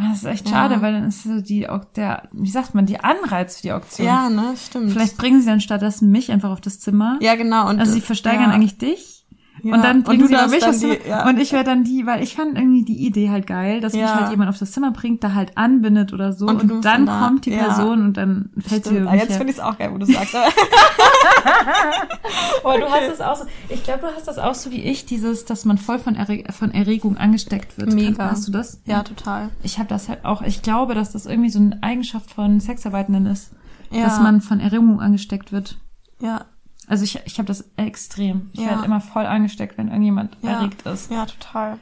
Ah, 0.00 0.10
Das 0.10 0.18
ist 0.18 0.24
echt 0.26 0.46
Ja. 0.48 0.52
schade, 0.54 0.80
weil 0.80 0.92
dann 0.92 1.04
ist 1.08 1.24
so 1.24 1.40
die, 1.40 1.66
der, 1.96 2.28
wie 2.30 2.50
sagt 2.50 2.72
man, 2.76 2.86
die 2.86 3.00
Anreiz 3.00 3.56
für 3.56 3.62
die 3.62 3.72
Auktion. 3.72 4.06
Ja, 4.06 4.30
ne, 4.30 4.54
stimmt. 4.56 4.92
Vielleicht 4.92 5.18
bringen 5.18 5.40
sie 5.40 5.46
dann 5.48 5.60
stattdessen 5.60 6.12
mich 6.12 6.30
einfach 6.30 6.50
auf 6.50 6.60
das 6.60 6.78
Zimmer. 6.78 7.18
ja, 7.20 7.34
genau. 7.34 7.68
Und 7.68 7.80
Also 7.80 7.92
sie 7.92 7.98
das- 7.98 8.06
versteigern 8.06 8.50
ja, 8.50 8.54
eigentlich 8.54 8.78
dich. 8.78 9.17
Ja. 9.62 9.74
Und 9.74 9.82
dann 9.84 10.02
bringen 10.02 10.20
du 10.22 10.28
sie 10.28 10.34
darfst 10.34 10.54
mich 10.54 10.64
aufs 10.64 10.78
Zimmer. 10.80 10.94
die, 10.96 11.08
ja. 11.08 11.26
Und 11.28 11.38
ich 11.38 11.52
wäre 11.52 11.64
dann 11.64 11.84
die, 11.84 12.06
weil 12.06 12.22
ich 12.22 12.34
fand 12.36 12.56
irgendwie 12.56 12.84
die 12.84 13.06
Idee 13.06 13.30
halt 13.30 13.46
geil, 13.46 13.80
dass 13.80 13.92
mich 13.92 14.02
Ja. 14.02 14.14
halt 14.20 14.30
jemand 14.30 14.48
auf 14.50 14.58
das 14.58 14.72
Zimmer 14.72 14.92
bringt, 14.92 15.22
da 15.24 15.34
halt 15.34 15.56
anbindet 15.58 16.12
oder 16.12 16.32
so. 16.32 16.46
Und 16.46 16.62
Und, 16.70 16.84
dann 16.84 17.06
da- 17.06 17.20
kommt 17.26 17.46
die. 17.46 17.50
Person 17.50 18.02
und 18.02 18.16
dann 18.16 18.50
fällt 18.58 18.84
sie 18.84 18.90
Stimmt. 18.90 19.00
über 19.02 19.10
Ah, 19.10 19.12
mich 19.14 19.22
jetzt 19.22 19.36
finde 19.36 19.50
ich 19.52 19.58
es 19.58 19.62
auch 19.62 19.76
geil, 19.78 19.90
wo 19.92 19.98
du 19.98 20.06
sagst. 20.06 20.34
Aber 20.36 20.46
Aber 22.64 22.78
du 22.78 22.86
hast 22.90 23.08
es 23.12 23.20
auch 23.20 23.36
so, 23.36 23.44
ich 23.68 23.82
glaube, 23.82 24.00
du 24.00 24.06
hast 24.14 24.26
das 24.28 24.38
auch 24.38 24.54
so 24.54 24.70
wie 24.70 24.82
ich, 24.82 25.06
dieses, 25.06 25.44
dass 25.44 25.64
man 25.64 25.78
voll 25.78 25.98
von, 25.98 26.14
Erre 26.14 26.44
von 26.50 26.72
Erregung 26.72 27.16
angesteckt 27.16 27.78
wird. 27.78 27.92
Mega. 27.94 28.30
Hast 28.30 28.46
du 28.48 28.52
das? 28.52 28.80
ja, 28.84 29.02
total. 29.02 29.50
Ich 29.62 29.78
habe 29.78 29.88
das 29.88 30.08
halt 30.08 30.24
auch, 30.24 30.42
ich 30.42 30.62
glaube, 30.62 30.94
dass 30.94 31.12
das 31.12 31.26
irgendwie 31.26 31.50
so 31.50 31.58
eine 31.58 31.78
Eigenschaft 31.82 32.30
von 32.30 32.60
Sexarbeitenden 32.60 33.26
ist, 33.26 33.52
Ja. 33.90 34.04
dass 34.04 34.20
man 34.20 34.40
von 34.40 34.60
Erregung 34.60 35.00
angesteckt 35.00 35.52
wird. 35.52 35.78
Ja, 36.20 36.46
Also 36.88 37.04
ich, 37.04 37.20
ich 37.26 37.38
habe 37.38 37.46
das 37.46 37.70
extrem. 37.76 38.50
Ich 38.52 38.60
Ja. 38.60 38.70
werde 38.70 38.84
immer 38.86 39.00
voll 39.00 39.26
angesteckt, 39.26 39.76
wenn 39.78 39.88
irgendjemand 39.88 40.36
Ja. 40.42 40.60
erregt 40.60 40.86
ist. 40.86 41.10
ja, 41.10 41.26
total. 41.26 41.78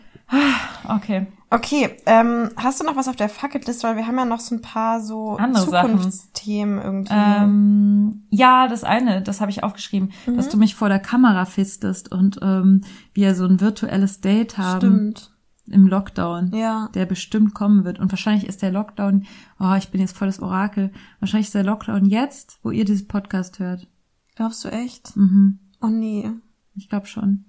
Okay. 0.89 1.27
Okay, 1.49 1.97
ähm, 2.07 2.51
hast 2.57 2.81
du 2.81 2.85
noch 2.85 2.97
was 2.97 3.07
auf 3.07 3.15
der 3.15 3.29
Fucketlist? 3.29 3.85
Weil 3.85 3.95
wir 3.97 4.07
haben 4.09 4.17
ja 4.19 4.25
noch 4.25 4.41
so 4.41 4.57
ein 4.57 4.63
paar 4.63 5.01
so 5.01 5.37
Andere 5.37 5.65
Sachen. 5.65 5.93
Zukunftsthemen 5.99 6.79
irgendwie. 6.83 7.15
Ähm, 7.15 8.25
ja, 8.31 8.67
das 8.67 8.83
eine, 8.83 9.23
das 9.23 9.41
habe 9.41 9.53
ich 9.53 9.63
aufgeschrieben, 9.63 10.11
Mhm. 10.27 10.37
dass 10.37 10.49
du 10.49 10.57
mich 10.57 10.75
vor 10.75 10.89
der 10.89 10.99
Kamera 10.99 11.45
fistest 11.45 12.11
und 12.11 12.41
ähm, 12.43 12.81
wir 13.15 13.37
so 13.37 13.45
ein 13.47 13.61
virtuelles 13.61 14.21
Date 14.21 14.59
haben. 14.59 14.79
Stimmt. 14.81 15.33
im 15.69 15.89
Lockdown, 15.89 16.53
Ja. 16.55 16.89
der 16.95 17.07
bestimmt 17.07 17.53
kommen 17.53 17.85
wird. 17.85 17.99
Und 17.99 18.13
wahrscheinlich 18.13 18.47
ist 18.47 18.63
der 18.63 18.71
Lockdown, 18.71 19.27
oh, 19.59 19.75
ich 19.77 19.91
bin 19.91 20.01
jetzt 20.01 20.17
voll 20.17 20.29
das 20.29 20.39
Orakel, 20.41 20.93
wahrscheinlich 21.19 21.49
ist 21.49 21.57
der 21.57 21.65
Lockdown 21.65 22.05
jetzt, 22.05 22.61
wo 22.63 22.71
ihr 22.71 22.85
dieses 22.85 23.09
Podcast 23.09 23.59
hört. 23.59 23.89
Glaubst 24.37 24.65
du 24.65 24.69
echt? 24.69 25.17
Mhm. 25.17 25.59
Oh 25.83 25.89
nee. 25.89 26.31
Ich 26.75 26.89
glaube 26.89 27.07
schon. 27.07 27.45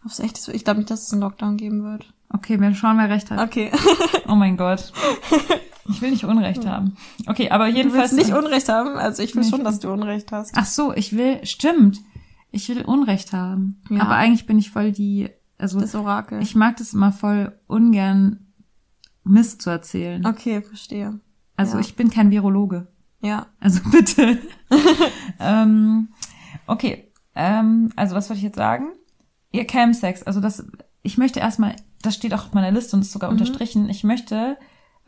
Glaubst 0.00 0.18
du 0.18 0.22
echt? 0.24 0.46
Ich 0.48 0.64
glaube 0.64 0.78
nicht, 0.80 0.90
dass 0.90 1.02
es 1.06 1.12
einen 1.12 1.22
Lockdown 1.22 1.56
geben 1.56 1.82
wird. 1.84 2.12
Okay, 2.30 2.60
wir 2.60 2.74
schauen, 2.74 2.98
wer 2.98 3.08
recht 3.08 3.30
hat. 3.30 3.40
Okay. 3.40 3.70
Oh 4.28 4.34
mein 4.34 4.56
Gott. 4.58 4.92
Ich 5.90 6.02
will 6.02 6.10
nicht 6.10 6.24
Unrecht 6.24 6.66
haben. 6.66 6.96
Okay, 7.26 7.48
aber 7.50 7.70
Du 7.70 7.76
jedenfalls. 7.76 8.12
willst 8.12 8.28
nicht 8.28 8.36
Unrecht 8.36 8.68
haben? 8.68 8.98
Also 8.98 9.22
ich 9.22 9.34
will 9.34 9.42
Nee, 9.42 9.48
schon, 9.48 9.64
dass 9.64 9.80
du 9.80 9.90
Unrecht 9.90 10.30
hast. 10.32 10.52
Ach 10.54 10.66
so, 10.66 10.92
ich 10.92 11.16
will, 11.16 11.42
stimmt. 11.46 12.00
Ich 12.50 12.68
will 12.68 12.82
Unrecht 12.84 13.32
haben. 13.32 13.80
Ja. 13.88 14.02
Aber 14.02 14.16
eigentlich 14.16 14.44
bin 14.46 14.58
ich 14.58 14.70
voll 14.70 14.92
die, 14.92 15.30
also 15.56 15.80
Das 15.80 15.94
Orakel. 15.94 16.42
ich 16.42 16.54
mag 16.54 16.76
das 16.76 16.92
immer 16.92 17.10
voll 17.12 17.58
ungern 17.68 18.48
Mist 19.24 19.62
zu 19.62 19.70
erzählen. 19.70 20.26
okay, 20.26 20.60
verstehe. 20.62 21.20
Also 21.56 21.74
ja. 21.76 21.80
ich 21.80 21.96
bin 21.96 22.10
kein 22.10 22.30
Virologe. 22.30 22.88
Ja. 23.20 23.46
Also 23.60 23.80
bitte. 23.90 24.38
ähm, 25.40 26.08
okay. 26.66 27.10
Ähm, 27.34 27.90
also 27.96 28.14
was 28.14 28.28
wollte 28.28 28.38
ich 28.38 28.44
jetzt 28.44 28.56
sagen? 28.56 28.88
Ihr 29.52 29.64
Camsex, 29.66 30.22
also 30.24 30.40
das, 30.40 30.66
ich 31.02 31.18
möchte 31.18 31.40
erstmal, 31.40 31.76
das 32.02 32.14
steht 32.14 32.34
auch 32.34 32.46
auf 32.46 32.52
meiner 32.54 32.70
Liste 32.70 32.96
und 32.96 33.02
ist 33.02 33.12
sogar 33.12 33.30
unterstrichen, 33.30 33.88
ich 33.88 34.04
möchte, 34.04 34.56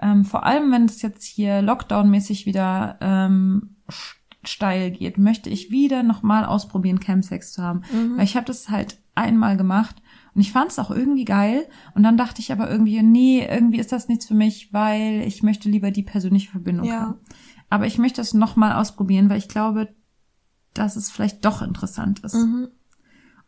ähm, 0.00 0.24
vor 0.24 0.44
allem 0.46 0.72
wenn 0.72 0.84
es 0.86 1.02
jetzt 1.02 1.24
hier 1.24 1.60
Lockdown-mäßig 1.60 2.46
wieder 2.46 2.96
ähm, 3.00 3.76
st- 3.90 4.14
steil 4.44 4.90
geht, 4.92 5.18
möchte 5.18 5.50
ich 5.50 5.70
wieder 5.70 6.02
nochmal 6.02 6.46
ausprobieren, 6.46 7.00
Camsex 7.00 7.52
zu 7.52 7.62
haben. 7.62 7.82
Weil 8.16 8.24
ich 8.24 8.36
habe 8.36 8.46
das 8.46 8.70
halt 8.70 8.96
einmal 9.14 9.58
gemacht 9.58 9.96
und 10.34 10.40
ich 10.40 10.50
fand 10.52 10.70
es 10.70 10.78
auch 10.78 10.90
irgendwie 10.90 11.26
geil. 11.26 11.66
Und 11.94 12.04
dann 12.04 12.16
dachte 12.16 12.40
ich 12.40 12.50
aber 12.50 12.70
irgendwie, 12.70 13.02
nee, 13.02 13.46
irgendwie 13.46 13.78
ist 13.80 13.92
das 13.92 14.08
nichts 14.08 14.24
für 14.24 14.32
mich, 14.34 14.72
weil 14.72 15.24
ich 15.26 15.42
möchte 15.42 15.68
lieber 15.68 15.90
die 15.90 16.04
persönliche 16.04 16.50
Verbindung 16.50 16.86
Ja. 16.86 17.00
haben. 17.00 17.14
Aber 17.70 17.86
ich 17.86 17.96
möchte 17.98 18.20
es 18.20 18.34
nochmal 18.34 18.72
ausprobieren, 18.72 19.30
weil 19.30 19.38
ich 19.38 19.48
glaube, 19.48 19.88
dass 20.74 20.96
es 20.96 21.10
vielleicht 21.10 21.44
doch 21.44 21.62
interessant 21.62 22.18
ist. 22.20 22.34
Mhm. 22.34 22.68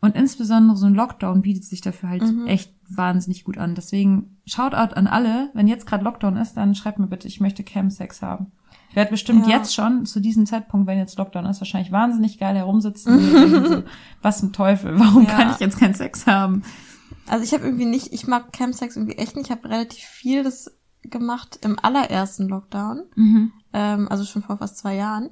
Und 0.01 0.15
insbesondere 0.15 0.75
so 0.75 0.85
ein 0.85 0.95
Lockdown 0.95 1.41
bietet 1.41 1.63
sich 1.63 1.79
dafür 1.81 2.09
halt 2.09 2.23
Mhm. 2.23 2.47
echt 2.47 2.73
wahnsinnig 2.89 3.43
gut 3.45 3.57
an. 3.57 3.75
Deswegen 3.75 4.37
Shoutout 4.45 4.95
an 4.95 5.07
alle. 5.07 5.49
Wenn 5.53 5.67
jetzt 5.67 5.85
gerade 5.85 6.03
Lockdown 6.03 6.35
ist, 6.35 6.55
dann 6.55 6.75
schreibt 6.75 6.99
mir 6.99 7.07
bitte, 7.07 7.27
ich 7.29 7.39
möchte 7.39 7.63
Camsex 7.63 8.21
haben. 8.21 8.51
Ich 8.89 8.95
werde 8.97 9.11
bestimmt 9.11 9.47
Ja. 9.47 9.57
jetzt 9.57 9.73
schon 9.73 10.05
zu 10.05 10.19
diesem 10.19 10.45
Zeitpunkt, 10.45 10.87
wenn 10.87 10.97
jetzt 10.97 11.17
Lockdown 11.17 11.45
ist, 11.45 11.61
wahrscheinlich 11.61 11.91
wahnsinnig 11.93 12.37
geil 12.37 12.55
herumsitzen. 12.57 13.19
so, 13.65 13.83
was 14.21 14.39
zum 14.39 14.51
Teufel, 14.51 14.99
warum 14.99 15.23
Ja. 15.23 15.29
kann 15.29 15.51
ich 15.51 15.59
jetzt 15.59 15.79
keinen 15.79 15.93
Sex 15.95 16.27
haben? 16.27 16.63
Also 17.27 17.45
ich 17.45 17.53
habe 17.53 17.63
irgendwie 17.63 17.85
nicht, 17.85 18.11
ich 18.11 18.27
mag 18.27 18.51
Campsex 18.51 18.97
irgendwie 18.97 19.17
echt 19.17 19.35
nicht. 19.37 19.45
Ich 19.45 19.51
habe 19.51 19.69
relativ 19.69 20.03
viel 20.03 20.43
das 20.43 20.69
gemacht 21.03 21.59
im 21.63 21.79
allerersten 21.81 22.49
Lockdown. 22.49 23.03
Mhm. 23.15 23.51
Ähm, 23.73 24.07
also 24.09 24.23
schon 24.23 24.43
vor 24.43 24.57
fast 24.57 24.77
zwei 24.77 24.95
Jahren. 24.95 25.29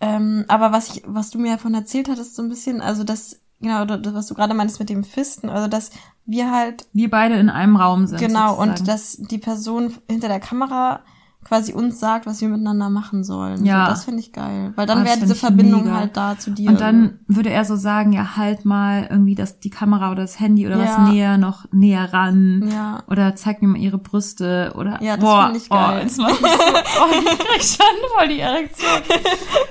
Ähm, 0.00 0.44
aber 0.48 0.72
was 0.72 0.94
ich, 0.94 1.02
was 1.06 1.30
du 1.30 1.38
mir 1.38 1.52
davon 1.52 1.74
erzählt 1.74 2.08
hattest, 2.08 2.34
so 2.36 2.42
ein 2.42 2.48
bisschen, 2.48 2.80
also 2.80 3.02
das, 3.04 3.40
genau, 3.60 3.84
das, 3.84 4.14
was 4.14 4.26
du 4.26 4.34
gerade 4.34 4.54
meinst 4.54 4.78
mit 4.78 4.90
dem 4.90 5.04
Fisten, 5.04 5.48
also 5.48 5.68
dass 5.68 5.90
wir 6.26 6.50
halt, 6.50 6.86
Wir 6.92 7.10
beide 7.10 7.36
in 7.36 7.48
einem 7.48 7.76
Raum 7.76 8.06
sind. 8.06 8.18
genau, 8.18 8.56
sozusagen. 8.56 8.70
und 8.80 8.88
dass 8.88 9.16
die 9.16 9.38
Person 9.38 9.94
hinter 10.10 10.28
der 10.28 10.40
Kamera 10.40 11.00
quasi 11.46 11.72
uns 11.72 12.00
sagt, 12.00 12.26
was 12.26 12.40
wir 12.40 12.48
miteinander 12.48 12.90
machen 12.90 13.22
sollen. 13.22 13.64
Ja. 13.64 13.84
So, 13.84 13.90
das 13.92 14.04
finde 14.04 14.18
ich 14.20 14.32
geil. 14.32 14.72
Weil 14.74 14.86
dann 14.86 15.02
Ah, 15.02 15.04
wäre 15.04 15.18
diese 15.20 15.34
ich 15.34 15.38
Verbindung 15.38 15.84
mega. 15.84 15.94
halt 15.96 16.16
da 16.16 16.36
zu 16.36 16.50
dir. 16.50 16.70
Und 16.70 16.80
dann 16.80 17.20
würde 17.28 17.50
er 17.50 17.64
so 17.64 17.76
sagen, 17.76 18.12
ja, 18.12 18.36
halt 18.36 18.64
mal 18.64 19.06
irgendwie 19.08 19.36
das, 19.36 19.60
die 19.60 19.70
Kamera 19.70 20.10
oder 20.10 20.22
das 20.22 20.40
Handy 20.40 20.66
oder 20.66 20.76
Ja. 20.76 20.84
was 20.84 21.12
näher, 21.12 21.38
noch 21.38 21.64
näher 21.72 22.12
ran. 22.12 22.68
Ja. 22.72 23.04
Oder 23.08 23.36
zeig 23.36 23.62
mir 23.62 23.68
mal 23.68 23.78
ihre 23.78 23.98
Brüste 23.98 24.72
oder 24.76 25.00
Ja, 25.00 25.16
das 25.16 25.24
boah, 25.24 25.44
find 25.46 25.56
ich 25.58 25.68
geil. 25.70 25.98
Oh, 26.00 26.02
das 26.04 26.16
macht 26.16 26.42
mich 26.42 26.50
so, 26.50 26.56
oh, 27.02 27.10
ich 27.12 27.38
krieg 27.38 27.62
schon 27.62 28.10
voll 28.18 28.28
die 28.28 28.40
Erektion. 28.40 28.90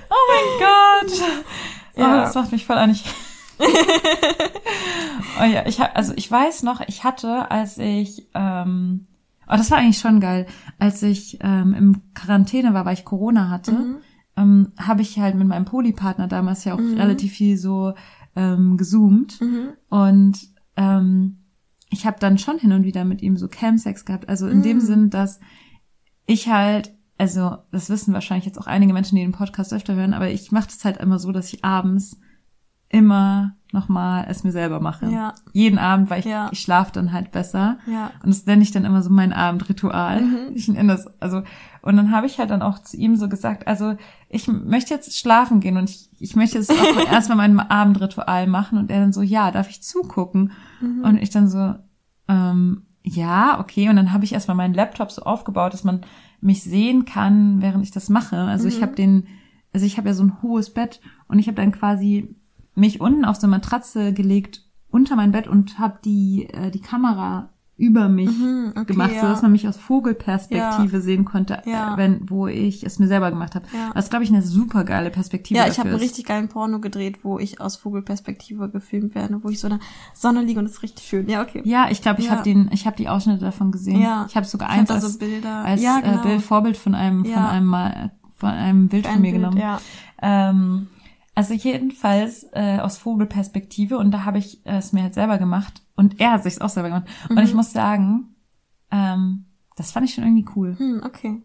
Oh 0.10 0.24
mein 0.32 0.68
Gott. 1.10 1.22
Oh, 1.98 2.00
Ja. 2.02 2.22
das 2.22 2.36
macht 2.36 2.52
mich 2.54 2.66
voll 2.66 2.78
an. 2.78 2.92
Ich 2.96 3.04
oh 5.42 5.44
ja, 5.46 5.66
ich 5.66 5.80
hab, 5.80 5.96
also 5.96 6.14
ich 6.16 6.30
weiß 6.30 6.64
noch, 6.64 6.82
ich 6.88 7.04
hatte, 7.04 7.50
als 7.52 7.78
ich, 7.78 8.28
ähm, 8.34 9.08
oh, 9.48 9.56
das 9.56 9.72
war 9.72 9.78
eigentlich 9.80 10.00
schon 10.00 10.20
geil, 10.20 10.46
als 10.80 11.02
ich 11.04 11.38
ähm, 11.42 11.74
im 11.74 12.02
Quarantäne 12.14 12.74
war, 12.74 12.86
weil 12.86 12.94
ich 12.96 13.06
Corona 13.06 13.50
hatte, 13.50 13.72
Mhm. 13.72 13.96
ähm, 14.38 14.72
habe 14.78 15.02
ich 15.02 15.20
halt 15.20 15.36
mit 15.36 15.48
meinem 15.48 15.66
Polypartner 15.66 16.28
damals 16.28 16.64
ja 16.66 16.74
auch 16.74 16.80
relativ 16.80 17.34
viel 17.34 17.58
so 17.58 17.94
ähm, 18.36 18.78
gezoomt 18.78 19.40
Mhm. 19.42 19.70
und 19.90 20.40
ähm, 20.76 21.38
ich 21.90 22.06
habe 22.06 22.18
dann 22.20 22.38
schon 22.38 22.58
hin 22.60 22.74
und 22.74 22.84
wieder 22.84 23.06
mit 23.06 23.22
ihm 23.22 23.38
so 23.38 23.48
Camsex 23.48 24.04
gehabt. 24.04 24.28
Also 24.28 24.48
in 24.48 24.62
dem 24.62 24.78
Mhm. 24.78 24.82
Sinn, 24.82 25.10
dass 25.10 25.40
ich 26.26 26.50
halt, 26.50 26.94
also 27.18 27.58
das 27.72 27.90
wissen 27.90 28.14
wahrscheinlich 28.14 28.46
jetzt 28.46 28.58
auch 28.60 28.68
einige 28.68 28.92
Menschen, 28.92 29.16
die 29.16 29.22
den 29.22 29.32
Podcast 29.32 29.72
öfter 29.72 29.96
hören, 29.96 30.14
aber 30.14 30.30
ich 30.30 30.52
mache 30.52 30.66
das 30.68 30.84
halt 30.84 30.98
immer 30.98 31.20
so, 31.20 31.32
dass 31.32 31.54
ich 31.54 31.64
abends 31.64 32.20
immer 32.90 33.56
nochmal 33.76 34.26
es 34.28 34.44
mir 34.44 34.52
selber 34.52 34.80
mache. 34.80 35.08
Ja. 35.12 35.34
Jeden 35.54 35.78
Abend, 35.78 36.10
weil 36.10 36.20
ich, 36.20 36.26
Ja. 36.26 36.50
ich 36.52 36.60
schlafe 36.62 36.92
dann 36.94 37.14
halt 37.14 37.32
besser. 37.32 37.78
Ja. 37.86 38.10
Und 38.24 38.30
das 38.30 38.46
nenne 38.48 38.64
ich 38.64 38.72
dann 38.72 38.86
immer 38.86 39.04
so 39.04 39.12
mein 39.12 39.32
Abendritual. 39.34 40.22
Mhm. 40.22 40.38
Ich 40.56 40.68
nenne 40.68 40.94
das, 40.94 41.06
also, 41.22 41.44
und 41.84 41.98
dann 41.98 42.10
habe 42.12 42.26
ich 42.26 42.40
halt 42.40 42.50
dann 42.50 42.64
auch 42.64 42.80
zu 42.80 42.98
ihm 42.98 43.16
so 43.16 43.30
gesagt, 43.30 43.68
also 43.68 43.96
ich 44.30 44.48
möchte 44.48 44.94
jetzt 44.94 45.16
schlafen 45.16 45.60
gehen 45.60 45.78
und 45.78 45.90
ich, 45.92 46.10
ich 46.20 46.36
möchte 46.36 46.58
jetzt 46.58 46.72
auch 46.72 46.76
erstmal 47.12 47.38
mein 47.38 47.60
Abendritual 47.60 48.48
machen. 48.48 48.80
Und 48.80 48.90
er 48.90 49.02
dann 49.02 49.14
so, 49.14 49.22
ja, 49.22 49.52
darf 49.52 49.70
ich 49.70 49.84
zugucken? 49.84 50.52
Mhm. 50.82 51.04
Und 51.04 51.18
ich 51.22 51.30
dann 51.30 51.48
so, 51.48 51.76
ähm, 52.28 52.84
ja, 53.04 53.60
okay. 53.60 53.88
Und 53.90 53.98
dann 53.98 54.12
habe 54.14 54.24
ich 54.24 54.34
erstmal 54.34 54.58
meinen 54.58 54.74
Laptop 54.74 55.12
so 55.12 55.22
aufgebaut, 55.22 55.74
dass 55.74 55.84
man 55.84 56.02
mich 56.42 56.64
sehen 56.64 57.06
kann, 57.06 57.62
während 57.62 57.84
ich 57.84 57.92
das 57.92 58.10
mache. 58.10 58.38
Also 58.38 58.68
ich 58.68 58.78
Mhm. 58.80 58.82
habe 58.82 58.96
den, 58.96 59.28
also 59.74 59.86
ich 59.86 59.98
habe 59.98 60.08
ja 60.08 60.14
so 60.16 60.24
ein 60.24 60.42
hohes 60.42 60.74
Bett 60.74 61.02
und 61.28 61.38
ich 61.40 61.48
habe 61.48 61.56
dann 61.56 61.72
quasi 61.72 62.36
mich 62.76 63.02
unten 63.02 63.26
auf 63.26 63.38
so 63.38 63.48
eine 63.48 63.56
Matratze 63.58 64.14
gelegt 64.14 64.62
unter 64.90 65.16
mein 65.16 65.32
Bett 65.32 65.48
und 65.48 65.80
habe 65.80 66.00
die 66.06 66.48
äh, 66.52 66.72
die 66.72 66.82
Kamera 66.82 67.50
über 67.78 68.08
mich 68.08 68.30
Mhm, 68.30 68.72
okay, 68.78 68.86
gemacht, 68.86 69.12
ja. 69.16 69.22
so 69.22 69.28
dass 69.28 69.42
man 69.42 69.52
mich 69.52 69.68
aus 69.68 69.76
Vogelperspektive 69.76 71.02
sehen 71.02 71.26
konnte, 71.26 71.62
Ja. 71.66 71.94
äh, 71.94 71.98
wenn 71.98 72.30
wo 72.30 72.48
ich 72.48 72.86
es 72.86 73.00
mir 73.00 73.08
selber 73.08 73.30
gemacht 73.32 73.54
habe. 73.56 73.66
Ja. 73.74 73.92
Das 73.94 74.10
glaube 74.10 74.24
ich 74.24 74.30
eine 74.32 74.42
super 74.42 74.86
geile 74.86 75.10
Perspektive 75.10 75.60
Ja, 75.60 75.68
ich 75.68 75.78
habe 75.78 75.90
einen 75.90 75.98
ist. 75.98 76.04
richtig 76.04 76.26
geilen 76.26 76.48
Porno 76.48 76.80
gedreht, 76.80 77.20
wo 77.24 77.38
ich 77.38 77.60
aus 77.60 77.76
Vogelperspektive 77.76 78.70
gefilmt 78.70 79.14
werde, 79.14 79.44
wo 79.44 79.50
ich 79.50 79.60
so 79.60 79.68
in 79.68 79.74
der 79.74 79.80
Sonne 80.14 80.42
liege 80.44 80.60
und 80.60 80.66
das 80.66 80.76
ist 80.76 80.84
richtig 80.84 81.06
schön. 81.06 81.28
Ja, 81.28 81.42
okay. 81.42 81.62
Ja, 81.66 81.88
ich 81.90 82.02
glaube, 82.02 82.22
ich 82.22 82.28
Ja. 82.28 82.32
habe 82.34 82.44
den, 82.44 82.70
ich 82.72 82.86
habe 82.86 82.96
die 82.96 83.10
Ausschnitte 83.10 83.44
davon 83.44 83.72
gesehen. 83.74 84.00
Ja. 84.02 84.26
Ich 84.30 84.38
habe 84.38 84.46
sogar 84.46 84.70
eins 84.70 84.90
als, 84.90 85.12
so 85.14 85.20
Bilder. 85.20 85.66
als 85.66 85.82
ja, 85.82 86.00
genau. 86.00 86.20
äh, 86.22 86.28
Bild, 86.28 86.42
Vorbild 86.44 86.78
von 86.78 86.96
einem, 86.96 87.26
von 87.26 87.34
Ja. 87.34 87.50
einem 87.50 87.76
von 88.38 88.50
einem 88.50 88.88
Bild 88.88 89.06
von 89.06 89.16
Ein 89.16 89.22
mir 89.22 89.32
Bild, 89.32 89.42
genommen. 89.44 89.58
Ja. 89.58 89.80
Ähm, 90.22 90.88
also 91.36 91.54
jedenfalls 91.54 92.48
äh, 92.54 92.80
aus 92.80 92.98
Vogelperspektive 92.98 93.98
und 93.98 94.12
da 94.12 94.24
habe 94.26 94.38
ich 94.39 94.65
äh, 94.65 94.78
es 94.78 94.93
mir 94.93 95.04
halt 95.04 95.13
selber 95.13 95.38
gemacht 95.38 95.82
und 95.95 96.19
er 96.19 96.32
hat 96.32 96.43
sich 96.43 96.62
auch 96.62 96.69
selber 96.69 96.89
gemacht. 96.89 97.08
Und 97.30 97.36
Mhm. 97.38 97.43
ich 97.43 97.54
muss 97.54 97.71
sagen, 97.74 98.36
ähm, 98.91 99.45
das 99.76 99.91
fand 99.91 100.08
ich 100.08 100.15
schon 100.15 100.24
irgendwie 100.24 100.48
cool. 100.56 100.76
Hm, 100.78 101.02
okay. 101.06 101.41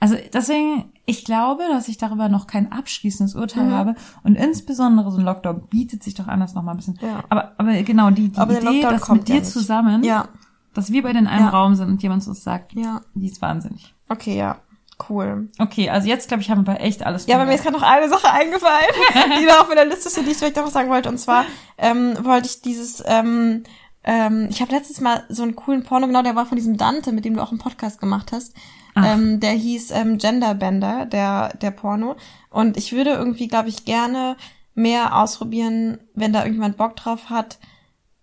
Also 0.00 0.16
deswegen, 0.34 0.92
ich 1.06 1.24
glaube, 1.24 1.62
dass 1.70 1.88
ich 1.88 1.96
darüber 1.96 2.28
noch 2.28 2.46
kein 2.46 2.70
abschließendes 2.70 3.34
Urteil 3.34 3.66
Mhm. 3.66 3.72
habe 3.72 3.94
und 4.22 4.34
insbesondere 4.36 5.10
so 5.10 5.18
ein 5.18 5.24
Lockdown 5.24 5.66
bietet 5.68 6.02
sich 6.02 6.14
doch 6.14 6.28
anders 6.28 6.54
noch 6.54 6.62
mal 6.62 6.72
ein 6.72 6.76
bisschen. 6.76 6.98
Ja. 7.00 7.24
Aber, 7.30 7.54
aber 7.58 7.82
genau, 7.82 8.10
die, 8.10 8.28
die 8.28 8.38
Aber 8.38 8.60
Idee, 8.60 8.82
dass 8.82 9.00
kommt 9.02 9.20
mit 9.22 9.28
ja 9.30 9.34
dir 9.36 9.40
nicht. 9.40 9.50
zusammen, 9.50 10.04
Ja, 10.04 10.28
dass 10.74 10.92
wir 10.92 11.02
beide 11.02 11.18
in 11.18 11.26
einem 11.26 11.46
Ja. 11.46 11.50
Raum 11.50 11.74
sind 11.74 11.88
und 11.88 12.02
jemand 12.02 12.26
uns 12.28 12.44
sagt, 12.44 12.74
ja. 12.74 13.00
die 13.14 13.26
ist 13.26 13.40
wahnsinnig. 13.42 13.94
Okay, 14.08 14.36
ja. 14.36 14.58
Cool. 15.08 15.48
Okay, 15.58 15.90
also 15.90 16.08
jetzt 16.08 16.28
glaube 16.28 16.42
ich, 16.42 16.50
haben 16.50 16.66
wir 16.66 16.72
aber 16.72 16.80
echt 16.80 17.04
alles. 17.04 17.26
Ja, 17.26 17.36
aber 17.36 17.46
mir 17.46 17.54
ist 17.54 17.62
gerade 17.62 17.76
noch 17.76 17.82
eine 17.82 18.08
Sache 18.08 18.30
eingefallen, 18.30 18.90
die 19.40 19.46
noch 19.46 19.62
auf 19.62 19.68
meiner 19.68 19.84
Liste 19.84 20.10
steht, 20.10 20.26
die 20.26 20.30
ich 20.30 20.36
vielleicht 20.36 20.56
noch 20.56 20.66
sagen 20.68 20.90
wollte. 20.90 21.08
Und 21.08 21.18
zwar 21.18 21.44
ähm, 21.78 22.16
wollte 22.22 22.46
ich 22.48 22.62
dieses, 22.62 23.02
ähm, 23.06 23.64
ähm, 24.04 24.48
ich 24.50 24.60
habe 24.60 24.72
letztes 24.72 25.00
Mal 25.00 25.24
so 25.28 25.42
einen 25.42 25.56
coolen 25.56 25.82
Porno, 25.82 26.06
genau, 26.06 26.22
der 26.22 26.36
war 26.36 26.46
von 26.46 26.56
diesem 26.56 26.76
Dante, 26.76 27.12
mit 27.12 27.24
dem 27.24 27.34
du 27.34 27.42
auch 27.42 27.50
einen 27.50 27.58
Podcast 27.58 28.00
gemacht 28.00 28.32
hast. 28.32 28.54
Ach. 28.94 29.14
Ähm, 29.14 29.40
der 29.40 29.52
hieß 29.52 29.90
ähm, 29.92 30.18
Genderbender, 30.18 31.06
der, 31.06 31.54
der 31.56 31.70
Porno. 31.70 32.16
Und 32.50 32.76
ich 32.76 32.92
würde 32.92 33.10
irgendwie, 33.10 33.48
glaube 33.48 33.68
ich, 33.68 33.84
gerne 33.84 34.36
mehr 34.74 35.16
ausprobieren, 35.16 35.98
wenn 36.14 36.32
da 36.32 36.40
irgendjemand 36.40 36.76
Bock 36.76 36.96
drauf 36.96 37.30
hat. 37.30 37.58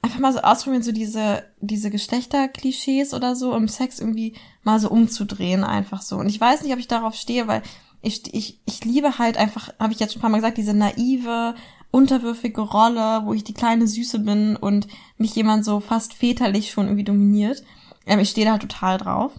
Einfach 0.02 0.20
mal 0.20 0.32
so 0.32 0.40
ausprobieren, 0.40 0.84
so 0.84 0.92
diese, 0.92 1.44
diese 1.60 1.90
Geschlechterklischees 1.90 3.14
oder 3.14 3.36
so 3.36 3.54
im 3.54 3.68
Sex 3.68 4.00
irgendwie 4.00 4.34
mal 4.64 4.80
so 4.80 4.90
umzudrehen, 4.90 5.64
einfach 5.64 6.02
so. 6.02 6.18
Und 6.18 6.30
ich 6.30 6.40
weiß 6.40 6.64
nicht, 6.64 6.72
ob 6.72 6.80
ich 6.80 6.88
darauf 6.88 7.16
stehe, 7.16 7.48
weil 7.48 7.62
ich, 8.02 8.34
ich, 8.34 8.60
ich 8.66 8.86
liebe 8.86 9.18
halt 9.18 9.38
einfach, 9.38 9.74
habe 9.78 9.92
ich 9.92 10.00
jetzt 10.00 10.14
schon 10.14 10.20
ein 10.20 10.22
paar 10.22 10.30
Mal 10.30 10.38
gesagt, 10.38 10.58
diese 10.58 10.74
naive, 10.74 11.56
unterwürfige 11.92 12.62
Rolle, 12.62 13.22
wo 13.26 13.34
ich 13.34 13.44
die 13.44 13.54
kleine 13.54 13.88
Süße 13.88 14.20
bin 14.20 14.56
und 14.56 14.88
mich 15.18 15.36
jemand 15.36 15.66
so 15.66 15.80
fast 15.80 16.14
väterlich 16.14 16.72
schon 16.72 16.86
irgendwie 16.86 17.04
dominiert. 17.04 17.64
Ähm, 18.06 18.20
ich 18.20 18.30
stehe 18.30 18.46
da 18.46 18.54
halt 18.54 18.62
total 18.62 18.98
drauf. 18.98 19.34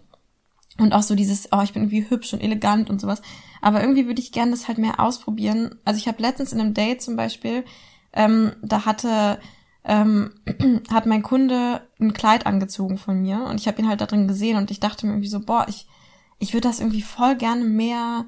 Und 0.78 0.94
auch 0.94 1.02
so 1.02 1.14
dieses, 1.14 1.48
oh, 1.52 1.61
ich 1.62 1.72
bin 1.72 1.82
irgendwie 1.82 2.08
hübsch 2.08 2.32
und 2.32 2.40
elegant 2.40 2.88
und 2.90 3.00
sowas. 3.00 3.20
Aber 3.61 3.80
irgendwie 3.80 4.06
würde 4.06 4.20
ich 4.20 4.32
gerne 4.32 4.52
das 4.52 4.66
halt 4.66 4.78
mehr 4.78 4.98
ausprobieren. 4.98 5.78
Also 5.84 5.98
ich 5.98 6.08
habe 6.08 6.22
letztens 6.22 6.52
in 6.52 6.61
einem 6.61 6.74
Date 6.74 7.02
zum 7.02 7.16
Beispiel, 7.16 7.64
ähm, 8.12 8.52
da 8.62 8.86
hatte 8.86 9.38
ähm, 9.85 10.31
hat 10.93 11.07
mein 11.07 11.22
Kunde 11.22 11.81
ein 12.01 12.12
Kleid 12.12 12.47
angezogen 12.47 12.99
von 12.99 13.20
mir 13.22 13.45
und 13.45 13.61
ich 13.61 13.66
habe 13.66 13.81
ihn 13.81 13.89
halt 13.89 14.01
da 14.01 14.07
drin 14.07 14.28
gesehen 14.28 14.57
und 14.57 14.70
ich 14.70 14.81
dachte 14.81 15.07
mir 15.07 15.12
irgendwie 15.12 15.28
so, 15.28 15.41
boah, 15.41 15.66
ich, 15.68 15.87
ich 16.39 16.53
würde 16.53 16.68
das 16.68 16.81
irgendwie 16.81 17.03
voll 17.03 17.37
gerne 17.37 17.64
mehr, 17.64 18.26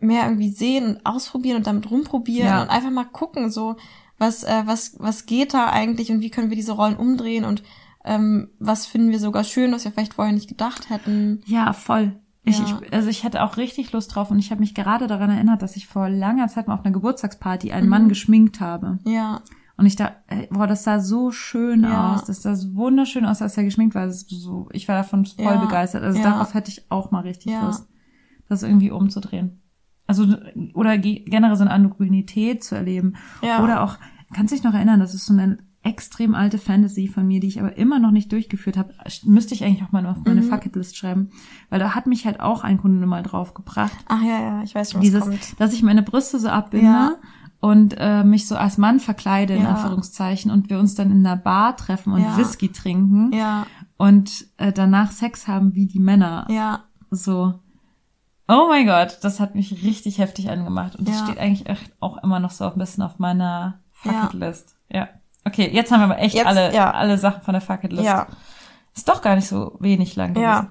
mehr 0.00 0.24
irgendwie 0.24 0.50
sehen 0.50 0.86
und 0.96 1.06
ausprobieren 1.06 1.56
und 1.58 1.66
damit 1.66 1.90
rumprobieren 1.90 2.48
Ja. 2.48 2.62
und 2.62 2.70
einfach 2.70 2.90
mal 2.90 3.04
gucken, 3.04 3.50
so, 3.50 3.76
was, 4.18 4.44
äh, 4.44 4.62
was, 4.64 4.96
was 4.98 5.26
geht 5.26 5.54
da 5.54 5.70
eigentlich 5.70 6.10
und 6.10 6.20
wie 6.20 6.30
können 6.30 6.50
wir 6.50 6.56
diese 6.56 6.72
Rollen 6.72 6.96
umdrehen 6.96 7.44
und 7.44 7.62
ähm, 8.04 8.50
was 8.58 8.86
finden 8.86 9.10
wir 9.10 9.18
sogar 9.18 9.44
schön, 9.44 9.72
was 9.72 9.84
wir 9.84 9.92
vielleicht 9.92 10.14
vorher 10.14 10.32
nicht 10.32 10.48
gedacht 10.48 10.88
hätten. 10.88 11.42
Ja, 11.46 11.72
voll. 11.72 12.18
Ich, 12.44 12.58
Ja. 12.58 12.80
ich, 12.82 12.92
also 12.92 13.08
ich 13.08 13.24
hatte 13.24 13.42
auch 13.42 13.58
richtig 13.58 13.92
Lust 13.92 14.14
drauf 14.14 14.30
und 14.30 14.38
ich 14.38 14.50
habe 14.50 14.60
mich 14.60 14.74
gerade 14.74 15.06
daran 15.06 15.28
erinnert, 15.30 15.60
dass 15.60 15.76
ich 15.76 15.86
vor 15.86 16.08
langer 16.08 16.48
Zeit 16.48 16.66
mal 16.68 16.74
auf 16.74 16.84
einer 16.84 16.94
Geburtstagsparty 16.94 17.72
einen 17.72 17.84
Mhm. 17.86 17.90
Mann 17.90 18.08
geschminkt 18.08 18.60
habe. 18.60 18.98
Ja, 19.04 19.42
Und 19.78 19.86
ich 19.86 19.96
da, 19.96 20.10
ey, 20.26 20.48
boah, 20.50 20.66
das 20.66 20.82
sah 20.84 20.98
so 21.00 21.30
schön 21.30 21.84
Ja. 21.84 22.12
aus. 22.12 22.24
Das 22.24 22.42
sah 22.42 22.54
so 22.56 22.74
wunderschön 22.74 23.24
aus, 23.24 23.40
als 23.40 23.56
er 23.56 23.62
geschminkt 23.64 23.94
war. 23.94 24.06
Das 24.06 24.22
ist 24.24 24.28
so, 24.30 24.68
ich 24.72 24.88
war 24.88 24.96
davon 24.96 25.24
voll 25.24 25.44
Ja. 25.44 25.64
begeistert. 25.64 26.02
Also 26.02 26.18
Ja. 26.18 26.24
darauf 26.24 26.52
hätte 26.52 26.70
ich 26.70 26.90
auch 26.90 27.10
mal 27.12 27.20
richtig. 27.20 27.52
Lust, 27.62 27.88
das 28.48 28.62
irgendwie 28.64 28.90
umzudrehen. 28.90 29.62
Also, 30.08 30.26
oder 30.74 30.98
ge- 30.98 31.24
generell 31.26 31.54
so 31.56 31.62
eine 31.62 31.70
Androgynität 31.70 32.64
zu 32.64 32.74
erleben. 32.74 33.14
ja. 33.42 33.62
Oder 33.62 33.82
auch, 33.82 33.96
kannst 34.34 34.52
du 34.52 34.56
dich 34.56 34.64
noch 34.64 34.74
erinnern, 34.74 35.00
das 35.00 35.14
ist 35.14 35.26
so 35.26 35.32
eine 35.32 35.58
extrem 35.84 36.34
alte 36.34 36.58
Fantasy 36.58 37.06
von 37.06 37.26
mir, 37.26 37.38
die 37.40 37.46
ich 37.46 37.60
aber 37.60 37.78
immer 37.78 37.98
noch 38.00 38.10
nicht 38.10 38.32
durchgeführt 38.32 38.76
habe. 38.76 38.92
Müsste 39.24 39.54
ich 39.54 39.62
eigentlich 39.64 39.84
auch 39.84 39.92
mal 39.92 40.04
auf 40.06 40.18
meine 40.26 40.40
Mhm. 40.42 40.48
Fucketlist 40.48 40.96
schreiben. 40.96 41.30
Weil 41.70 41.78
da 41.78 41.94
hat 41.94 42.06
mich 42.08 42.26
halt 42.26 42.40
auch 42.40 42.64
ein 42.64 42.78
Kunde 42.78 43.06
mal 43.06 43.22
drauf 43.22 43.54
gebracht. 43.54 43.96
Ach 44.08 44.22
ja, 44.22 44.40
ja, 44.40 44.62
ich 44.64 44.74
weiß 44.74 44.90
schon, 44.90 45.00
was 45.00 45.04
Dieses, 45.06 45.22
kommt. 45.22 45.60
dass 45.60 45.72
ich 45.72 45.82
meine 45.84 46.02
Brüste 46.02 46.40
so 46.40 46.48
abbinde 46.48 46.86
Ja. 46.86 47.12
Und 47.60 47.94
äh, 47.98 48.22
mich 48.24 48.46
so 48.46 48.56
als 48.56 48.78
Mann 48.78 49.00
verkleide, 49.00 49.54
in 49.54 49.62
Ja. 49.62 49.70
Anführungszeichen, 49.74 50.50
und 50.50 50.70
wir 50.70 50.78
uns 50.78 50.94
dann 50.94 51.10
in 51.10 51.26
einer 51.26 51.36
Bar 51.36 51.76
treffen 51.76 52.12
und 52.12 52.22
Ja. 52.22 52.36
Whisky 52.36 52.70
trinken 52.70 53.32
Ja, 53.32 53.66
und 53.96 54.46
äh, 54.58 54.72
danach 54.72 55.10
Sex 55.10 55.48
haben 55.48 55.74
wie 55.74 55.86
die 55.86 55.98
Männer. 56.00 56.46
ja, 56.50 56.84
So. 57.10 57.54
Oh 58.50 58.66
mein 58.68 58.86
Gott, 58.86 59.18
das 59.22 59.40
hat 59.40 59.54
mich 59.54 59.82
richtig 59.84 60.16
heftig 60.18 60.48
angemacht. 60.50 60.96
Und 60.96 61.06
das 61.06 61.18
steht 61.20 61.36
eigentlich 61.38 61.68
echt 61.68 61.92
auch 62.00 62.16
immer 62.22 62.40
noch 62.40 62.50
so 62.50 62.64
ein 62.64 62.78
bisschen 62.78 63.02
auf 63.02 63.18
meiner. 63.18 63.80
Fucketlist. 63.92 64.74
Ja. 64.88 65.08
Okay, 65.44 65.68
jetzt 65.72 65.90
haben 65.92 66.00
wir 66.00 66.04
aber 66.04 66.18
echt 66.20 66.34
Jetzt, 66.36 66.46
alle, 66.46 66.72
ja. 66.74 66.90
alle 66.92 67.18
Sachen 67.18 67.42
von 67.42 67.52
der 67.52 67.60
Fucketlist. 67.60 68.04
ja, 68.04 68.26
Ist 68.94 69.08
doch 69.08 69.20
gar 69.20 69.34
nicht 69.34 69.48
so 69.48 69.76
wenig 69.80 70.16
lang 70.16 70.32
gewesen. 70.34 70.44
Ja. 70.44 70.68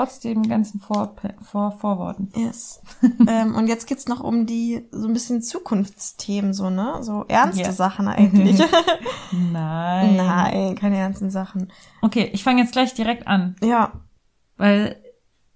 Trotz 0.00 0.20
dem 0.20 0.42
ganzen 0.42 0.80
Vor 0.80 1.14
Vor 1.42 1.72
Vorworten. 1.72 2.30
yes. 2.34 2.80
ähm, 3.28 3.54
und 3.54 3.66
jetzt 3.68 3.86
geht's 3.86 4.08
noch 4.08 4.20
um 4.20 4.46
die 4.46 4.86
so 4.90 5.06
ein 5.06 5.12
bisschen 5.12 5.42
Zukunftsthemen, 5.42 6.54
so, 6.54 6.70
ne? 6.70 6.98
So 7.02 7.24
ernste 7.28 7.62
Ja. 7.64 7.72
Sachen 7.72 8.08
eigentlich. 8.08 8.58
Nein. 9.32 10.16
Nein, 10.16 10.74
keine 10.74 10.96
ernsten 10.96 11.30
Sachen. 11.30 11.70
Okay, 12.02 12.30
ich 12.32 12.42
fange 12.42 12.62
jetzt 12.62 12.72
gleich 12.72 12.94
direkt 12.94 13.26
an, 13.26 13.56
Ja, 13.62 13.92
weil 14.56 14.96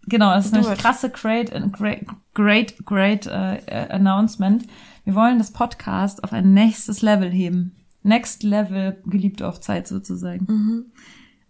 genau, 0.07 0.31
das 0.35 0.47
ist 0.47 0.55
it. 0.57 0.79
krasse 0.79 1.11
great 1.11 1.51
great 1.73 2.07
great 2.35 2.85
great 2.85 3.27
äh, 3.27 3.89
announcement. 3.91 4.67
Wir 5.05 5.15
wollen 5.15 5.39
das 5.39 5.53
Podcast 5.53 6.25
auf 6.25 6.33
ein 6.33 6.55
nächstes 6.55 7.03
Level 7.03 7.31
heben. 7.31 7.77
Next 8.03 8.43
Level 8.43 9.03
geliebt 9.07 9.43
auf 9.43 9.61
Zeit 9.61 9.89
sozusagen. 9.89 10.45
mhm. 10.49 10.93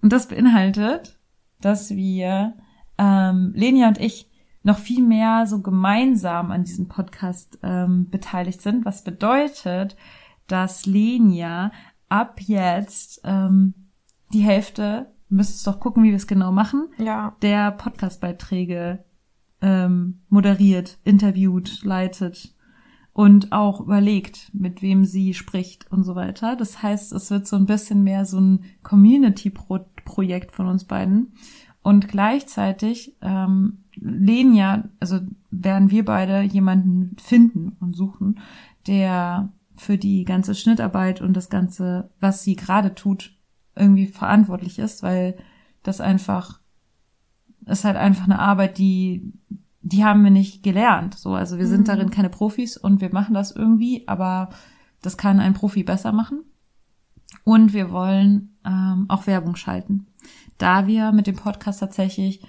Und 0.03 0.13
das 0.13 0.29
beinhaltet, 0.29 1.19
dass 1.61 1.91
wir 1.91 2.55
ähm, 2.99 3.53
Lenia 3.55 3.89
und 3.89 3.99
ich 3.99 4.29
noch 4.63 4.79
viel 4.79 5.03
mehr 5.03 5.47
so 5.47 5.61
gemeinsam 5.61 6.51
an 6.51 6.65
diesem 6.65 6.89
Podcast 6.89 7.59
ähm, 7.63 8.09
beteiligt 8.11 8.63
sind, 8.63 8.85
was 8.85 9.05
bedeutet, 9.05 9.97
dass 10.47 10.87
Lenia 10.87 11.71
ab 12.09 12.41
jetzt 12.41 13.21
ähm, 13.25 13.75
die 14.33 14.43
Hälfte, 14.43 15.13
wir 15.29 15.37
müssen 15.37 15.53
jetzt 15.53 15.67
doch 15.67 15.81
gucken, 15.81 16.03
wie 16.03 16.11
wir 16.11 16.17
es 16.17 16.27
genau 16.27 16.51
machen, 16.51 16.89
ja, 16.99 17.37
der 17.43 17.73
Podcastbeiträge 17.73 19.05
ähm, 19.61 20.23
moderiert, 20.29 20.99
interviewt, 21.05 21.83
leitet 21.85 22.55
und 23.13 23.53
auch 23.53 23.81
überlegt, 23.81 24.51
mit 24.53 24.83
wem 24.83 25.05
sie 25.05 25.35
spricht 25.35 25.91
und 25.93 26.05
so 26.05 26.15
weiter. 26.17 26.57
Das 26.57 26.83
heißt, 26.83 27.13
es 27.13 27.31
wird 27.31 27.47
so 27.47 27.57
ein 27.57 27.67
bisschen 27.67 28.03
mehr 28.03 28.27
so 28.27 28.41
ein 28.41 28.65
Community-Projekt 28.83 30.53
von 30.53 30.67
uns 30.67 30.85
beiden. 30.85 31.33
Und 31.85 32.09
gleichzeitig 32.09 33.15
ähm, 33.21 33.85
Lenia, 33.95 34.89
also 34.99 35.21
werden 35.53 35.91
wir 35.93 36.05
beide 36.05 36.41
jemanden 36.43 37.17
finden 37.19 37.77
und 37.79 37.95
suchen, 37.95 38.41
der 38.89 39.51
für 39.77 39.99
die 39.99 40.25
ganze 40.25 40.57
Schnittarbeit 40.57 41.21
und 41.21 41.35
das 41.35 41.51
Ganze, 41.51 42.11
was 42.21 42.43
sie 42.43 42.57
gerade 42.57 42.95
tut, 42.97 43.37
irgendwie 43.77 44.07
verantwortlich 44.07 44.81
ist, 44.81 45.03
weil 45.05 45.37
das 45.85 46.01
einfach 46.01 46.61
ist 47.67 47.85
halt 47.85 47.97
einfach 47.97 48.25
eine 48.25 48.39
Arbeit, 48.41 48.79
die 48.79 49.33
die 49.87 50.03
haben 50.03 50.25
wir 50.25 50.31
nicht 50.31 50.63
gelernt. 50.63 51.15
So, 51.15 51.35
also 51.35 51.59
wir 51.59 51.67
sind 51.67 51.83
Mhm. 51.83 51.85
darin 51.85 52.11
keine 52.11 52.31
Profis 52.31 52.79
und 52.79 53.03
wir 53.03 53.13
machen 53.13 53.35
das 53.35 53.51
irgendwie, 53.53 54.09
aber 54.09 54.49
das 55.03 55.19
kann 55.19 55.41
ein 55.41 55.53
Profi 55.53 55.83
besser 55.83 56.11
machen. 56.11 56.41
Und 57.45 57.75
wir 57.75 57.91
wollen 57.91 58.57
ähm, 58.65 59.05
auch 59.09 59.27
Werbung 59.27 59.57
schalten, 59.57 60.07
da 60.59 60.87
wir 60.87 61.13
mit 61.13 61.27
dem 61.27 61.37
Podcast 61.37 61.81
tatsächlich 61.81 62.41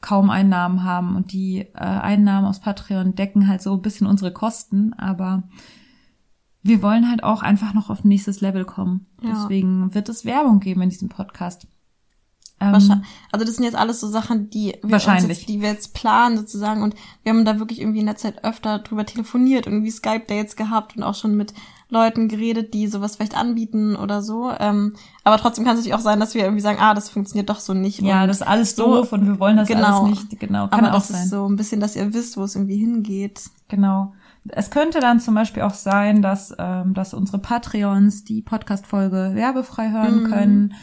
kaum 0.00 0.28
Einnahmen 0.28 0.84
haben 0.84 1.16
und 1.16 1.32
die 1.32 1.60
äh, 1.60 1.78
Einnahmen 1.78 2.46
aus 2.46 2.60
Patreon 2.60 3.14
decken 3.14 3.48
halt 3.48 3.62
so 3.62 3.72
ein 3.72 3.82
bisschen 3.82 4.06
unsere 4.06 4.32
Kosten, 4.32 4.92
aber 4.92 5.44
wir 6.62 6.82
wollen 6.82 7.08
halt 7.08 7.22
auch 7.22 7.42
einfach 7.42 7.74
noch 7.74 7.90
auf 7.90 8.04
nächstes 8.04 8.40
Level 8.40 8.64
kommen. 8.64 9.06
Ja. 9.22 9.30
Deswegen 9.30 9.94
wird 9.94 10.08
es 10.08 10.24
Werbung 10.24 10.60
geben 10.60 10.82
in 10.82 10.90
diesem 10.90 11.08
Podcast. 11.08 11.66
Ähm. 12.60 13.02
Also 13.32 13.44
das 13.44 13.56
sind 13.56 13.64
jetzt 13.64 13.76
alles 13.76 14.00
so 14.00 14.08
Sachen, 14.08 14.50
die 14.50 14.76
wir, 14.82 14.98
jetzt, 14.98 15.48
die 15.48 15.60
wir 15.60 15.68
jetzt 15.68 15.94
planen 15.94 16.36
sozusagen 16.36 16.82
und 16.82 16.94
wir 17.22 17.32
haben 17.32 17.44
da 17.44 17.58
wirklich 17.58 17.80
irgendwie 17.80 18.00
in 18.00 18.06
der 18.06 18.16
Zeit 18.16 18.44
öfter 18.44 18.78
drüber 18.78 19.04
telefoniert, 19.06 19.66
irgendwie 19.66 19.90
Skype 19.90 20.24
da 20.26 20.34
jetzt 20.34 20.56
gehabt 20.56 20.96
und 20.96 21.02
auch 21.02 21.14
schon 21.14 21.36
mit 21.36 21.54
Leuten 21.94 22.28
geredet, 22.28 22.74
die 22.74 22.86
sowas 22.88 23.16
vielleicht 23.16 23.34
anbieten 23.36 23.96
oder 23.96 24.20
so. 24.20 24.52
Ähm, 24.60 24.94
aber 25.22 25.38
trotzdem 25.38 25.64
kann 25.64 25.72
es 25.74 25.80
natürlich 25.80 25.94
auch 25.94 26.02
sein, 26.04 26.20
dass 26.20 26.34
wir 26.34 26.42
irgendwie 26.42 26.60
sagen, 26.60 26.78
ah, 26.80 26.92
das 26.92 27.08
funktioniert 27.08 27.48
doch 27.48 27.60
so 27.60 27.72
nicht. 27.72 28.02
Ja, 28.02 28.26
das 28.26 28.38
ist 28.42 28.46
alles 28.46 28.76
so- 28.76 28.96
doof 28.96 29.12
und 29.14 29.26
wir 29.26 29.40
wollen 29.40 29.56
das 29.56 29.68
genau. 29.68 30.04
alles 30.04 30.10
nicht. 30.28 30.40
Genau, 30.40 30.68
kann 30.68 30.80
aber 30.80 30.90
auch 30.90 30.94
das 30.98 31.08
sein. 31.08 31.22
ist 31.24 31.30
so 31.30 31.48
ein 31.48 31.56
bisschen, 31.56 31.80
dass 31.80 31.96
ihr 31.96 32.12
wisst, 32.12 32.36
wo 32.36 32.42
es 32.42 32.54
irgendwie 32.54 32.76
hingeht. 32.76 33.40
Genau. 33.68 34.12
Es 34.48 34.70
könnte 34.70 35.00
dann 35.00 35.20
zum 35.20 35.34
Beispiel 35.34 35.62
auch 35.62 35.72
sein, 35.72 36.20
dass, 36.20 36.54
ähm, 36.58 36.92
dass 36.92 37.14
unsere 37.14 37.38
Patreons 37.38 38.24
die 38.24 38.42
Podcast-Folge 38.42 39.30
werbefrei 39.34 39.90
hören 39.90 40.24
Mhm. 40.24 40.30
können. 40.30 40.74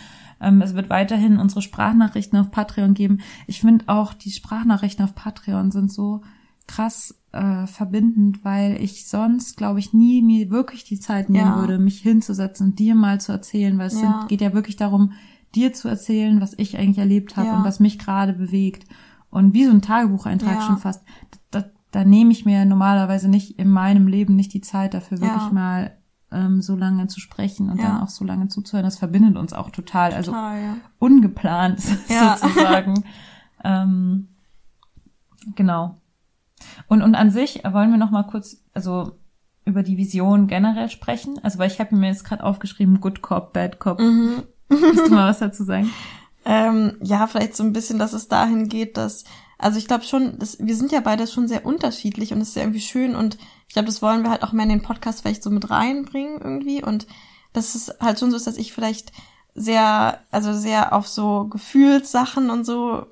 Ähm, 0.42 0.62
es 0.64 0.74
wird 0.74 0.90
weiterhin 0.90 1.38
unsere 1.38 1.62
Sprachnachrichten 1.62 2.40
auf 2.40 2.50
Patreon 2.50 2.96
geben. 2.96 3.20
Ich 3.46 3.62
finde 3.62 3.86
auch, 3.88 4.14
die 4.16 4.32
Sprachnachrichten 4.32 5.06
auf 5.06 5.14
Patreon 5.14 5.70
sind 5.70 5.92
so 5.92 6.22
krass 6.68 7.21
äh, 7.34 7.66
verbindend, 7.68 8.44
weil 8.44 8.82
ich 8.82 9.08
sonst, 9.08 9.56
glaube 9.58 9.80
ich, 9.80 9.94
nie 9.94 10.22
mir 10.22 10.50
wirklich 10.50 10.84
die 10.84 11.00
Zeit 11.00 11.30
nehmen 11.30 11.52
Ja. 11.52 11.56
würde, 11.56 11.80
mich 11.80 12.00
hinzusetzen 12.02 12.68
und 12.72 12.80
dir 12.80 12.94
mal 12.96 13.22
zu 13.22 13.32
erzählen, 13.32 13.78
weil 13.78 13.88
es 13.88 14.02
Ja. 14.02 14.20
sind, 14.20 14.28
geht 14.30 14.42
ja 14.42 14.54
wirklich 14.54 14.76
darum, 14.76 15.14
dir 15.56 15.74
zu 15.74 15.88
erzählen, 15.88 16.42
was 16.42 16.54
ich 16.58 16.78
eigentlich 16.78 16.98
erlebt 16.98 17.38
habe 17.38 17.48
Ja. 17.48 17.58
und 17.58 17.64
was 17.64 17.80
mich 17.80 18.00
gerade 18.00 18.34
bewegt. 18.34 18.86
Und 19.30 19.54
wie 19.54 19.64
so 19.66 19.72
ein 19.72 19.82
Tagebucheintrag 19.82 20.56
Ja. 20.60 20.62
schon 20.62 20.78
fast. 20.78 21.04
Da, 21.52 21.64
da 21.92 22.04
nehme 22.04 22.32
ich 22.32 22.46
mir 22.46 22.66
normalerweise 22.66 23.30
nicht 23.30 23.58
in 23.60 23.70
meinem 23.70 24.08
Leben 24.08 24.36
nicht 24.36 24.54
die 24.54 24.62
Zeit 24.62 24.94
dafür, 24.94 25.22
wirklich 25.22 25.52
mal 25.54 25.98
ähm, 26.34 26.62
so 26.62 26.76
lange 26.78 27.08
zu 27.08 27.20
sprechen 27.20 27.70
und 27.70 27.82
dann 27.84 28.00
auch 28.02 28.08
so 28.10 28.24
lange 28.26 28.48
zuzuhören. 28.50 28.86
Das 28.86 28.98
verbindet 28.98 29.36
uns 29.38 29.52
auch 29.54 29.70
total. 29.70 30.14
Also 30.14 30.32
Total, 30.32 30.62
ja. 30.62 30.78
ungeplant 31.00 31.80
sozusagen. 32.08 33.04
ähm, 33.64 34.28
genau. 35.56 35.98
Und, 36.88 37.02
und 37.02 37.16
an 37.16 37.32
sich 37.32 37.64
wollen 37.64 37.92
wir 37.92 37.98
noch 37.98 38.12
mal 38.12 38.24
kurz, 38.24 38.64
also 38.74 39.18
über 39.66 39.84
die 39.84 39.98
Vision 39.98 40.48
generell 40.48 40.90
sprechen. 40.90 41.40
Also 41.44 41.60
weil 41.60 41.70
ich 41.70 41.80
habe 41.80 41.96
mir 41.96 42.08
jetzt 42.08 42.24
gerade 42.24 42.44
aufgeschrieben, 42.44 43.00
Good 43.00 43.22
Cop, 43.22 43.54
Bad 43.54 43.80
Cop. 43.80 44.00
Mhm. 44.00 44.44
Willst 44.70 45.08
du 45.08 45.14
mal 45.14 45.30
was 45.30 45.40
dazu 45.40 45.64
sagen? 45.64 45.92
Ähm, 46.44 46.98
ja, 47.04 47.28
vielleicht 47.28 47.56
so 47.56 47.64
ein 47.64 47.72
bisschen, 47.72 48.00
dass 48.00 48.14
es 48.14 48.28
dahin 48.28 48.68
geht, 48.68 48.98
dass, 48.98 49.26
also 49.60 49.78
ich 49.78 49.86
glaube 49.86 50.06
schon, 50.06 50.40
dass, 50.40 50.58
wir 50.60 50.76
sind 50.76 50.92
ja 50.92 51.00
beide 51.00 51.28
schon 51.28 51.48
sehr 51.48 51.68
unterschiedlich 51.68 52.34
und 52.34 52.42
es 52.42 52.50
ist 52.50 52.56
ja 52.56 52.64
irgendwie 52.64 52.82
schön 52.82 53.16
und 53.16 53.38
ich 53.68 53.74
glaube, 53.74 53.86
das 53.86 54.02
wollen 54.02 54.24
wir 54.24 54.32
halt 54.32 54.42
auch 54.42 54.52
mehr 54.52 54.64
in 54.64 54.70
den 54.70 54.82
Podcast 54.82 55.22
vielleicht 55.22 55.44
so 55.44 55.52
mit 55.52 55.70
reinbringen 55.70 56.42
irgendwie 56.42 56.84
und 56.84 57.06
dass 57.54 57.76
es 57.76 57.94
halt 58.00 58.20
schon 58.20 58.32
so 58.32 58.38
ist, 58.38 58.48
dass 58.48 58.58
ich 58.58 58.74
vielleicht 58.74 59.12
sehr, 59.54 60.20
also 60.32 60.54
sehr 60.54 60.94
auf 60.94 61.08
so 61.08 61.46
Gefühlssachen 61.48 62.50
und 62.50 62.66
so 62.66 63.06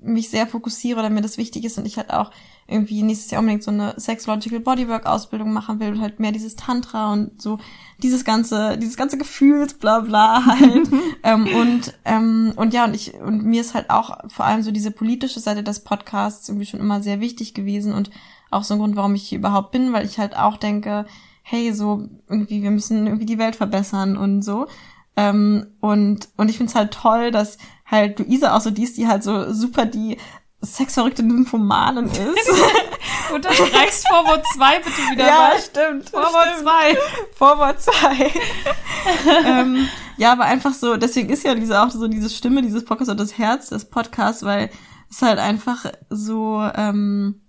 mich 0.00 0.30
sehr 0.30 0.46
fokussiere 0.46 1.00
oder 1.00 1.10
mir 1.10 1.22
das 1.22 1.38
wichtig 1.38 1.64
ist 1.64 1.76
und 1.78 1.86
ich 1.86 1.96
halt 1.96 2.12
auch 2.12 2.30
irgendwie 2.66 3.02
nächstes 3.02 3.30
Jahr 3.30 3.40
unbedingt 3.40 3.62
so 3.62 3.70
eine 3.70 3.94
Sexological 3.98 4.60
Bodywork 4.60 5.06
Ausbildung 5.06 5.52
machen 5.52 5.80
will 5.80 5.92
und 5.92 6.00
halt 6.00 6.18
mehr 6.18 6.32
dieses 6.32 6.56
Tantra 6.56 7.12
und 7.12 7.40
so 7.40 7.58
dieses 8.02 8.24
ganze, 8.24 8.78
dieses 8.78 8.96
ganze 8.96 9.18
Gefühls, 9.18 9.74
bla 9.74 10.00
bla 10.00 10.46
halt. 10.46 10.88
ähm, 11.22 11.46
und, 11.46 11.94
ähm, 12.04 12.52
und 12.56 12.72
ja, 12.72 12.84
und 12.84 12.94
ich, 12.94 13.14
und 13.14 13.44
mir 13.44 13.60
ist 13.60 13.74
halt 13.74 13.90
auch 13.90 14.18
vor 14.28 14.46
allem 14.46 14.62
so 14.62 14.70
diese 14.70 14.90
politische 14.90 15.40
Seite 15.40 15.62
des 15.62 15.80
Podcasts 15.80 16.48
irgendwie 16.48 16.66
schon 16.66 16.80
immer 16.80 17.02
sehr 17.02 17.20
wichtig 17.20 17.54
gewesen 17.54 17.92
und 17.92 18.10
auch 18.50 18.64
so 18.64 18.74
ein 18.74 18.80
Grund, 18.80 18.96
warum 18.96 19.14
ich 19.14 19.28
hier 19.28 19.38
überhaupt 19.38 19.72
bin, 19.72 19.92
weil 19.92 20.06
ich 20.06 20.18
halt 20.18 20.36
auch 20.36 20.56
denke, 20.56 21.06
hey, 21.42 21.72
so 21.74 22.08
irgendwie, 22.28 22.62
wir 22.62 22.70
müssen 22.70 23.06
irgendwie 23.06 23.26
die 23.26 23.38
Welt 23.38 23.56
verbessern 23.56 24.16
und 24.16 24.42
so. 24.42 24.66
Ähm, 25.16 25.66
und, 25.80 26.28
und 26.36 26.48
ich 26.48 26.56
find's 26.56 26.74
halt 26.74 26.92
toll, 26.92 27.30
dass 27.30 27.58
halt 27.84 28.18
Luisa 28.18 28.56
auch 28.56 28.60
so 28.60 28.70
die 28.70 28.84
ist, 28.84 28.96
die 28.96 29.06
halt 29.06 29.22
so 29.22 29.52
super 29.52 29.84
die 29.86 30.16
sexverrückte 30.64 31.22
Nymphomanin 31.22 32.06
ist. 32.06 32.50
Unterstreichst 33.34 34.06
Vorwort 34.08 34.44
2 34.54 34.78
bitte 34.78 35.10
wieder 35.10 35.26
ja, 35.26 35.38
mal. 35.38 35.58
stimmt. 35.58 36.10
Vorwort 36.10 36.48
stimmt. 36.52 36.68
2. 36.68 36.98
Vorwort 37.36 37.82
2. 37.82 38.32
ähm, 39.46 39.88
ja, 40.16 40.32
aber 40.32 40.44
einfach 40.44 40.74
so, 40.74 40.96
deswegen 40.96 41.30
ist 41.30 41.44
ja 41.44 41.54
diese 41.54 41.82
auch 41.82 41.90
so 41.90 42.08
diese 42.08 42.30
Stimme 42.30 42.62
dieses 42.62 42.84
Podcasts 42.84 43.10
und 43.10 43.20
das 43.20 43.38
Herz 43.38 43.68
des 43.68 43.86
Podcasts, 43.86 44.44
weil 44.44 44.70
es 45.10 45.22
halt 45.22 45.38
einfach 45.38 45.86
so, 46.10 46.68
ähm, 46.74 47.40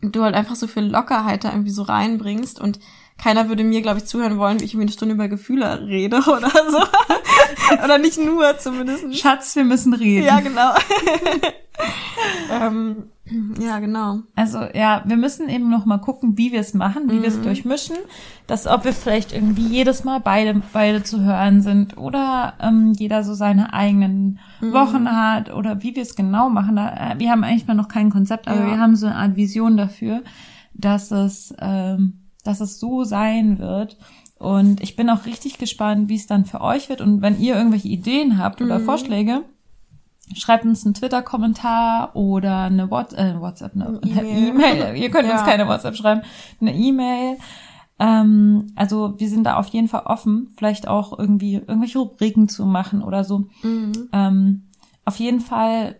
du 0.00 0.22
halt 0.22 0.34
einfach 0.34 0.56
so 0.56 0.66
viel 0.66 0.84
Lockerheit 0.84 1.44
da 1.44 1.50
irgendwie 1.50 1.70
so 1.70 1.82
reinbringst 1.82 2.60
und 2.60 2.78
keiner 3.22 3.48
würde 3.48 3.64
mir, 3.64 3.82
glaube 3.82 3.98
ich, 3.98 4.04
zuhören 4.06 4.38
wollen, 4.38 4.60
wie 4.60 4.64
ich 4.64 4.72
irgendwie 4.72 4.86
eine 4.86 4.92
Stunde 4.92 5.14
über 5.14 5.28
Gefühle 5.28 5.86
rede 5.86 6.16
oder 6.26 6.50
so. 6.70 6.78
oder 7.84 7.98
nicht 7.98 8.18
nur 8.18 8.56
zumindest. 8.58 9.14
Schatz, 9.18 9.54
wir 9.56 9.64
müssen 9.64 9.92
reden. 9.94 10.24
Ja, 10.24 10.40
genau. 10.40 10.70
ähm, 12.50 13.04
ja, 13.60 13.78
genau. 13.78 14.20
Also 14.34 14.58
ja, 14.74 15.02
wir 15.04 15.16
müssen 15.16 15.48
eben 15.48 15.68
noch 15.70 15.84
mal 15.84 15.98
gucken, 15.98 16.38
wie 16.38 16.50
wir 16.52 16.60
es 16.60 16.74
machen, 16.74 17.10
wie 17.10 17.16
Mhm. 17.16 17.22
wir 17.22 17.28
es 17.28 17.40
durchmischen, 17.42 17.96
dass 18.46 18.66
ob 18.66 18.84
wir 18.84 18.92
vielleicht 18.92 19.32
irgendwie 19.32 19.66
jedes 19.66 20.02
Mal 20.04 20.18
beide 20.20 20.62
beide 20.72 21.02
zu 21.02 21.20
hören 21.22 21.60
sind 21.60 21.98
oder 21.98 22.54
ähm, 22.60 22.92
jeder 22.96 23.22
so 23.24 23.34
seine 23.34 23.72
eigenen 23.74 24.38
Mhm. 24.60 24.72
Wochen 24.72 25.10
hat 25.10 25.52
oder 25.52 25.82
wie 25.82 25.94
wir 25.94 26.02
es 26.02 26.16
genau 26.16 26.48
machen. 26.48 26.76
Da, 26.76 26.88
äh, 27.12 27.18
wir 27.18 27.30
haben 27.30 27.44
eigentlich 27.44 27.66
mal 27.66 27.74
noch 27.74 27.88
kein 27.88 28.10
Konzept, 28.10 28.48
aber 28.48 28.60
Ja. 28.60 28.66
wir 28.66 28.78
haben 28.80 28.96
so 28.96 29.06
eine 29.06 29.16
Art 29.16 29.36
Vision 29.36 29.76
dafür, 29.76 30.22
dass 30.74 31.10
es 31.12 31.54
ähm, 31.60 32.14
dass 32.48 32.60
es 32.60 32.80
so 32.80 33.04
sein 33.04 33.58
wird. 33.58 33.96
Und 34.38 34.80
ich 34.80 34.96
bin 34.96 35.10
auch 35.10 35.26
richtig 35.26 35.58
gespannt, 35.58 36.08
wie 36.08 36.14
es 36.16 36.26
dann 36.26 36.44
für 36.44 36.60
euch 36.60 36.88
wird. 36.88 37.00
Und 37.00 37.20
wenn 37.22 37.38
ihr 37.40 37.56
irgendwelche 37.56 37.88
Ideen 37.88 38.38
habt 38.38 38.60
Mhm. 38.60 38.66
oder 38.66 38.80
Vorschläge, 38.80 39.42
schreibt 40.34 40.64
uns 40.64 40.84
einen 40.84 40.94
Twitter-Kommentar 40.94 42.14
oder 42.16 42.62
eine 42.62 42.90
WhatsApp, 42.90 43.36
äh, 43.36 43.40
WhatsApp, 43.40 43.74
eine 43.74 43.98
E-Mail. 44.02 44.48
E-Mail. 44.48 44.96
Ihr 44.96 45.10
könnt 45.10 45.30
uns 45.30 45.40
Ja. 45.40 45.46
keine 45.46 45.66
WhatsApp 45.68 45.96
schreiben, 45.96 46.22
eine 46.60 46.74
E-Mail. 46.74 47.36
Ähm, 47.98 48.68
also 48.76 49.14
wir 49.18 49.28
sind 49.28 49.44
da 49.44 49.56
auf 49.56 49.68
jeden 49.68 49.88
Fall 49.88 50.02
offen, 50.06 50.54
vielleicht 50.56 50.86
auch 50.88 51.18
irgendwie 51.18 51.54
irgendwelche 51.54 51.98
Rubriken 51.98 52.48
zu 52.48 52.64
machen 52.64 53.02
oder 53.02 53.24
so. 53.24 53.46
Mhm. 53.62 54.08
Ähm, 54.12 54.62
auf 55.04 55.16
jeden 55.16 55.40
Fall, 55.40 55.96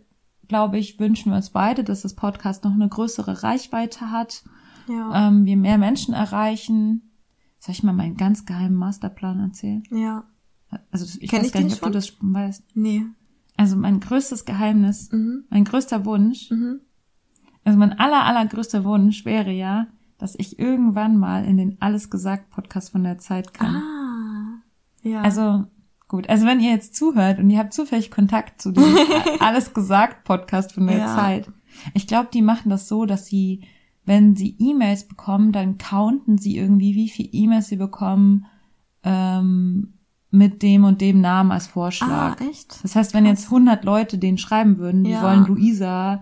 glaube 0.47 0.79
ich, 0.79 1.01
wünschen 1.01 1.33
wir 1.33 1.37
uns 1.37 1.51
beide, 1.51 1.83
dass 1.83 2.03
das 2.03 2.15
Podcast 2.15 2.65
noch 2.65 2.73
eine 2.73 2.89
größere 2.89 3.43
Reichweite 3.43 4.11
hat, 4.13 4.43
Ja. 4.89 5.29
ähm, 5.29 5.45
wir 5.45 5.57
mehr 5.57 5.79
Menschen 5.79 6.15
erreichen. 6.15 7.03
Soll 7.61 7.73
ich 7.73 7.83
mal 7.83 7.93
meinen 7.93 8.17
ganz 8.17 8.47
geheimen 8.47 8.77
Masterplan 8.77 9.41
erzählen? 9.41 9.83
ja. 9.91 10.25
Also 10.91 11.07
ich 11.21 11.31
Kenn 11.31 11.41
weiß 11.41 11.47
ich 11.47 11.53
gar 11.55 11.63
nicht, 11.63 11.73
ob 11.77 11.79
du 11.81 11.85
schon? 11.87 11.93
das 11.95 12.07
schon 12.09 12.35
weißt. 12.35 12.63
Nee. 12.77 13.07
Also 13.57 13.75
mein 13.77 14.01
größtes 14.01 14.45
Geheimnis, 14.45 15.11
Mhm. 15.11 15.45
mein 15.49 15.65
größter 15.65 16.05
Wunsch, 16.05 16.51
Mhm. 16.51 16.81
also 17.65 17.79
mein 17.79 17.99
aller, 17.99 18.25
allergrößter 18.27 18.85
Wunsch 18.85 19.25
wäre 19.25 19.51
ja, 19.51 19.87
dass 20.19 20.35
ich 20.39 20.59
irgendwann 20.59 21.17
mal 21.17 21.45
in 21.47 21.57
den 21.57 21.81
Alles 21.81 22.11
gesagt 22.11 22.51
Podcast 22.51 22.91
von 22.91 23.03
der 23.03 23.17
Zeit 23.17 23.55
kann. 23.55 23.77
Ah. 23.77 24.63
Ja. 25.03 25.23
Also 25.23 25.65
gut, 26.07 26.29
also 26.29 26.45
wenn 26.45 26.61
ihr 26.61 26.71
jetzt 26.71 26.95
zuhört 26.95 27.39
und 27.39 27.49
ihr 27.49 27.59
habt 27.59 27.73
zufällig 27.73 28.11
Kontakt 28.11 28.61
zu 28.61 28.73
dem 28.73 28.85
Alles 29.41 29.73
gesagt 29.73 30.25
Podcast 30.25 30.73
von 30.75 30.87
der 30.87 30.99
Ja. 30.99 31.17
Zeit, 31.17 31.51
ich 31.95 32.07
glaube, 32.07 32.29
die 32.33 32.43
machen 32.43 32.69
das 32.69 32.89
so, 32.89 33.07
dass 33.07 33.25
sie, 33.27 33.63
wenn 34.09 34.35
sie 34.35 34.57
E-Mails 34.59 35.07
bekommen, 35.07 35.53
dann 35.53 35.79
counten 35.79 36.39
sie 36.39 36.57
irgendwie, 36.57 36.95
wie 36.97 37.09
viel 37.09 37.29
E-Mails 37.31 37.69
sie 37.69 37.77
bekommen 37.77 38.47
ähm, 39.05 39.95
mit 40.31 40.63
dem 40.63 40.85
und 40.85 41.01
dem 41.01 41.21
Namen 41.21 41.53
als 41.53 41.67
Vorschlag. 41.67 42.37
ah, 42.41 42.45
echt? 42.51 42.83
Das 42.83 42.97
heißt, 42.97 43.15
wenn 43.15 43.25
jetzt 43.25 43.45
100 43.47 43.85
Leute 43.85 44.19
den 44.19 44.37
schreiben 44.39 44.79
würden, 44.79 45.05
die 45.05 45.11
Ja. 45.13 45.23
wollen 45.23 45.45
Luisa 45.47 46.21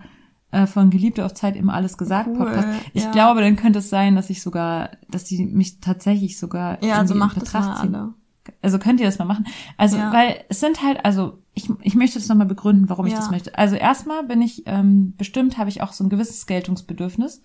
äh, 0.51 0.65
von 0.65 0.89
Geliebte 0.89 1.25
auf 1.25 1.33
Zeit 1.33 1.55
immer 1.57 1.73
alles 1.73 1.97
gesagt 1.97 2.27
Cool, 2.29 2.37
Podcast. 2.37 2.67
Ich 2.93 3.03
ja. 3.03 3.11
glaube, 3.11 3.41
dann 3.41 3.57
könnte 3.57 3.79
es 3.79 3.89
sein, 3.89 4.15
dass 4.15 4.29
ich 4.29 4.41
sogar, 4.41 4.91
dass 5.09 5.25
die 5.25 5.45
mich 5.45 5.81
tatsächlich 5.81 6.37
sogar 6.39 6.81
Ja, 6.83 6.95
also 6.99 7.13
irgendwie 7.13 7.13
in 7.13 7.19
macht 7.19 7.37
das 7.37 7.43
Betracht 7.45 7.65
mal 7.69 7.81
ziehen. 7.81 7.95
alle. 7.95 8.13
Also 8.61 8.79
könnt 8.79 9.01
ihr 9.01 9.05
das 9.05 9.19
mal 9.19 9.25
machen. 9.25 9.45
Also, 9.75 9.97
Ja. 9.97 10.13
weil 10.13 10.37
es 10.47 10.61
sind 10.61 10.81
halt, 10.81 11.03
also 11.03 11.39
ich, 11.53 11.69
ich 11.81 11.95
möchte 11.95 12.17
das 12.17 12.29
nochmal 12.29 12.47
begründen, 12.47 12.87
warum 12.87 13.05
ich 13.07 13.13
das 13.13 13.29
möchte. 13.29 13.57
Also 13.57 13.75
erstmal 13.75 14.23
bin 14.23 14.41
ich, 14.41 14.63
ähm, 14.67 15.15
bestimmt 15.17 15.57
habe 15.57 15.69
ich 15.69 15.81
auch 15.81 15.91
so 15.91 16.05
ein 16.05 16.09
gewisses 16.09 16.45
Geltungsbedürfnis. 16.45 17.43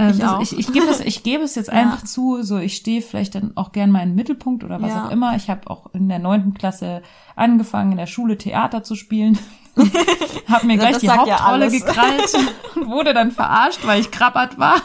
Ähm, 0.00 0.10
Ich 0.10 0.18
das- 0.18 0.30
auch. 0.32 0.40
Ich, 0.42 0.58
ich, 0.58 0.72
gebe 0.72 0.86
es, 0.86 1.00
ich 1.04 1.22
gebe 1.22 1.42
es 1.44 1.54
jetzt 1.54 1.68
Ja. 1.68 1.74
einfach 1.74 2.04
zu, 2.04 2.42
so 2.42 2.58
ich 2.58 2.76
stehe 2.76 3.02
vielleicht 3.02 3.34
dann 3.34 3.52
auch 3.56 3.72
gern 3.72 3.90
mal 3.90 4.02
im 4.02 4.14
Mittelpunkt 4.14 4.64
oder 4.64 4.80
was 4.82 4.90
Ja. 4.90 5.06
auch 5.06 5.10
immer. 5.10 5.36
Ich 5.36 5.48
habe 5.50 5.68
auch 5.70 5.92
in 5.94 6.08
der 6.08 6.18
neunten 6.18 6.54
Klasse 6.54 7.02
angefangen, 7.36 7.92
in 7.92 7.98
der 7.98 8.06
Schule 8.06 8.36
Theater 8.38 8.82
zu 8.82 8.94
spielen. 8.94 9.38
habe 10.48 10.66
mir 10.66 10.74
Ja, 10.74 10.80
gleich 10.80 10.92
das 10.94 11.00
die 11.00 11.06
ja 11.06 11.16
Hauptrolle 11.16 11.64
alles. 11.66 11.72
gekrallt 11.72 12.34
und 12.76 12.88
wurde 12.88 13.14
dann 13.14 13.30
verarscht, 13.30 13.86
weil 13.86 14.00
ich 14.00 14.10
Krabbert 14.10 14.58
war. 14.58 14.76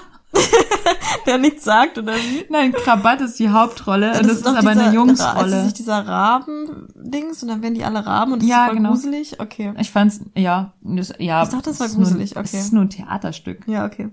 Der 1.25 1.37
nichts 1.37 1.63
sagt, 1.63 1.97
oder 1.97 2.13
wie? 2.15 2.45
Nein, 2.49 2.73
Krabat 2.73 3.21
ist 3.21 3.39
die 3.39 3.49
Hauptrolle 3.49 4.09
und 4.19 4.25
das 4.25 4.33
ist, 4.37 4.45
doch 4.45 4.51
aber 4.51 4.59
dieser, 4.71 4.71
eine 4.71 4.87
Ist 4.89 4.93
Jungsrolle. 4.93 5.49
das 5.49 5.63
nicht 5.63 5.79
dieser 5.79 6.05
Raben-Dings 6.05 7.41
und 7.41 7.49
dann 7.49 7.61
werden 7.63 7.73
die 7.73 7.85
alle 7.85 8.05
Raben 8.05 8.33
und 8.33 8.41
das 8.41 8.49
Ja, 8.49 8.63
ist 8.63 8.67
voll 8.67 8.75
genau. 8.75 8.89
gruselig? 8.89 9.39
Okay. 9.39 9.73
Ich 9.79 9.91
fand's, 9.91 10.19
ja, 10.35 10.73
das, 10.81 11.13
ja. 11.19 11.41
Ich 11.43 11.49
dachte, 11.49 11.69
das 11.69 11.79
war 11.79 11.87
ist 11.87 11.93
nur- 11.97 12.03
gruselig, 12.03 12.31
okay. 12.35 12.41
Es 12.43 12.53
ist 12.53 12.73
nur 12.73 12.83
ein 12.83 12.89
Theaterstück. 12.89 13.65
Ja, 13.67 13.85
okay. 13.85 14.09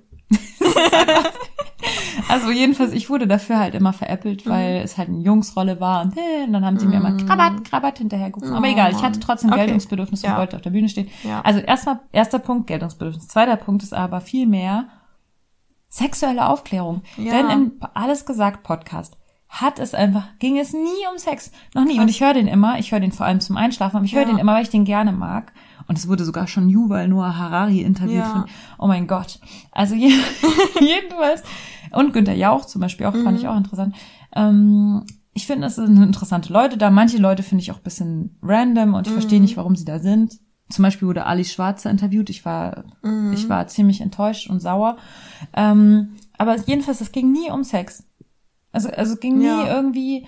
Also 2.29 2.51
jedenfalls, 2.51 2.93
ich 2.93 3.11
wurde 3.11 3.27
dafür 3.27 3.59
halt 3.59 3.75
immer 3.75 3.93
veräppelt, 3.93 4.47
weil 4.49 4.79
Mhm. 4.79 4.85
es 4.85 4.97
halt 4.97 5.09
eine 5.09 5.19
Jungsrolle 5.19 5.81
war 5.81 6.03
und, 6.03 6.17
äh, 6.17 6.45
und 6.47 6.53
dann 6.53 6.65
haben 6.65 6.79
sie 6.79 6.87
mir 6.87 6.97
immer 6.97 7.17
Krabat, 7.17 7.65
Krabat 7.65 7.99
hinterhergerufen. 7.99 8.55
Aber 8.55 8.67
Oh, 8.67 8.71
egal, 8.71 8.93
ich 8.93 9.03
hatte 9.03 9.19
trotzdem 9.21 9.51
Okay. 9.51 9.61
Geltungsbedürfnis 9.61 10.23
und 10.23 10.31
Ja. 10.31 10.39
wollte 10.39 10.57
auf 10.57 10.63
der 10.63 10.71
Bühne 10.71 10.89
stehen. 10.89 11.09
Ja. 11.25 11.41
Also 11.43 11.61
erstmal, 11.61 12.01
erster 12.13 12.39
Punkt, 12.39 12.69
Geltungsbedürfnis. 12.69 13.29
Zweiter 13.29 13.57
Punkt 13.57 13.83
ist 13.83 13.93
aber 13.93 14.21
viel 14.21 14.47
mehr 14.47 14.87
sexuelle 15.89 16.47
Aufklärung. 16.49 17.03
Ja. 17.17 17.33
Denn 17.33 17.51
im 17.51 17.73
Alles 17.95 18.25
gesagt 18.25 18.63
Podcast 18.63 19.17
hat 19.49 19.79
es 19.79 19.93
einfach, 19.93 20.29
ging 20.39 20.59
es 20.59 20.73
nie 20.73 20.81
um 21.13 21.19
Sex. 21.19 21.53
Noch 21.75 21.85
nie. 21.85 22.01
Und 22.01 22.09
ich 22.09 22.23
höre 22.23 22.33
den 22.33 22.47
immer, 22.49 22.79
ich 22.79 22.93
höre 22.93 23.01
den 23.01 23.13
vor 23.13 23.27
allem 23.27 23.41
zum 23.41 23.57
Einschlafen, 23.59 23.97
aber 23.97 24.07
ich 24.07 24.15
höre 24.15 24.25
den 24.25 24.39
immer, 24.39 24.55
weil 24.55 24.63
ich 24.63 24.71
den 24.71 24.85
gerne 24.85 25.13
mag. 25.13 25.53
Und 25.89 25.99
es 25.99 26.09
wurde 26.09 26.25
sogar 26.25 26.47
schon 26.47 26.69
Yuval 26.69 27.09
Noah 27.09 27.37
Harari 27.37 27.81
interviewt 27.83 28.17
Ja. 28.19 28.25
von, 28.31 28.45
oh 28.79 28.87
mein 28.87 29.07
Gott. 29.07 29.41
Also 29.71 29.95
je, 29.95 30.11
jedenfalls. 30.81 31.43
Und 31.93 32.13
Günther 32.13 32.35
Jauch 32.35 32.65
zum 32.65 32.81
Beispiel 32.81 33.07
auch, 33.07 33.15
fand 33.15 33.39
ich 33.39 33.49
auch 33.49 33.57
interessant. 33.57 33.95
Ähm, 34.35 35.05
ich 35.35 35.47
finde, 35.47 35.67
es 35.67 35.77
sind 35.77 35.97
interessante 36.03 36.53
Leute 36.53 36.77
da. 36.79 36.91
Manche 36.91 37.19
Leute 37.19 37.43
finde 37.43 37.63
ich 37.63 37.71
auch 37.73 37.79
ein 37.79 37.83
bisschen 37.83 38.39
random 38.43 38.95
und 38.95 39.07
ich 39.07 39.13
verstehe 39.13 39.41
nicht, 39.41 39.57
warum 39.57 39.77
sie 39.77 39.85
da 39.85 39.99
sind. 39.99 40.39
Zum 40.71 40.83
Beispiel 40.85 41.09
wurde 41.09 41.27
Ali 41.27 41.45
Schwarzer 41.45 41.91
interviewt. 41.91 42.31
Ich 42.31 42.45
war, 42.45 42.85
ich 43.33 43.49
war 43.49 43.67
ziemlich 43.67 44.01
enttäuscht 44.01 44.49
und 44.49 44.61
sauer. 44.61 44.97
Ähm, 45.55 46.15
aber 46.39 46.57
jedenfalls, 46.67 47.01
es 47.01 47.13
ging 47.13 47.31
nie 47.33 47.51
um 47.51 47.63
Sex. 47.65 48.05
Also, 48.73 48.89
also 48.89 49.13
es 49.15 49.21
ging 49.21 49.39
nie 49.39 49.45
Ja. 49.47 49.75
irgendwie 49.75 50.27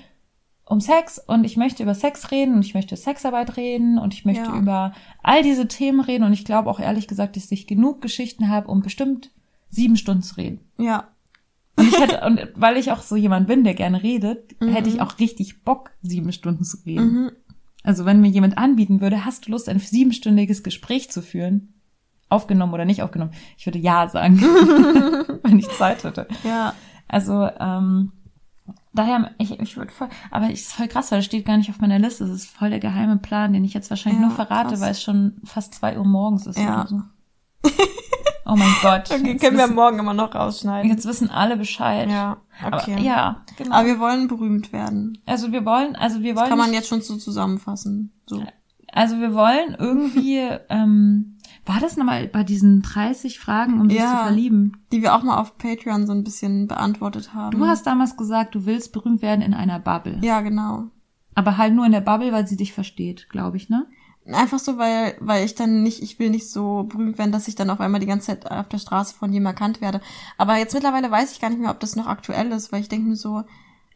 um 0.66 0.80
Sex 0.80 1.18
und 1.18 1.44
ich 1.44 1.56
möchte 1.56 1.82
über 1.82 1.94
Sex 1.94 2.30
reden 2.30 2.54
und 2.54 2.64
ich 2.64 2.74
möchte 2.74 2.96
Sexarbeit 2.96 3.56
reden 3.56 3.98
und 3.98 4.14
ich 4.14 4.24
möchte 4.24 4.44
Ja. 4.44 4.56
über 4.58 4.92
all 5.22 5.42
diese 5.42 5.68
Themen 5.68 6.00
reden 6.00 6.24
und 6.24 6.32
ich 6.32 6.44
glaube 6.44 6.70
auch 6.70 6.80
ehrlich 6.80 7.06
gesagt, 7.06 7.36
dass 7.36 7.52
ich 7.52 7.66
genug 7.66 8.00
Geschichten 8.00 8.48
habe, 8.48 8.68
um 8.68 8.80
bestimmt 8.80 9.30
sieben 9.68 9.96
Stunden 9.96 10.22
zu 10.22 10.36
reden. 10.36 10.60
Ja. 10.78 11.08
Und 11.76 11.88
ich 11.88 11.98
hätte, 11.98 12.20
und 12.24 12.40
weil 12.54 12.76
ich 12.76 12.92
auch 12.92 13.02
so 13.02 13.16
jemand 13.16 13.46
bin, 13.48 13.64
der 13.64 13.74
gerne 13.74 14.02
redet, 14.02 14.58
Mhm. 14.60 14.68
hätte 14.68 14.88
ich 14.88 15.00
auch 15.00 15.18
richtig 15.18 15.64
Bock, 15.64 15.90
sieben 16.02 16.32
Stunden 16.32 16.64
zu 16.64 16.78
reden. 16.86 17.32
Also 17.82 18.06
wenn 18.06 18.20
mir 18.22 18.28
jemand 18.30 18.56
anbieten 18.56 19.00
würde, 19.02 19.24
hast 19.26 19.46
du 19.46 19.50
Lust, 19.50 19.68
ein 19.68 19.78
siebenstündiges 19.80 20.62
Gespräch 20.62 21.10
zu 21.10 21.20
führen? 21.20 21.74
Aufgenommen 22.30 22.72
oder 22.72 22.86
nicht 22.86 23.02
aufgenommen? 23.02 23.32
Ich 23.58 23.66
würde 23.66 23.78
ja 23.78 24.08
sagen, 24.08 24.40
wenn 25.42 25.58
ich 25.58 25.68
Zeit 25.70 26.04
hätte. 26.04 26.26
Ja. 26.44 26.72
Also, 27.06 27.48
ähm, 27.60 28.12
daher, 28.95 29.30
ich, 29.38 29.59
ich 29.61 29.76
würde 29.76 29.92
voll, 29.92 30.09
aber 30.30 30.51
es 30.51 30.62
ist 30.62 30.72
voll 30.72 30.88
krass, 30.88 31.11
weil 31.12 31.18
es 31.20 31.24
steht 31.24 31.45
gar 31.47 31.57
nicht 31.57 31.70
auf 31.70 31.80
meiner 31.80 31.99
Liste. 31.99 32.24
Es 32.24 32.30
ist 32.30 32.47
voll 32.51 32.70
der 32.70 32.80
geheime 32.80 33.16
Plan, 33.18 33.53
den 33.53 33.64
ich 33.64 33.74
jetzt 33.74 33.90
wahrscheinlich 33.90 34.20
Ja, 34.20 34.28
nur 34.28 34.34
verrate, 34.34 34.70
krass. 34.70 34.80
weil 34.80 34.90
es 34.92 35.03
schon 35.03 35.36
fast 35.45 35.74
zwei 35.74 35.99
Uhr 35.99 36.05
morgens 36.05 36.47
ist 36.47 36.59
Ja. 36.59 36.86
so. 36.86 37.03
Oh 38.47 38.57
mein 38.57 38.74
Gott. 38.82 39.11
Okay, 39.11 39.32
jetzt, 39.32 39.40
können 39.42 39.57
wir 39.57 39.64
wissen, 39.64 39.74
morgen 39.74 39.99
immer 39.99 40.12
noch 40.12 40.34
rausschneiden. 40.34 40.90
jetzt 40.90 41.07
wissen 41.07 41.30
alle 41.30 41.57
Bescheid. 41.57 42.11
Ja, 42.11 42.36
okay. 42.62 42.92
Aber, 42.92 43.01
ja, 43.01 43.42
genau. 43.57 43.74
Aber 43.74 43.86
wir 43.86 43.99
wollen 43.99 44.28
berühmt 44.28 44.70
werden. 44.70 45.16
also 45.24 45.51
wir 45.51 45.64
wollen, 45.64 45.97
also 45.97 46.20
wir 46.22 46.36
wollen 46.36 46.51
Kann 46.51 46.59
man 46.59 46.74
jetzt 46.74 46.88
schon 46.88 47.01
so 47.01 47.16
zusammenfassen. 47.16 48.12
So. 48.26 48.42
Also 48.92 49.18
wir 49.18 49.32
wollen 49.32 49.74
irgendwie, 49.78 50.40
ähm, 50.68 51.34
war 51.66 51.80
das 51.80 51.96
nochmal 51.96 52.28
bei 52.28 52.44
diesen 52.44 52.82
30 52.82 53.38
Fragen, 53.40 53.80
um 53.80 53.88
sich 53.88 53.98
Ja. 53.98 54.10
zu 54.18 54.24
verlieben? 54.24 54.84
Die 54.92 55.02
wir 55.02 55.14
auch 55.14 55.22
mal 55.22 55.38
auf 55.38 55.56
Patreon 55.58 56.06
so 56.06 56.12
ein 56.12 56.24
bisschen 56.24 56.68
beantwortet 56.68 57.32
haben. 57.34 57.58
Du 57.58 57.66
hast 57.66 57.86
damals 57.86 58.16
gesagt, 58.16 58.54
du 58.54 58.66
willst 58.66 58.92
berühmt 58.92 59.22
werden 59.22 59.40
in 59.42 59.54
einer 59.54 59.78
Bubble. 59.78 60.18
Ja, 60.22 60.40
genau. 60.42 60.84
Aber 61.34 61.56
halt 61.56 61.74
nur 61.74 61.86
in 61.86 61.92
der 61.92 62.00
Bubble, 62.00 62.32
weil 62.32 62.46
sie 62.46 62.56
dich 62.56 62.72
versteht, 62.72 63.28
glaube 63.30 63.56
ich, 63.56 63.68
ne? 63.68 63.86
Einfach 64.26 64.58
so, 64.58 64.78
weil, 64.78 65.16
weil 65.20 65.44
ich 65.44 65.54
dann 65.54 65.82
nicht, 65.82 66.02
ich 66.02 66.18
will 66.18 66.30
nicht 66.30 66.48
so 66.50 66.84
berühmt 66.84 67.18
werden, 67.18 67.32
dass 67.32 67.48
ich 67.48 67.56
dann 67.56 67.68
auf 67.68 67.80
einmal 67.80 68.00
die 68.00 68.06
ganze 68.06 68.28
Zeit 68.28 68.50
auf 68.50 68.68
der 68.68 68.78
Straße 68.78 69.14
von 69.14 69.30
jedem 69.32 69.44
erkannt 69.46 69.80
werde. 69.82 70.00
Aber 70.38 70.56
jetzt 70.56 70.72
mittlerweile 70.72 71.10
weiß 71.10 71.32
ich 71.32 71.40
gar 71.40 71.50
nicht 71.50 71.60
mehr, 71.60 71.70
ob 71.70 71.80
das 71.80 71.94
noch 71.96 72.06
aktuell 72.06 72.50
ist, 72.52 72.72
weil 72.72 72.80
ich 72.80 72.88
denke 72.88 73.08
mir 73.08 73.16
so, 73.16 73.42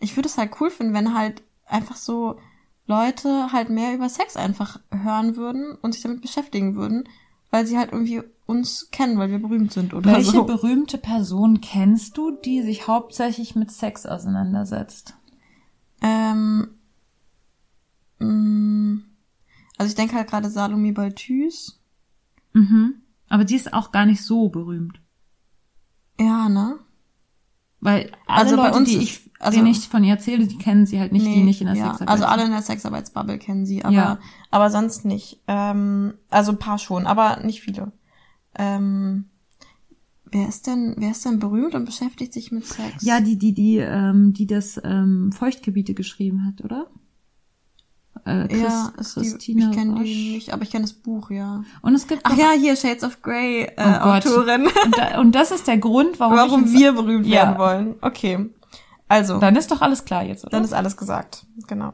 ich 0.00 0.16
würde 0.16 0.28
es 0.28 0.36
halt 0.36 0.50
cool 0.60 0.70
finden, 0.70 0.92
wenn 0.92 1.14
halt 1.14 1.42
einfach 1.66 1.96
so 1.96 2.38
Leute 2.86 3.52
halt 3.52 3.70
mehr 3.70 3.94
über 3.94 4.08
Sex 4.08 4.36
einfach 4.36 4.80
hören 4.90 5.36
würden 5.36 5.76
und 5.80 5.94
sich 5.94 6.02
damit 6.02 6.20
beschäftigen 6.20 6.74
würden, 6.74 7.04
weil 7.50 7.66
sie 7.66 7.78
halt 7.78 7.92
irgendwie 7.92 8.22
uns 8.46 8.90
kennen, 8.90 9.18
weil 9.18 9.30
wir 9.30 9.38
berühmt 9.38 9.72
sind 9.72 9.94
oder 9.94 10.12
Welche 10.12 10.32
so. 10.32 10.44
berühmte 10.44 10.98
Person 10.98 11.60
kennst 11.60 12.16
du, 12.16 12.30
die 12.30 12.62
sich 12.62 12.86
hauptsächlich 12.88 13.54
mit 13.54 13.70
Sex 13.70 14.06
auseinandersetzt? 14.06 15.14
Ähm, 16.02 16.68
mh, 18.18 19.02
also 19.76 19.88
ich 19.90 19.94
denke 19.96 20.14
halt 20.16 20.28
gerade 20.28 20.50
Salome 20.50 20.92
Balthus. 20.92 21.80
Mhm. 22.52 23.02
Aber 23.28 23.44
die 23.44 23.56
ist 23.56 23.72
auch 23.72 23.92
gar 23.92 24.06
nicht 24.06 24.22
so 24.22 24.48
berühmt. 24.48 25.00
Ja, 26.18 26.48
ne? 26.48 26.78
Weil 27.80 28.10
alle 28.26 28.40
Also 28.42 28.56
bei 28.56 28.64
Leute, 28.66 28.76
uns 28.78 28.88
die 28.90 28.98
ich, 28.98 29.27
also- 29.38 29.56
denen 29.58 29.70
ich 29.70 29.88
von 29.88 30.02
ihr 30.04 30.14
erzähle, 30.14 30.46
die 30.46 30.58
kennen 30.58 30.86
sie 30.86 30.98
halt 31.00 31.12
nicht, 31.12 31.24
die 31.26 31.30
Nee, 31.30 31.44
nicht 31.44 31.60
in 31.60 31.66
der 31.68 31.76
ja, 31.76 31.84
Sexarbeit 31.90 32.08
Also 32.08 32.24
alle 32.24 32.44
in 32.44 32.50
der 32.50 32.62
Sexarbeitsbubble 32.62 33.38
kennen 33.38 33.66
sie, 33.66 33.84
aber, 33.84 33.94
Ja. 33.94 34.18
aber 34.50 34.70
sonst 34.70 35.04
nicht. 35.04 35.40
Ähm, 35.46 36.14
also 36.30 36.52
ein 36.52 36.58
paar 36.58 36.78
schon, 36.78 37.06
aber 37.06 37.40
nicht 37.44 37.60
viele. 37.60 37.92
Ähm, 38.56 39.26
wer 40.24 40.48
ist 40.48 40.66
denn, 40.66 40.94
wer 40.98 41.10
ist 41.12 41.24
denn 41.24 41.38
berühmt 41.38 41.74
und 41.74 41.84
beschäftigt 41.84 42.32
sich 42.32 42.50
mit 42.52 42.66
Sex? 42.66 43.02
Ja, 43.02 43.20
die, 43.20 43.36
die, 43.38 43.52
die, 43.54 43.76
ähm, 43.78 44.32
die 44.32 44.46
das 44.46 44.80
ähm, 44.82 45.30
Feuchtgebiete 45.32 45.94
geschrieben 45.94 46.44
hat, 46.46 46.64
oder? 46.64 46.86
Äh, 48.24 48.48
Chris, 48.48 48.60
ja, 48.62 48.92
ist 48.98 49.16
die, 49.46 49.56
ich 49.58 49.70
kenne 49.70 50.02
die 50.02 50.32
nicht, 50.34 50.52
aber 50.52 50.62
ich 50.64 50.70
kenne 50.70 50.82
das 50.82 50.92
Buch, 50.92 51.30
ja. 51.30 51.62
Und 51.82 51.94
es 51.94 52.06
gibt 52.08 52.22
Ach 52.24 52.36
ja, 52.36 52.50
hier 52.58 52.74
Shades 52.74 53.04
of 53.04 53.22
Grey 53.22 53.62
äh, 53.62 53.72
Oh. 53.78 54.08
Autorin. 54.08 54.66
Und, 54.84 54.98
da, 54.98 55.20
und 55.20 55.34
das 55.34 55.52
ist 55.52 55.66
der 55.68 55.78
Grund, 55.78 56.18
warum, 56.18 56.36
Warum 56.36 56.72
wir 56.72 56.92
berühmt 56.92 57.26
Ja. 57.26 57.42
werden 57.44 57.58
wollen. 57.58 57.94
Okay. 58.00 58.50
Also, 59.08 59.38
Dann 59.38 59.56
ist 59.56 59.70
doch 59.70 59.80
alles 59.80 60.04
klar 60.04 60.22
jetzt, 60.22 60.44
oder? 60.44 60.50
dann 60.50 60.64
ist 60.64 60.72
alles 60.74 60.96
gesagt. 60.96 61.46
Genau. 61.66 61.92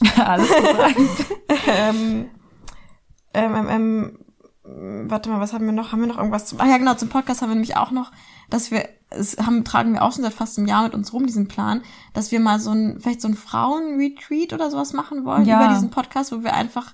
alles 0.16 0.48
gesagt. 0.48 0.96
ähm, 1.68 2.30
ähm, 3.34 3.54
ähm, 3.54 3.68
ähm, 3.68 5.10
warte 5.10 5.28
mal, 5.28 5.40
was 5.40 5.52
haben 5.52 5.66
wir 5.66 5.72
noch? 5.72 5.92
Haben 5.92 6.00
wir 6.00 6.06
noch 6.08 6.16
irgendwas 6.18 6.46
zum, 6.46 6.60
ah 6.60 6.66
ja, 6.66 6.78
genau, 6.78 6.94
zum 6.94 7.08
Podcast 7.10 7.42
haben 7.42 7.50
wir 7.50 7.54
nämlich 7.54 7.76
auch 7.76 7.90
noch, 7.90 8.12
dass 8.50 8.70
wir, 8.70 8.88
es 9.10 9.36
haben, 9.38 9.64
tragen 9.64 9.92
wir 9.92 10.02
auch 10.02 10.12
schon 10.12 10.22
seit 10.24 10.32
fast 10.32 10.58
einem 10.58 10.66
Jahr 10.68 10.84
mit 10.84 10.94
uns 10.94 11.12
rum, 11.12 11.26
diesen 11.26 11.48
Plan, 11.48 11.82
dass 12.14 12.32
wir 12.32 12.40
mal 12.40 12.58
so 12.58 12.70
ein, 12.70 12.98
vielleicht 13.00 13.20
so 13.20 13.28
ein 13.28 13.34
Frauen-Retreat 13.34 14.52
oder 14.52 14.70
sowas 14.70 14.92
machen 14.92 15.24
wollen 15.24 15.44
Ja. 15.44 15.62
über 15.62 15.74
diesen 15.74 15.90
Podcast, 15.90 16.32
wo 16.32 16.42
wir 16.42 16.54
einfach 16.54 16.92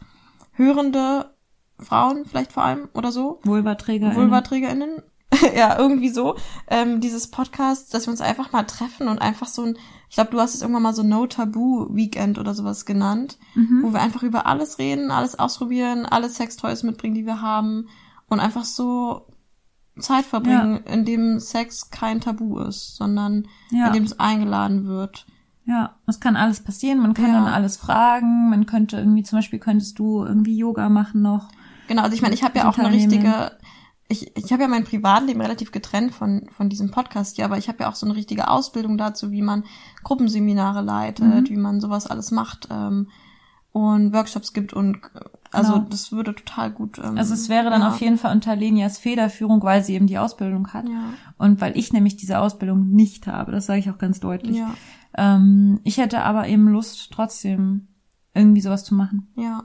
hörende 0.53 1.31
Frauen 1.79 2.25
vielleicht 2.27 2.53
vor 2.53 2.65
allem 2.65 2.89
oder 2.95 3.13
so, 3.13 3.41
Vulvaträger. 3.45 4.13
VulvaträgerInnen, 4.13 5.03
ja, 5.57 5.79
irgendwie 5.79 6.09
so, 6.09 6.37
ähm, 6.69 7.01
dieses 7.01 7.31
Podcast, 7.31 7.95
dass 7.95 8.07
wir 8.07 8.11
uns 8.11 8.21
einfach 8.21 8.53
mal 8.53 8.65
treffen 8.65 9.09
und 9.09 9.21
einfach 9.21 9.47
so 9.47 9.63
ein, 9.63 9.79
ich 10.09 10.17
glaube, 10.17 10.31
du 10.33 10.41
hast 10.41 10.55
es 10.55 10.63
irgendwann 10.63 10.83
mal 10.83 10.95
so 10.95 11.03
No 11.05 11.27
Taboo 11.27 11.89
Weekend 11.95 12.39
oder 12.39 12.53
sowas 12.55 12.85
genannt, 12.85 13.39
Mhm. 13.55 13.83
wo 13.85 13.93
wir 13.93 14.01
einfach 14.01 14.23
über 14.25 14.47
alles 14.47 14.79
reden, 14.79 15.11
alles 15.11 15.39
ausprobieren, 15.39 16.05
alle 16.07 16.29
Sextoys 16.29 16.83
mitbringen, 16.83 17.15
die 17.15 17.27
wir 17.27 17.41
haben 17.43 17.87
und 18.29 18.41
einfach 18.41 18.65
so 18.65 19.27
Zeit 19.99 20.25
verbringen, 20.25 20.83
in 20.85 21.05
dem 21.05 21.39
Sex 21.41 21.91
kein 21.91 22.21
Tabu 22.21 22.59
ist, 22.61 22.97
sondern 22.97 23.47
Ja. 23.71 23.89
in 23.89 23.93
dem 23.93 24.05
es 24.05 24.19
eingeladen 24.19 24.87
wird. 24.87 25.27
Ja, 25.67 25.97
es 26.07 26.19
kann 26.21 26.37
alles 26.37 26.61
passieren. 26.61 27.01
Man 27.01 27.15
kann 27.15 27.27
Ja. 27.27 27.33
dann 27.35 27.47
alles 27.53 27.77
fragen. 27.77 28.49
Man 28.51 28.67
könnte 28.67 28.97
irgendwie, 28.97 29.23
zum 29.23 29.39
Beispiel 29.39 29.59
könntest 29.59 29.99
du 29.99 30.25
irgendwie 30.25 30.57
Yoga 30.57 30.89
machen 30.89 31.23
noch. 31.23 31.49
Genau, 31.87 32.03
also 32.03 32.15
ich 32.15 32.23
meine, 32.23 32.35
ich 32.35 32.43
habe 32.43 32.59
ja 32.59 32.69
auch 32.69 32.79
eine 32.79 32.91
richtige, 32.91 33.53
ich, 34.11 34.37
ich 34.37 34.53
habe 34.53 34.63
ja 34.63 34.69
mein 34.69 34.85
Privatleben 34.85 35.41
relativ 35.41 35.71
getrennt 35.73 36.13
von, 36.13 36.49
von 36.51 36.69
diesem 36.69 36.91
Podcast 36.91 37.37
hier, 37.37 37.45
aber 37.47 37.57
ich 37.59 37.69
habe 37.69 37.79
ja 37.85 37.89
auch 37.89 37.95
so 37.95 38.05
eine 38.07 38.17
richtige 38.17 38.49
Ausbildung 38.49 38.99
dazu, 38.99 39.31
wie 39.31 39.41
man 39.43 39.65
Gruppenseminare 40.05 40.83
leitet, 40.83 41.25
Mhm. 41.27 41.49
wie 41.49 41.57
man 41.57 41.81
sowas 41.81 42.07
alles 42.07 42.31
macht 42.31 42.69
ähm, 42.71 43.09
und 43.73 44.13
Workshops 44.13 44.53
gibt 44.53 44.73
und 44.73 44.97
äh, 45.15 45.21
also 45.53 45.75
Genau. 45.75 45.87
das 45.91 46.13
würde 46.13 46.35
total 46.35 46.71
gut. 46.73 46.99
Ähm, 46.99 47.17
Also 47.19 47.35
es 47.35 47.49
wäre 47.49 47.71
dann 47.71 47.83
ja. 47.83 47.89
auf 47.89 48.01
jeden 48.01 48.19
Fall 48.19 48.35
unter 48.35 48.55
Lenias 48.57 48.99
Federführung, 48.99 49.63
weil 49.63 49.83
sie 49.85 49.95
eben 49.95 50.07
die 50.09 50.19
Ausbildung 50.19 50.73
hat. 50.73 50.89
Ja, 50.89 51.15
Und 51.39 51.61
weil 51.61 51.77
ich 51.77 51.93
nämlich 51.93 52.17
diese 52.17 52.39
Ausbildung 52.41 52.89
nicht 52.91 53.27
habe, 53.29 53.53
das 53.53 53.67
sage 53.67 53.79
ich 53.81 53.91
auch 53.91 53.99
ganz 53.99 54.19
deutlich. 54.21 54.57
ja, 54.57 54.75
Ähm, 55.17 55.81
ich 55.85 55.99
hätte 55.99 56.23
aber 56.23 56.47
eben 56.49 56.69
Lust, 56.69 57.11
trotzdem 57.13 57.89
irgendwie 58.35 58.61
sowas 58.61 58.85
zu 58.85 58.95
machen. 58.95 59.33
ja. 59.37 59.65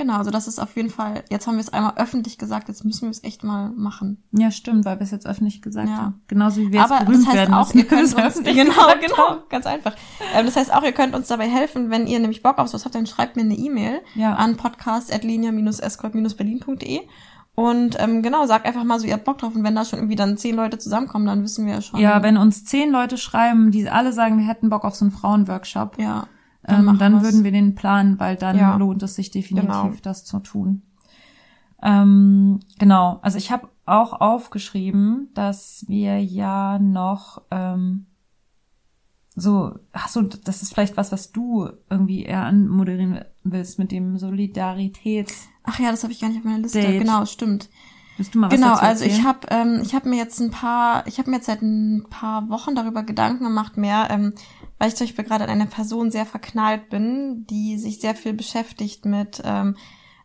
Genau, 0.00 0.16
also 0.16 0.30
das 0.30 0.48
ist 0.48 0.58
auf 0.58 0.74
jeden 0.76 0.88
Fall, 0.88 1.22
jetzt 1.28 1.46
haben 1.46 1.56
wir 1.56 1.60
es 1.60 1.70
einmal 1.72 1.92
öffentlich 1.96 2.38
gesagt, 2.38 2.68
jetzt 2.68 2.84
müssen 2.86 3.02
wir 3.02 3.10
es 3.10 3.22
echt 3.22 3.44
mal 3.44 3.68
machen. 3.76 4.22
Ja, 4.32 4.50
stimmt, 4.50 4.86
weil 4.86 4.98
wir 4.98 5.04
es 5.04 5.10
jetzt 5.10 5.26
öffentlich 5.26 5.60
gesagt 5.60 5.90
Ja. 5.90 5.96
haben. 5.98 6.22
Genauso 6.26 6.62
wie 6.62 6.72
wir 6.72 6.82
Aber 6.82 7.00
berühmt 7.04 7.18
das 7.18 7.26
heißt 7.26 7.36
werden 7.36 7.52
auch, 7.54 7.66
müssen, 7.74 7.78
ihr 7.78 7.84
könnt 7.86 8.00
uns, 8.02 8.16
öffentlich 8.16 8.56
genau, 8.64 8.86
genau, 8.98 9.42
ganz 9.50 9.66
einfach. 9.66 9.94
Ähm, 10.34 10.46
das 10.46 10.56
heißt 10.56 10.72
auch, 10.72 10.82
ihr 10.84 10.92
könnt 10.92 11.14
uns 11.14 11.28
dabei 11.28 11.48
helfen, 11.48 11.90
wenn 11.90 12.06
ihr 12.06 12.18
nämlich 12.18 12.42
Bock 12.42 12.56
auf 12.58 12.68
sowas 12.68 12.86
habt, 12.86 12.94
dann 12.94 13.04
schreibt 13.06 13.36
mir 13.36 13.42
eine 13.42 13.54
E-Mail 13.56 14.00
Ja. 14.14 14.34
an 14.36 14.56
podcast.linia-escort-berlin.de 14.56 17.00
und 17.56 17.96
ähm, 18.00 18.22
genau, 18.22 18.46
sagt 18.46 18.64
einfach 18.66 18.84
mal 18.84 18.98
so, 19.00 19.06
ihr 19.06 19.12
habt 19.14 19.24
Bock 19.24 19.38
drauf 19.38 19.54
und 19.54 19.64
wenn 19.64 19.74
da 19.74 19.84
schon 19.84 19.98
irgendwie 19.98 20.16
dann 20.16 20.36
zehn 20.38 20.56
Leute 20.56 20.78
zusammenkommen, 20.78 21.26
dann 21.26 21.42
wissen 21.42 21.66
wir 21.66 21.74
ja 21.74 21.82
schon. 21.82 22.00
Ja, 22.00 22.22
wenn 22.22 22.36
uns 22.38 22.64
zehn 22.64 22.90
Leute 22.90 23.18
schreiben, 23.18 23.70
die 23.70 23.88
alle 23.90 24.12
sagen, 24.12 24.38
wir 24.38 24.46
hätten 24.46 24.70
Bock 24.70 24.84
auf 24.84 24.94
so 24.94 25.04
einen 25.04 25.12
Frauenworkshop, 25.12 25.98
ja, 26.00 26.26
ähm, 26.66 26.84
machen 26.86 26.98
dann 26.98 27.22
würden 27.22 27.44
wir 27.44 27.52
den 27.52 27.74
planen, 27.74 28.18
weil 28.20 28.36
dann 28.36 28.56
Ja. 28.56 28.76
lohnt 28.76 29.02
es 29.02 29.14
sich 29.14 29.30
definitiv, 29.30 29.66
Genau. 29.68 29.92
das 30.02 30.24
zu 30.24 30.38
tun. 30.40 30.82
Ähm, 31.82 32.60
genau, 32.78 33.18
also 33.22 33.38
ich 33.38 33.50
habe 33.50 33.68
auch 33.86 34.20
aufgeschrieben, 34.20 35.28
dass 35.34 35.84
wir 35.88 36.22
ja 36.22 36.78
noch 36.78 37.42
ähm, 37.50 38.06
so, 39.34 39.78
ach 39.92 40.08
so, 40.08 40.22
das 40.22 40.62
ist 40.62 40.74
vielleicht 40.74 40.96
was, 40.96 41.12
was 41.12 41.32
du 41.32 41.70
irgendwie 41.88 42.24
eher 42.24 42.44
anmoderieren 42.44 43.24
willst 43.44 43.78
mit 43.78 43.92
dem 43.92 44.18
Solidaritäts. 44.18 45.48
Ach 45.62 45.78
ja, 45.78 45.90
das 45.90 46.02
habe 46.02 46.12
ich 46.12 46.20
gar 46.20 46.28
nicht 46.28 46.38
auf 46.38 46.44
meiner 46.44 46.58
Liste. 46.58 46.80
Date. 46.80 47.00
Genau, 47.00 47.24
stimmt. 47.24 47.70
Willst 48.16 48.34
du 48.34 48.38
mal 48.40 48.50
was 48.50 48.54
Genau, 48.60 48.74
also 48.74 49.04
ich 49.04 49.24
habe 49.24 49.46
ähm, 49.50 49.80
ich 49.82 49.94
habe 49.94 50.08
mir 50.08 50.16
jetzt 50.16 50.40
ein 50.40 50.50
paar, 50.50 51.06
ich 51.06 51.18
habe 51.18 51.30
mir 51.30 51.36
jetzt 51.36 51.46
seit 51.46 51.62
ein 51.62 52.04
paar 52.10 52.50
Wochen 52.50 52.74
darüber 52.74 53.02
Gedanken 53.02 53.44
gemacht 53.44 53.76
mehr, 53.78 54.08
ähm, 54.10 54.34
weil 54.80 54.88
ich 54.88 54.96
zum 54.96 55.06
Beispiel 55.06 55.24
gerade 55.24 55.44
an 55.44 55.50
einer 55.50 55.66
Person 55.66 56.10
sehr 56.10 56.24
verknallt 56.24 56.88
bin, 56.88 57.46
die 57.46 57.76
sich 57.76 58.00
sehr 58.00 58.14
viel 58.14 58.32
beschäftigt 58.32 59.04
mit 59.04 59.42
ähm, 59.44 59.76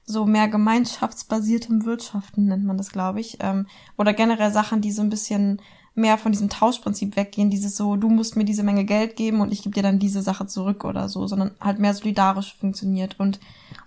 so 0.06 0.26
mehr 0.26 0.48
gemeinschaftsbasiertem 0.48 1.84
Wirtschaften 1.86 2.46
nennt 2.46 2.64
man 2.64 2.78
das, 2.78 2.90
glaube 2.90 3.20
ich, 3.20 3.40
ähm, 3.42 3.68
oder 3.98 4.14
generell 4.14 4.54
Sachen, 4.54 4.80
die 4.80 4.94
so 4.94 5.02
ein 5.02 5.10
bisschen 5.10 5.62
mehr 5.94 6.18
von 6.18 6.32
diesem 6.32 6.50
Tauschprinzip 6.50 7.18
weggehen, 7.18 7.50
dieses 7.50 7.76
so, 7.76 7.98
du 7.98 8.08
musst 8.08 8.38
mir 8.38 8.46
diese 8.46 8.64
Menge 8.64 8.86
Geld 8.86 9.18
geben 9.18 9.42
und 9.42 9.52
ich 9.52 9.62
gebe 9.62 9.76
dir 9.76 9.84
dann 9.84 10.00
diese 10.00 10.22
Sache 10.22 10.48
zurück 10.48 10.86
oder 10.86 11.10
so, 11.10 11.28
sondern 11.28 11.52
halt 11.60 11.80
mehr 11.80 11.94
solidarisch 11.94 12.56
funktioniert. 12.56 13.20
Und 13.20 13.42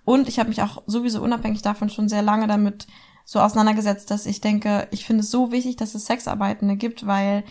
und 0.05 0.29
ich 0.29 0.39
habe 0.39 0.51
mich 0.51 0.61
auch 0.63 0.83
sowieso 0.87 1.23
unabhängig 1.23 1.63
davon 1.63 1.89
schon 1.89 2.11
sehr 2.11 2.23
lange 2.23 2.47
damit 2.47 2.87
so 3.25 3.41
auseinandergesetzt, 3.41 4.11
dass 4.11 4.27
ich 4.27 4.43
denke, 4.43 4.87
ich 4.91 5.07
finde 5.07 5.23
es 5.23 5.31
so 5.31 5.51
wichtig, 5.51 5.77
dass 5.77 5.95
es 5.95 6.05
Sexarbeitende 6.05 6.77
gibt, 6.77 7.07
weil 7.07 7.45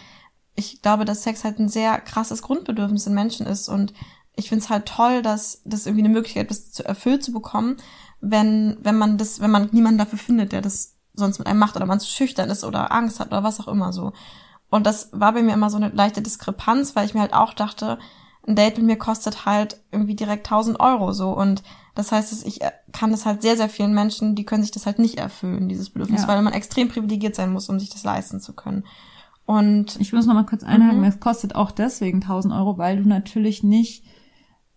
ich 0.58 0.82
glaube, 0.82 1.06
dass 1.06 1.24
Sex 1.24 1.44
halt 1.46 1.60
ein 1.60 1.70
sehr 1.70 2.00
krasses 2.02 2.42
Grundbedürfnis 2.42 3.08
in 3.08 3.14
Menschen 3.14 3.46
ist 3.46 3.70
und 3.70 3.94
ich 4.36 4.50
finde 4.50 4.64
es 4.66 4.70
halt 4.70 4.86
toll, 4.88 5.22
dass 5.22 5.62
das 5.66 5.86
irgendwie 5.86 6.04
eine 6.06 6.14
Möglichkeit 6.14 6.52
ist, 6.52 6.76
zu 6.76 6.84
erfüllt 6.84 7.24
zu 7.24 7.32
bekommen, 7.32 7.78
wenn, 8.20 8.78
wenn 8.82 8.98
man 8.98 9.18
das, 9.18 9.40
wenn 9.40 9.52
man 9.52 9.70
niemanden 9.72 9.98
dafür 10.00 10.20
findet, 10.20 10.52
der 10.52 10.62
das 10.62 10.96
sonst 11.14 11.40
mit 11.40 11.48
einem 11.48 11.60
macht 11.60 11.76
oder 11.76 11.86
man 11.86 12.00
zu 12.00 12.10
schüchtern 12.10 12.50
ist 12.50 12.64
oder 12.64 12.92
Angst 12.92 13.20
hat 13.20 13.28
oder 13.28 13.44
was 13.44 13.60
auch 13.60 13.68
immer 13.68 13.94
so. 13.94 14.14
Und 14.70 14.86
das 14.86 15.10
war 15.14 15.32
bei 15.34 15.42
mir 15.42 15.54
immer 15.54 15.70
so 15.70 15.78
eine 15.78 15.90
leichte 15.90 16.22
Diskrepanz, 16.22 16.96
weil 16.96 17.06
ich 17.06 17.14
mir 17.14 17.22
halt 17.22 17.34
auch 17.34 17.54
dachte, 17.54 17.98
ein 18.48 18.56
Date 18.56 18.78
mit 18.78 18.86
mir 18.88 18.98
kostet 18.98 19.46
halt 19.46 19.82
irgendwie 19.92 20.16
direkt 20.16 20.48
1000 20.48 20.80
Euro 20.80 21.14
so 21.14 21.32
und 21.32 21.64
das 21.96 22.12
heißt, 22.12 22.32
dass 22.32 22.44
ich 22.44 22.62
äh, 22.62 22.72
kann 22.94 23.12
das 23.12 23.26
halt 23.26 23.42
sehr, 23.42 23.58
sehr 23.58 23.70
vielen 23.70 23.94
Menschen, 23.94 24.36
die 24.36 24.46
können 24.46 24.62
sich 24.62 24.72
das 24.72 24.86
halt 24.86 25.00
nicht 25.00 25.18
erfüllen, 25.18 25.68
dieses 25.68 25.90
Bedürfnis, 25.90 26.22
Ja. 26.24 26.28
weil 26.28 26.42
man 26.44 26.54
extrem 26.54 26.90
privilegiert 26.90 27.36
sein 27.36 27.52
muss, 27.52 27.70
um 27.70 27.80
sich 27.80 27.90
das 27.90 28.04
leisten 28.04 28.40
zu 28.40 28.54
können. 28.54 28.86
Und 29.48 29.96
Ich 30.00 30.14
muss 30.14 30.26
noch 30.28 30.34
mal 30.36 30.44
kurz 30.46 30.64
einhaken, 30.64 31.00
Mhm. 31.00 31.06
es 31.06 31.20
kostet 31.20 31.56
auch 31.56 31.72
deswegen 31.72 32.20
1000 32.22 32.54
Euro, 32.54 32.78
weil 32.78 33.02
du 33.02 33.08
natürlich 33.10 33.64
nicht 33.64 34.04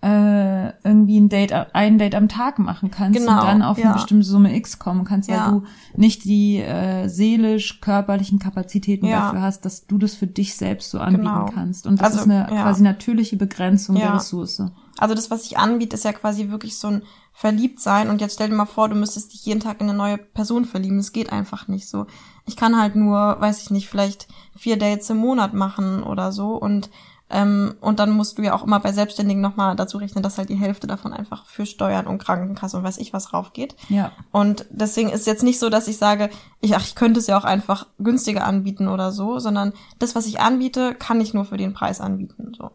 äh, 0.03 0.69
irgendwie 0.83 1.21
ein 1.21 1.29
Date, 1.29 1.53
ein 1.75 1.99
Date 1.99 2.15
am 2.15 2.29
Tag 2.29 2.59
machen 2.59 2.91
kannst 2.91 3.19
Genau, 3.19 3.35
und 3.41 3.45
dann 3.45 3.61
auf 3.61 3.77
ja. 3.77 3.85
eine 3.87 3.93
bestimmte 3.95 4.25
Summe 4.25 4.57
X 4.57 4.79
kommen 4.79 5.05
kannst, 5.05 5.29
weil 5.29 5.37
Ja. 5.37 5.51
du 5.51 5.65
nicht 5.95 6.25
die 6.25 6.57
äh, 6.57 7.07
seelisch-körperlichen 7.07 8.39
Kapazitäten 8.39 9.05
Ja. 9.07 9.21
dafür 9.27 9.43
hast, 9.43 9.67
dass 9.67 9.87
du 9.87 9.99
das 9.99 10.15
für 10.15 10.27
dich 10.27 10.57
selbst 10.57 10.91
so 10.91 11.01
anbieten 11.01 11.25
Genau. 11.25 11.47
kannst. 11.53 11.87
Und 11.87 12.01
das 12.01 12.13
Also, 12.15 12.19
ist 12.21 12.31
eine 12.31 12.47
quasi 12.47 12.83
natürliche 12.83 13.37
Begrenzung 13.37 13.97
der. 13.97 14.15
Ressource. 14.15 14.63
Also 14.97 15.15
das, 15.15 15.31
was 15.31 15.45
ich 15.45 15.59
anbiete, 15.59 15.97
ist 15.97 16.05
ja 16.05 16.13
quasi 16.15 16.49
wirklich 16.49 16.79
so 16.79 16.89
ein 16.89 17.03
Verliebtsein. 17.33 18.11
Und 18.11 18.21
jetzt 18.21 18.35
stell 18.35 18.49
dir 18.49 18.55
mal 18.55 18.67
vor, 18.67 18.89
du 18.89 18.95
müsstest 18.95 19.33
dich 19.33 19.45
jeden 19.47 19.61
Tag 19.61 19.81
in 19.81 19.89
eine 19.89 19.97
neue 19.97 20.19
Person 20.19 20.65
verlieben. 20.65 20.99
Das 20.99 21.13
geht 21.13 21.33
einfach 21.33 21.69
nicht 21.69 21.89
so. 21.89 22.07
Ich 22.47 22.57
kann 22.57 22.81
halt 22.81 22.97
nur, 22.97 23.41
weiß 23.41 23.63
ich 23.63 23.71
nicht, 23.71 23.89
vielleicht 23.89 24.29
vier 24.57 24.79
Dates 24.79 25.11
im 25.11 25.19
Monat 25.19 25.55
machen 25.55 26.03
oder 26.03 26.33
so. 26.33 26.55
Und 26.55 26.91
ähm, 27.31 27.77
und 27.81 28.01
dann 28.01 28.11
musst 28.11 28.37
du 28.37 28.43
ja 28.43 28.55
auch 28.55 28.65
immer 28.65 28.81
bei 28.81 28.93
Selbstständigen 28.93 29.41
nochmal 29.41 29.77
dazu 29.77 29.99
rechnen, 29.99 30.23
dass 30.23 30.37
halt 30.37 30.49
die 30.49 30.57
Hälfte 30.57 30.89
davon 30.89 31.13
einfach 31.13 31.47
für 31.47 31.65
Steuern 31.65 32.09
und 32.09 32.19
Krankenkasse 32.19 32.77
und 32.77 32.83
weiß 32.83 32.99
ich 32.99 33.13
was 33.13 33.33
raufgeht. 33.33 33.77
Ja. 33.89 34.11
Und 34.33 34.67
deswegen 34.71 35.11
ist 35.11 35.29
jetzt 35.29 35.45
nicht 35.45 35.61
so, 35.61 35.71
dass 35.71 35.87
ich 35.87 35.97
sage, 35.97 36.29
ich, 36.61 36.75
ach, 36.75 36.85
ich 36.85 36.97
könnte 36.97 37.21
es 37.21 37.29
ja 37.29 37.39
auch 37.39 37.45
einfach 37.45 37.87
günstiger 37.99 38.45
anbieten 38.45 38.89
oder 38.89 39.13
so, 39.13 39.39
sondern 39.39 39.73
das, 40.01 40.17
was 40.17 40.27
ich 40.27 40.41
anbiete, 40.41 40.95
kann 40.97 41.21
ich 41.21 41.33
nur 41.33 41.45
für 41.45 41.57
den 41.57 41.73
Preis 41.73 42.01
anbieten. 42.01 42.53
So. 42.59 42.73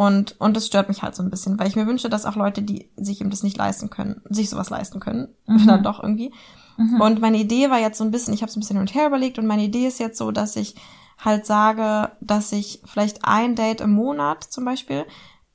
Und, 0.00 0.40
und 0.40 0.56
das 0.56 0.66
stört 0.66 0.88
mich 0.88 1.02
halt 1.02 1.14
so 1.14 1.22
ein 1.22 1.28
bisschen, 1.28 1.58
weil 1.58 1.66
ich 1.68 1.76
mir 1.76 1.86
wünsche, 1.86 2.08
dass 2.08 2.24
auch 2.24 2.34
Leute, 2.34 2.62
die 2.62 2.88
sich 2.96 3.20
eben 3.20 3.28
das 3.28 3.42
nicht 3.42 3.58
leisten 3.58 3.90
können, 3.90 4.22
sich 4.30 4.48
sowas 4.48 4.70
leisten 4.70 4.98
können, 4.98 5.28
Mhm. 5.46 5.66
dann 5.66 5.82
doch 5.82 6.02
irgendwie. 6.02 6.32
Mhm. 6.78 7.02
Und 7.02 7.20
meine 7.20 7.36
Idee 7.36 7.68
war 7.68 7.78
jetzt 7.78 7.98
so 7.98 8.04
ein 8.04 8.10
bisschen, 8.10 8.32
ich 8.32 8.40
habe 8.40 8.48
es 8.48 8.56
ein 8.56 8.60
bisschen 8.60 8.76
hin 8.76 8.80
und 8.80 8.94
her 8.94 9.08
überlegt 9.08 9.38
und 9.38 9.46
meine 9.46 9.62
Idee 9.62 9.86
ist 9.86 10.00
jetzt 10.00 10.16
so, 10.16 10.30
dass 10.30 10.56
ich 10.56 10.74
halt 11.18 11.44
sage, 11.44 12.12
dass 12.22 12.50
ich 12.50 12.80
vielleicht 12.86 13.26
ein 13.26 13.56
Date 13.56 13.82
im 13.82 13.90
Monat 13.92 14.42
zum 14.42 14.64
Beispiel 14.64 15.04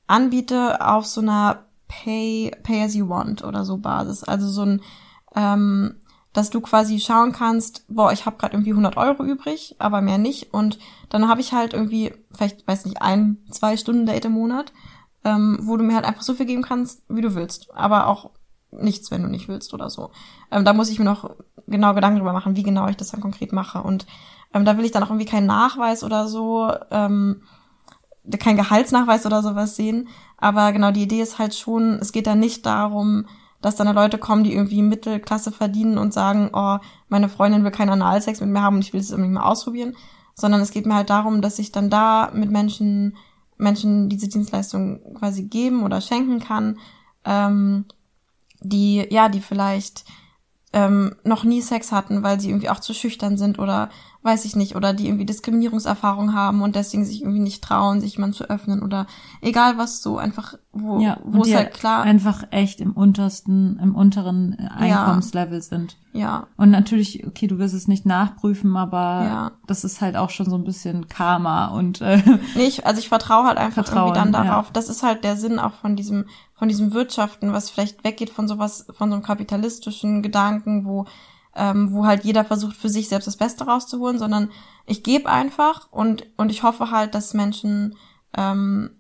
anbiete 0.05 0.79
auf 0.79 1.07
so 1.07 1.21
einer 1.21 1.63
Pay, 1.87 2.51
Pay 2.61 2.83
as 2.83 2.93
you 2.93 3.09
want 3.09 3.43
oder 3.43 3.65
so 3.65 3.77
Basis. 3.77 4.23
Also 4.23 4.47
so 4.47 4.61
ein, 4.61 4.81
ähm, 5.35 5.95
dass 6.35 6.49
du 6.49 6.59
quasi 6.59 6.99
schauen 6.99 7.31
kannst, 7.31 7.85
boah, 7.87 8.11
ich 8.11 8.25
habe 8.25 8.35
gerade 8.35 8.55
irgendwie 8.55 8.71
100 8.71 8.97
Euro 8.97 9.23
übrig, 9.23 9.77
aber 9.79 10.01
mehr 10.01 10.17
nicht. 10.17 10.53
Und 10.53 10.79
dann 11.07 11.29
habe 11.29 11.39
ich 11.39 11.53
halt 11.53 11.73
irgendwie, 11.73 12.13
vielleicht, 12.33 12.67
weiß 12.67 12.83
nicht, 12.83 13.01
ein, 13.01 13.37
zwei 13.49 13.77
Stunden 13.77 14.05
Date 14.05 14.25
im 14.25 14.33
Monat, 14.33 14.73
ähm, 15.23 15.59
wo 15.61 15.77
du 15.77 15.85
mir 15.85 15.95
halt 15.95 16.03
einfach 16.03 16.23
so 16.23 16.33
viel 16.33 16.45
geben 16.45 16.61
kannst, 16.61 17.03
wie 17.07 17.21
du 17.21 17.35
willst. 17.35 17.73
Aber 17.73 18.07
auch 18.07 18.31
nichts, 18.71 19.11
wenn 19.11 19.23
du 19.23 19.29
nicht 19.29 19.47
willst 19.47 19.73
oder 19.73 19.89
so. 19.89 20.11
Ähm, 20.51 20.65
da 20.65 20.73
muss 20.73 20.89
ich 20.89 20.99
mir 20.99 21.05
noch 21.05 21.37
genau 21.67 21.93
Gedanken 21.93 22.19
drüber 22.19 22.33
machen, 22.33 22.57
wie 22.57 22.63
genau 22.63 22.89
ich 22.89 22.97
das 22.97 23.11
dann 23.11 23.21
konkret 23.21 23.53
mache. 23.53 23.81
Und 23.81 24.05
ähm, 24.53 24.65
da 24.65 24.77
will 24.77 24.83
ich 24.83 24.91
dann 24.91 25.03
auch 25.03 25.11
irgendwie 25.11 25.29
keinen 25.29 25.47
Nachweis 25.47 26.03
oder 26.03 26.27
so, 26.27 26.69
ähm, 26.91 27.43
kein 28.39 28.57
Gehaltsnachweis 28.57 29.25
oder 29.25 29.41
sowas 29.41 29.77
sehen. 29.77 30.09
Aber 30.35 30.73
genau, 30.73 30.91
die 30.91 31.03
Idee 31.03 31.21
ist 31.21 31.39
halt 31.39 31.55
schon, 31.55 31.93
es 31.93 32.11
geht 32.11 32.27
da 32.27 32.35
nicht 32.35 32.65
darum, 32.65 33.25
dass 33.65 33.75
dann 33.75 33.95
Leute 33.95 34.19
kommen, 34.19 34.43
die 34.43 34.53
irgendwie 34.53 34.83
Mittelklasse 34.83 35.51
verdienen 35.51 35.97
und 35.97 36.13
sagen, 36.13 36.51
oh, 36.53 36.77
meine 37.09 37.29
Freundin 37.29 37.63
will 37.63 37.71
keinen 37.71 37.89
Analsex 37.89 38.39
mit 38.39 38.51
mir 38.51 38.61
haben 38.61 38.75
und 38.75 38.83
ich 38.83 38.93
will 38.93 38.99
es 38.99 39.09
unbedingt 39.09 39.33
mal 39.33 39.49
ausprobieren. 39.49 39.95
Sondern 40.35 40.61
es 40.61 40.69
geht 40.69 40.85
mir 40.85 40.93
halt 40.93 41.09
darum, 41.09 41.41
dass 41.41 41.57
ich 41.57 41.71
dann 41.71 41.89
da 41.89 42.29
mit 42.31 42.51
Menschen, 42.51 43.17
Menschen 43.57 44.07
diese 44.07 44.27
Dienstleistung 44.27 45.15
quasi 45.15 45.45
geben 45.45 45.81
oder 45.81 45.99
schenken 45.99 46.39
kann, 46.39 46.77
ähm, 47.23 47.85
die, 48.59 49.07
ja, 49.09 49.29
die 49.29 49.41
vielleicht 49.41 50.05
ähm, 50.71 51.15
noch 51.23 51.43
nie 51.43 51.61
Sex 51.61 51.91
hatten, 51.91 52.21
weil 52.21 52.39
sie 52.39 52.49
irgendwie 52.49 52.69
auch 52.69 52.79
zu 52.79 52.93
schüchtern 52.93 53.35
sind 53.35 53.57
oder 53.57 53.89
weiß 54.25 54.43
ich 54.45 54.55
nicht, 54.55 54.75
oder 54.75 54.91
die 54.93 55.05
irgendwie 55.07 55.25
Diskriminierungserfahrung 55.25 56.33
haben 56.33 56.61
und 56.63 56.75
deswegen 56.75 57.05
sich 57.05 57.21
irgendwie 57.21 57.39
nicht 57.39 57.63
trauen, 57.63 58.01
sich 58.01 58.15
jemand 58.15 58.33
zu 58.35 58.49
öffnen 58.49 58.81
oder 58.81 59.05
egal 59.41 59.77
was 59.77 60.01
so 60.01 60.17
einfach, 60.17 60.55
wo, 60.73 60.99
ja, 60.99 61.19
wo 61.23 61.43
es 61.43 61.53
halt 61.53 61.73
klar, 61.73 62.01
einfach 62.01 62.43
echt 62.49 62.81
im 62.81 62.91
untersten, 62.93 63.79
im 63.81 63.95
unteren 63.95 64.57
äh, 64.59 64.67
Einkommenslevel 64.67 65.61
sind. 65.61 65.97
ja, 66.11 66.47
Und 66.57 66.71
natürlich, 66.71 67.25
okay, 67.27 67.45
du 67.47 67.59
wirst 67.59 67.75
es 67.75 67.87
nicht 67.87 68.05
nachprüfen, 68.05 68.75
aber 68.75 68.97
Ja. 69.25 69.51
das 69.67 69.83
ist 69.83 70.01
halt 70.01 70.17
auch 70.17 70.31
schon 70.31 70.49
so 70.49 70.55
ein 70.55 70.63
bisschen 70.63 71.07
Karma 71.07 71.67
und 71.67 72.01
äh, 72.01 72.17
Nee, 72.55 72.63
ich, 72.65 72.85
also 72.85 72.99
ich 72.99 73.07
vertraue 73.09 73.45
halt 73.45 73.59
einfach 73.59 73.87
irgendwie 73.87 74.13
dann 74.13 74.33
ja. 74.33 74.43
darauf. 74.43 74.71
Das 74.71 74.89
ist 74.89 75.03
halt 75.03 75.23
der 75.23 75.37
Sinn 75.37 75.59
auch 75.59 75.73
von 75.73 75.95
diesem, 75.95 76.25
von 76.55 76.67
diesem 76.67 76.93
Wirtschaften, 76.93 77.53
was 77.53 77.69
vielleicht 77.69 78.03
weggeht 78.03 78.31
von 78.31 78.47
sowas, 78.47 78.87
von 78.97 79.09
so 79.09 79.15
einem 79.15 79.23
kapitalistischen 79.23 80.23
Gedanken, 80.23 80.85
wo, 80.85 81.05
ähm, 81.55 81.93
wo 81.93 82.05
halt 82.05 82.23
jeder 82.23 82.45
versucht 82.45 82.75
für 82.75 82.89
sich 82.89 83.09
selbst 83.09 83.27
das 83.27 83.37
Beste 83.37 83.65
rauszuholen, 83.65 84.19
sondern 84.19 84.51
ich 84.85 85.03
gebe 85.03 85.29
einfach 85.29 85.91
und, 85.91 86.25
und 86.37 86.51
ich 86.51 86.63
hoffe 86.63 86.91
halt, 86.91 87.15
dass 87.15 87.33
Menschen 87.33 87.95
ähm, 88.37 88.91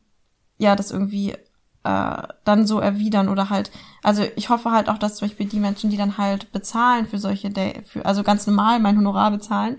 ja 0.57 0.75
das 0.75 0.91
irgendwie 0.91 1.35
äh, 1.83 2.23
dann 2.43 2.65
so 2.65 2.79
erwidern 2.79 3.29
oder 3.29 3.49
halt, 3.49 3.71
also 4.01 4.23
ich 4.35 4.49
hoffe 4.49 4.71
halt 4.71 4.89
auch, 4.89 4.97
dass 4.97 5.17
zum 5.17 5.27
Beispiel 5.27 5.47
die 5.47 5.59
Menschen, 5.59 5.89
die 5.89 5.97
dann 5.97 6.17
halt 6.17 6.51
bezahlen 6.51 7.05
für 7.07 7.19
solche 7.19 7.49
Day, 7.49 7.83
für, 7.85 8.05
also 8.05 8.23
ganz 8.23 8.47
normal 8.47 8.79
mein 8.79 8.97
Honorar 8.97 9.31
bezahlen, 9.31 9.77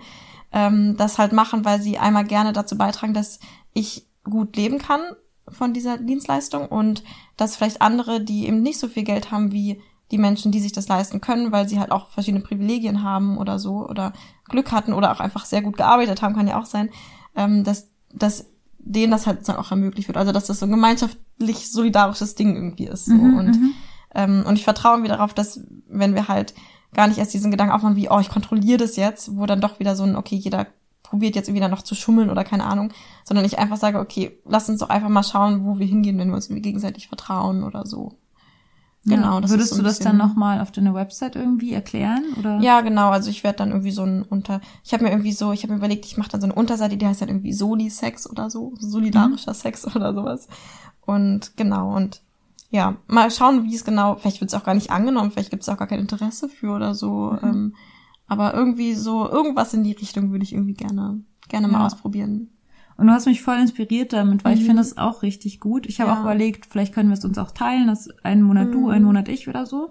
ähm, 0.53 0.97
das 0.97 1.19
halt 1.19 1.33
machen, 1.33 1.65
weil 1.65 1.81
sie 1.81 1.99
einmal 1.99 2.25
gerne 2.25 2.53
dazu 2.53 2.79
beitragen, 2.79 3.15
dass 3.15 3.41
ich 3.73 4.07
gut 4.23 4.57
leben 4.57 4.79
kann 4.79 5.01
von 5.49 5.73
dieser 5.73 5.99
Dienstleistung 5.99 6.69
und 6.69 7.03
dass 7.37 7.57
vielleicht 7.57 7.83
andere, 7.83 8.21
die 8.21 8.47
eben 8.47 8.63
nicht 8.63 8.79
so 8.79 8.89
viel 8.89 9.05
Geld 9.05 9.31
haben 9.31 9.53
wie 9.53 9.83
die 10.11 10.19
Menschen, 10.19 10.53
die 10.53 10.61
sich 10.61 10.73
das 10.73 10.89
leisten 10.89 11.21
können, 11.21 11.53
weil 11.53 11.69
sie 11.69 11.81
halt 11.81 11.91
auch 11.91 12.11
verschiedene 12.11 12.43
Privilegien 12.43 13.03
haben 13.03 13.39
oder 13.39 13.59
so 13.59 13.89
oder 13.89 14.13
Glück 14.49 14.73
hatten 14.73 14.93
oder 14.93 15.13
auch 15.13 15.21
einfach 15.21 15.45
sehr 15.45 15.63
gut 15.63 15.77
gearbeitet 15.77 16.23
haben, 16.23 16.35
kann 16.35 16.47
ja 16.47 16.61
auch 16.61 16.67
sein, 16.67 16.91
ähm, 17.35 17.65
dass, 17.65 17.89
dass 18.13 18.47
denen 18.79 19.11
das 19.11 19.27
halt 19.27 19.49
dann 19.49 19.57
auch 19.57 19.71
ermöglicht 19.71 20.09
wird. 20.09 20.17
Also 20.17 20.33
dass 20.33 20.47
das 20.47 20.61
so 20.61 20.67
ein 20.67 20.71
gemeinschaftlich 20.71 21.71
solidarisches 21.71 22.37
Ding 22.37 22.55
irgendwie 22.55 22.87
ist. 22.87 23.07
So. 23.07 23.15
Mhm, 23.15 23.37
und, 23.37 23.59
ähm, 24.15 24.45
und 24.47 24.57
ich 24.57 24.65
vertraue 24.65 24.95
irgendwie 24.95 25.11
darauf, 25.11 25.35
dass 25.35 25.61
wenn 25.89 26.15
wir 26.15 26.29
halt 26.29 26.55
gar 26.95 27.09
nicht 27.09 27.19
erst 27.19 27.35
diesen 27.35 27.51
Gedanken 27.51 27.75
aufmachen, 27.75 27.97
wie, 27.97 28.09
oh, 28.09 28.21
ich 28.21 28.29
kontrolliere 28.29 28.79
das 28.79 28.97
jetzt, 28.97 29.37
wo 29.37 29.45
dann 29.47 29.61
doch 29.61 29.81
wieder 29.81 29.97
so 29.97 30.05
ein, 30.05 30.17
okay, 30.17 30.37
jeder 30.37 30.69
probiert 31.03 31.37
jetzt 31.37 31.49
irgendwie 31.49 31.61
dann 31.61 31.71
noch 31.71 31.83
zu 31.83 31.95
schummeln 31.95 32.31
oder 32.31 32.45
keine 32.45 32.65
Ahnung, 32.65 32.93
sondern 33.25 33.45
ich 33.45 33.59
einfach 33.59 33.77
sage, 33.77 33.99
okay, 33.99 34.39
lass 34.45 34.69
uns 34.69 34.81
doch 34.81 34.89
einfach 34.89 35.09
mal 35.09 35.23
schauen, 35.23 35.65
wo 35.65 35.79
wir 35.79 35.87
hingehen, 35.87 36.19
wenn 36.19 36.29
wir 36.29 36.35
uns 36.35 36.47
irgendwie 36.47 36.63
gegenseitig 36.63 37.09
vertrauen 37.09 37.65
oder 37.65 37.87
so. 37.87 38.19
Genau, 39.07 39.35
ja. 39.37 39.41
das 39.41 39.51
würdest 39.51 39.71
ist 39.71 39.77
so 39.77 39.83
du 39.83 39.89
das 39.89 39.99
dann 40.01 40.17
nochmal 40.17 40.61
auf 40.61 40.73
deiner 40.73 40.93
Website 40.95 41.37
irgendwie 41.37 41.73
erklären? 41.73 42.25
Oder? 42.39 42.59
Ja, 42.61 42.81
genau. 42.81 43.11
Also 43.11 43.31
ich 43.31 43.45
werde 43.45 43.59
dann 43.59 43.71
irgendwie 43.71 43.93
so 43.93 44.03
ein 44.03 44.23
Unter. 44.23 44.61
Ich 44.85 44.93
habe 44.93 45.05
mir 45.05 45.11
irgendwie 45.11 45.33
so, 45.33 45.53
ich 45.53 45.63
habe 45.63 45.73
mir 45.73 45.79
überlegt, 45.79 46.05
ich 46.05 46.17
mache 46.17 46.31
dann 46.31 46.41
so 46.41 46.47
eine 46.47 46.55
Unterseite, 46.55 46.97
die 46.97 47.07
heißt 47.07 47.23
dann 47.23 47.29
irgendwie 47.29 47.53
Soli-Sex 47.53 48.29
oder 48.29 48.51
so, 48.51 48.75
solidarischer 48.79 49.55
Sex 49.55 49.87
oder 49.95 50.13
sowas. 50.13 50.49
Und 51.05 51.57
genau 51.57 51.95
und 51.97 52.21
ja, 52.71 52.97
mal 53.07 53.31
schauen, 53.31 53.65
wie 53.65 53.75
es 53.75 53.85
genau. 53.85 54.17
Vielleicht 54.17 54.41
wird 54.41 54.51
es 54.51 54.55
auch 54.55 54.65
gar 54.65 54.75
nicht 54.75 54.91
angenommen, 54.91 55.31
vielleicht 55.31 55.51
gibt 55.51 55.63
es 55.63 55.69
auch 55.69 55.77
gar 55.79 55.87
kein 55.87 56.01
Interesse 56.01 56.49
für 56.49 56.73
oder 56.73 56.95
so. 56.95 57.37
Ähm, 57.43 57.75
aber 58.27 58.55
irgendwie 58.55 58.95
so 58.95 59.29
irgendwas 59.31 59.73
in 59.73 59.85
die 59.85 59.93
Richtung 59.93 60.33
würde 60.33 60.43
ich 60.43 60.53
irgendwie 60.53 60.75
gerne 60.75 61.21
gerne 61.49 61.69
mal 61.69 61.79
Ja. 61.79 61.87
ausprobieren. 61.87 62.49
Und 62.97 63.07
du 63.09 63.13
hast 63.13 63.27
mich 63.27 63.43
voll 63.43 63.57
inspiriert 63.59 64.13
damit, 64.13 64.45
weil 64.45 64.55
ich 64.55 64.63
Mhm. 64.63 64.67
finde 64.67 64.83
es 64.83 64.97
auch 64.97 65.23
richtig 65.23 65.61
gut. 65.61 65.87
Ich 65.87 66.01
habe 66.01 66.11
Ja. 66.11 66.17
auch 66.19 66.23
überlegt, 66.23 66.67
vielleicht 66.67 66.95
können 66.95 67.11
wir 67.11 67.15
es 67.19 67.25
uns 67.25 67.37
auch 67.39 67.51
teilen, 67.51 67.87
dass 67.87 68.09
einen 68.25 68.43
Monat 68.43 68.73
du, 68.73 68.85
Mhm. 68.87 68.91
einen 68.91 69.05
Monat 69.05 69.29
ich 69.29 69.49
oder 69.49 69.67
so. 69.67 69.91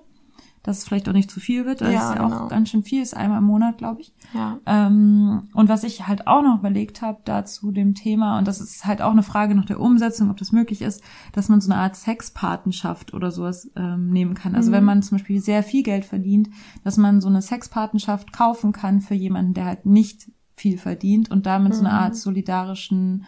Dass 0.63 0.79
es 0.79 0.83
vielleicht 0.85 1.07
auch 1.07 1.13
nicht 1.13 1.29
zu 1.29 1.39
viel 1.39 1.67
wird. 1.67 1.81
Das 1.81 1.93
Ja, 1.93 2.09
ist 2.09 2.17
ja 2.17 2.23
genau. 2.23 2.45
auch 2.45 2.49
ganz 2.49 2.69
schön 2.69 2.81
viel, 2.81 2.99
ist 3.03 3.15
einmal 3.15 3.37
im 3.37 3.43
Monat, 3.43 3.77
glaube 3.77 4.01
ich. 4.01 4.11
Ja. 4.33 4.57
Ähm, 4.65 5.49
und 5.53 5.69
was 5.69 5.83
ich 5.83 6.07
halt 6.07 6.25
auch 6.25 6.41
noch 6.41 6.57
überlegt 6.57 7.03
habe 7.03 7.19
dazu 7.23 7.71
dem 7.71 7.93
Thema, 7.93 8.39
und 8.39 8.47
das 8.47 8.59
ist 8.61 8.83
halt 8.83 8.99
auch 9.03 9.11
eine 9.11 9.21
Frage 9.21 9.53
nach 9.53 9.65
der 9.65 9.79
Umsetzung, 9.79 10.31
ob 10.31 10.37
das 10.37 10.51
möglich 10.51 10.81
ist, 10.81 11.03
dass 11.33 11.49
man 11.49 11.61
so 11.61 11.71
eine 11.71 11.79
Art 11.79 11.95
Sexpatenschaft 11.95 13.13
oder 13.13 13.29
sowas 13.29 13.69
ähm, 13.75 14.09
nehmen 14.09 14.33
kann. 14.33 14.55
Also 14.55 14.71
Mhm. 14.71 14.75
wenn 14.75 14.83
man 14.85 15.03
zum 15.03 15.19
Beispiel 15.19 15.39
sehr 15.39 15.61
viel 15.61 15.83
Geld 15.83 16.03
verdient, 16.03 16.49
dass 16.83 16.97
man 16.97 17.21
so 17.21 17.27
eine 17.27 17.43
Sexpatenschaft 17.43 18.33
kaufen 18.33 18.71
kann 18.71 19.01
für 19.01 19.13
jemanden, 19.13 19.53
der 19.53 19.65
halt 19.65 19.85
nicht 19.85 20.31
viel 20.55 20.77
verdient 20.77 21.29
und 21.31 21.45
damit 21.45 21.73
so 21.73 21.81
eine 21.81 21.89
Mhm. 21.89 21.95
Art 21.95 22.15
solidarischen 22.15 23.25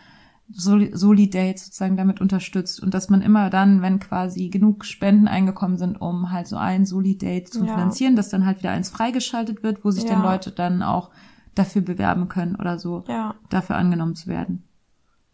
Soli- 0.49 0.95
Solidate 0.95 1.57
sozusagen 1.59 1.97
damit 1.97 2.21
unterstützt 2.21 2.81
und 2.81 2.93
dass 2.93 3.09
man 3.09 3.21
immer 3.21 3.49
dann, 3.49 3.81
wenn 3.81 3.99
quasi 3.99 4.47
genug 4.47 4.85
Spenden 4.85 5.27
eingekommen 5.27 5.77
sind, 5.77 5.99
um 5.99 6.31
halt 6.31 6.47
so 6.47 6.55
ein 6.55 6.85
Solidate 6.85 7.43
zu 7.45 7.65
Ja. 7.65 7.73
finanzieren, 7.73 8.15
dass 8.15 8.29
dann 8.29 8.45
halt 8.45 8.59
wieder 8.59 8.71
eins 8.71 8.89
freigeschaltet 8.89 9.61
wird, 9.61 9.83
wo 9.83 9.91
sich 9.91 10.05
dann 10.05 10.23
Ja. 10.23 10.31
Leute 10.31 10.51
dann 10.51 10.83
auch 10.83 11.11
dafür 11.53 11.81
bewerben 11.81 12.29
können 12.29 12.55
oder 12.55 12.79
so, 12.79 13.03
Ja. 13.09 13.35
dafür 13.49 13.75
angenommen 13.75 14.15
zu 14.15 14.27
werden. 14.27 14.63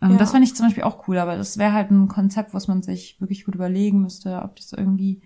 Ähm. 0.01 0.17
Das 0.17 0.31
fände 0.31 0.45
ich 0.47 0.55
zum 0.55 0.65
Beispiel 0.65 0.83
auch 0.83 1.07
cool, 1.07 1.19
aber 1.19 1.37
das 1.37 1.59
wäre 1.59 1.73
halt 1.73 1.91
ein 1.91 2.07
Konzept, 2.07 2.55
was 2.55 2.67
man 2.67 2.81
sich 2.81 3.21
wirklich 3.21 3.45
gut 3.45 3.53
überlegen 3.53 4.01
müsste, 4.01 4.41
ob 4.41 4.55
das 4.55 4.73
irgendwie 4.73 5.21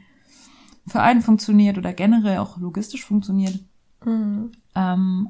für 0.86 1.02
einen 1.02 1.22
funktioniert 1.22 1.78
oder 1.78 1.94
generell 1.94 2.40
auch 2.40 2.58
logistisch 2.58 3.06
funktioniert. 3.06 3.58
Mhm. 4.06 4.52
Ähm, 4.76 5.30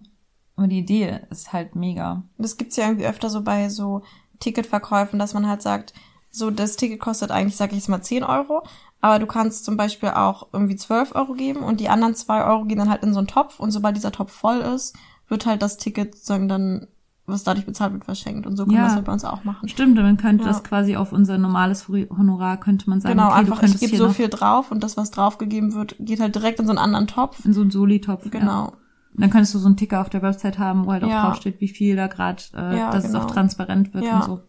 aber 0.58 0.68
die 0.68 0.80
Idee 0.80 1.22
ist 1.30 1.54
halt 1.54 1.76
mega. 1.76 2.24
Das 2.38 2.58
gibt's 2.58 2.76
ja 2.76 2.86
irgendwie 2.88 3.06
öfter 3.08 3.30
so 3.30 3.42
bei 3.42 3.70
so 3.70 4.02
Ticketverkäufen, 4.42 5.20
dass 5.20 5.34
man 5.34 5.48
halt 5.48 5.62
sagt, 5.62 5.94
so 6.32 6.52
das 6.52 6.76
Ticket 6.76 7.00
kostet 7.00 7.32
eigentlich, 7.32 7.56
sag 7.56 7.72
ich 7.72 7.78
jetzt 7.78 7.90
mal, 7.90 8.02
10 8.02 8.24
Euro, 8.24 8.64
aber 9.02 9.20
du 9.20 9.26
kannst 9.26 9.66
zum 9.66 9.78
Beispiel 9.78 10.10
auch 10.10 10.48
irgendwie 10.54 10.76
12 10.76 11.16
Euro 11.16 11.34
geben 11.34 11.62
und 11.62 11.80
die 11.80 11.90
anderen 11.90 12.16
2 12.16 12.44
Euro 12.44 12.66
gehen 12.66 12.78
dann 12.80 12.90
halt 12.90 13.04
in 13.04 13.14
so 13.14 13.20
einen 13.20 13.28
Topf 13.28 13.60
und 13.60 13.72
sobald 13.72 13.96
dieser 13.96 14.12
Topf 14.12 14.32
voll 14.34 14.58
ist, 14.58 14.96
wird 15.30 15.46
halt 15.46 15.62
das 15.62 15.78
Ticket 15.78 16.14
sozusagen 16.16 16.48
dann, 16.48 16.88
was 17.26 17.44
dadurch 17.44 17.66
bezahlt 17.66 17.94
wird, 17.94 18.06
verschenkt. 18.06 18.46
Und 18.48 18.56
so 18.56 18.64
können 18.66 18.76
Ja. 18.78 18.82
wir 18.84 18.86
das 18.86 18.96
halt 18.96 19.06
bei 19.06 19.12
uns 19.14 19.26
auch 19.26 19.44
machen. 19.44 19.68
Stimmt, 19.68 19.98
und 19.98 20.04
man 20.06 20.18
könnte 20.18 20.44
Ja. 20.44 20.50
das 20.50 20.64
quasi 20.64 20.96
auf 20.96 21.12
unser 21.12 21.38
normales 21.38 21.88
Honorar 21.90 22.58
könnte 22.58 22.90
man 22.90 23.02
sagen, 23.02 23.16
Genau, 23.18 23.30
okay, 23.30 23.38
einfach, 23.40 23.64
ich 23.64 23.80
gebe 23.80 23.90
hier 23.90 24.00
so 24.00 24.10
viel 24.10 24.30
drauf 24.30 24.72
und 24.72 24.84
das, 24.84 24.96
was 24.98 25.12
draufgegeben 25.12 25.74
wird, 25.74 25.96
geht 26.00 26.20
halt 26.20 26.36
direkt 26.36 26.60
in 26.60 26.66
so 26.66 26.72
einen 26.72 26.80
anderen 26.80 27.08
Topf. 27.08 27.44
in 27.46 27.54
so 27.54 27.62
einen 27.62 27.72
Soli-Topf. 27.72 28.34
Ja. 28.34 28.72
Genau. 29.18 29.26
Und 29.26 29.30
dann 29.30 29.30
könntest 29.32 29.54
du 29.56 29.60
so 29.60 29.66
einen 29.68 29.78
Ticker 29.78 30.00
auf 30.02 30.10
der 30.10 30.22
Website 30.22 30.60
haben, 30.60 30.86
wo 30.86 30.92
halt 30.94 31.04
auch 31.04 31.10
Ja. 31.10 31.26
draufsteht, 31.26 31.60
wie 31.60 31.68
viel 31.68 31.96
da 31.96 32.06
gerade, 32.08 32.42
äh, 32.56 32.78
Ja, 32.78 32.92
dass 32.92 33.04
es 33.04 33.12
genau. 33.12 33.24
auch 33.26 33.32
transparent 33.32 33.94
wird 33.94 34.06
Ja. 34.06 34.20
und 34.20 34.24
so. 34.26 34.40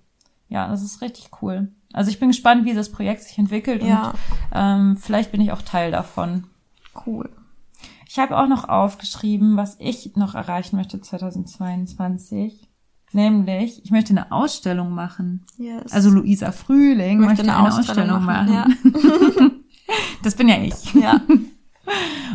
Ja, 0.49 0.69
das 0.69 0.83
ist 0.83 1.01
richtig 1.03 1.31
cool. 1.43 1.73
Also 1.93 2.11
ich 2.11 2.19
bin 2.21 2.29
gespannt, 2.29 2.65
wie 2.67 2.75
das 2.75 2.91
Projekt 2.93 3.23
sich 3.23 3.39
entwickelt 3.39 3.83
Ja, 3.83 4.11
und 4.11 4.15
ähm, 4.53 4.97
vielleicht 4.99 5.33
bin 5.33 5.41
ich 5.41 5.53
auch 5.53 5.63
Teil 5.63 5.91
davon. 5.91 6.45
cool. 7.07 7.31
Ich 8.07 8.19
habe 8.19 8.37
auch 8.39 8.47
noch 8.49 8.69
aufgeschrieben, 8.69 9.57
was 9.57 9.77
ich 9.79 10.17
noch 10.17 10.35
erreichen 10.35 10.77
möchte 10.77 11.01
2022. 11.01 12.69
Nämlich, 13.13 13.83
ich 13.85 13.91
möchte 13.91 14.11
eine 14.11 14.33
Ausstellung 14.33 14.91
machen. 14.93 15.47
Yes. 15.57 15.93
Also 15.93 16.11
Luisa 16.11 16.53
Frühling 16.53 17.21
möchte, 17.21 17.43
eine, 17.43 17.59
Ausstellung, 17.59 18.25
machen. 18.25 18.53
Ja. 18.53 18.67
Das 20.23 20.35
bin 20.35 20.49
ja 20.49 20.57
ich. 20.61 20.93
ja. 20.95 21.21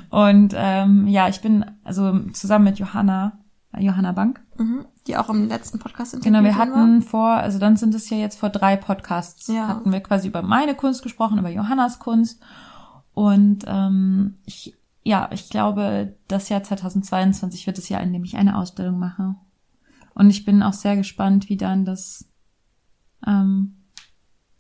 Und 0.10 0.54
ähm, 0.56 1.08
ja, 1.08 1.28
ich 1.30 1.41
bin 1.41 1.66
also 1.84 2.20
zusammen 2.32 2.66
mit 2.66 2.80
Johanna, 2.80 3.39
Johanna 3.78 4.12
Bank, 4.12 4.41
Mhm. 4.58 4.86
die 5.08 5.18
auch 5.18 5.30
im 5.30 5.47
letzten 5.47 5.80
Podcast 5.80 6.14
Genau, 6.22 6.41
wir 6.43 6.49
interviewt 6.51 6.56
hatten 6.76 7.01
vor, 7.01 7.30
also 7.30 7.58
dann 7.60 7.76
sind 7.76 7.95
es 7.95 8.10
ja 8.10 8.18
jetzt 8.18 8.39
vor 8.39 8.49
drei 8.49 8.76
Podcasts, 8.76 9.47
Ja. 9.47 9.68
hatten 9.68 9.91
wir 9.91 9.99
quasi 10.01 10.28
über 10.28 10.41
meine 10.43 10.76
Kunst 10.76 11.01
gesprochen, 11.04 11.39
über 11.39 11.49
Johannas 11.49 11.99
Kunst. 11.99 12.41
Und 13.14 13.64
ähm, 13.68 14.36
ich, 14.45 14.76
ja, 15.04 15.30
ich 15.32 15.49
glaube, 15.49 16.16
das 16.28 16.49
Jahr 16.49 16.64
2022 16.64 17.66
wird 17.68 17.78
das 17.78 17.89
Jahr, 17.89 18.01
in 18.01 18.14
dem 18.14 18.24
ich 18.24 18.38
eine 18.38 18.58
Ausstellung 18.58 18.99
mache. 18.99 19.36
Und 20.16 20.30
ich 20.30 20.45
bin 20.45 20.62
auch 20.64 20.74
sehr 20.74 20.95
gespannt, 20.95 21.49
wie 21.49 21.58
dann 21.58 21.86
das 21.86 22.30
ähm, 23.26 23.76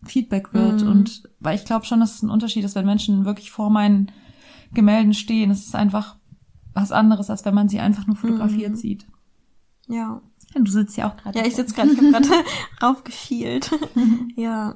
Feedback 0.03 0.53
wird. 0.53 0.81
Mhm. 0.81 0.87
Und 0.89 1.23
weil 1.39 1.55
ich 1.55 1.65
glaube 1.65 1.85
schon, 1.85 1.99
dass 1.99 2.15
es 2.15 2.23
ein 2.23 2.29
Unterschied 2.31 2.63
ist, 2.65 2.75
wenn 2.75 2.85
Menschen 2.85 3.25
wirklich 3.25 3.51
vor 3.51 3.69
meinen 3.69 4.11
Gemälden 4.73 5.13
stehen. 5.13 5.51
Es 5.51 5.65
ist 5.65 5.75
einfach 5.75 6.15
was 6.73 6.91
anderes, 6.91 7.29
als 7.29 7.45
wenn 7.45 7.53
man 7.53 7.69
sie 7.69 7.79
einfach 7.79 8.07
nur 8.07 8.15
fotografiert 8.15 8.71
Mhm. 8.71 8.75
sieht. 8.75 9.05
Ja. 9.87 10.21
Du 10.55 10.69
sitzt 10.69 10.97
ja 10.97 11.09
auch 11.09 11.17
gerade. 11.17 11.39
Ja, 11.39 11.45
ich 11.45 11.55
sitze 11.55 11.73
gerade, 11.75 11.91
ich 11.91 11.97
habe 11.97 12.11
gerade 12.11 12.29
raufgefielt. 12.81 13.71
ja. 14.35 14.75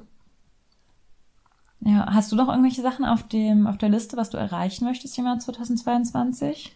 Ja, 1.80 2.12
hast 2.12 2.32
du 2.32 2.36
noch 2.36 2.48
irgendwelche 2.48 2.82
Sachen 2.82 3.04
auf 3.04 3.28
dem 3.28 3.66
auf 3.68 3.78
der 3.78 3.88
Liste, 3.88 4.16
was 4.16 4.30
du 4.30 4.36
erreichen 4.36 4.84
möchtest 4.84 5.16
im 5.18 5.26
Jahr 5.26 5.38
2022? 5.38 6.74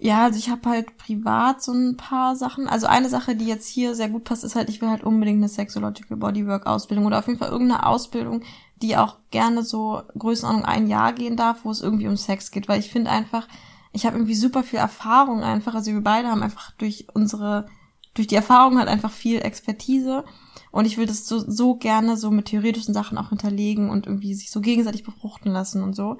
Ja, 0.00 0.24
also 0.24 0.38
ich 0.38 0.48
habe 0.48 0.68
halt 0.70 0.96
privat 0.96 1.60
so 1.60 1.72
ein 1.72 1.96
paar 1.96 2.36
Sachen. 2.36 2.68
Also 2.68 2.86
eine 2.86 3.08
Sache, 3.08 3.34
die 3.34 3.46
jetzt 3.46 3.66
hier 3.68 3.96
sehr 3.96 4.08
gut 4.08 4.24
passt, 4.24 4.44
ist 4.44 4.54
halt, 4.54 4.68
ich 4.68 4.80
will 4.80 4.88
halt 4.88 5.02
unbedingt 5.02 5.38
eine 5.38 5.48
Sexological 5.48 6.16
Bodywork 6.16 6.66
Ausbildung 6.66 7.06
oder 7.06 7.18
auf 7.18 7.26
jeden 7.26 7.38
Fall 7.38 7.50
irgendeine 7.50 7.84
Ausbildung, 7.84 8.42
die 8.80 8.96
auch 8.96 9.16
gerne 9.30 9.64
so 9.64 10.02
Größenordnung 10.16 10.64
ein 10.64 10.86
Jahr 10.86 11.12
gehen 11.12 11.36
darf, 11.36 11.64
wo 11.64 11.70
es 11.72 11.82
irgendwie 11.82 12.06
um 12.06 12.16
Sex 12.16 12.52
geht, 12.52 12.68
weil 12.68 12.78
ich 12.78 12.90
finde 12.90 13.10
einfach, 13.10 13.48
ich 13.92 14.06
habe 14.06 14.16
irgendwie 14.16 14.36
super 14.36 14.62
viel 14.62 14.78
Erfahrung 14.78 15.42
einfach, 15.42 15.74
also 15.74 15.90
wir 15.92 16.00
beide 16.00 16.28
haben 16.28 16.44
einfach 16.44 16.70
durch 16.72 17.08
unsere, 17.14 17.66
durch 18.14 18.28
die 18.28 18.36
Erfahrung 18.36 18.78
halt 18.78 18.88
einfach 18.88 19.10
viel 19.10 19.40
Expertise 19.40 20.24
und 20.70 20.84
ich 20.84 20.96
will 20.96 21.06
das 21.06 21.26
so, 21.26 21.38
so 21.38 21.74
gerne 21.74 22.16
so 22.16 22.30
mit 22.30 22.46
theoretischen 22.46 22.94
Sachen 22.94 23.18
auch 23.18 23.30
hinterlegen 23.30 23.90
und 23.90 24.06
irgendwie 24.06 24.34
sich 24.34 24.52
so 24.52 24.60
gegenseitig 24.60 25.02
befruchten 25.02 25.50
lassen 25.50 25.82
und 25.82 25.96
so. 25.96 26.18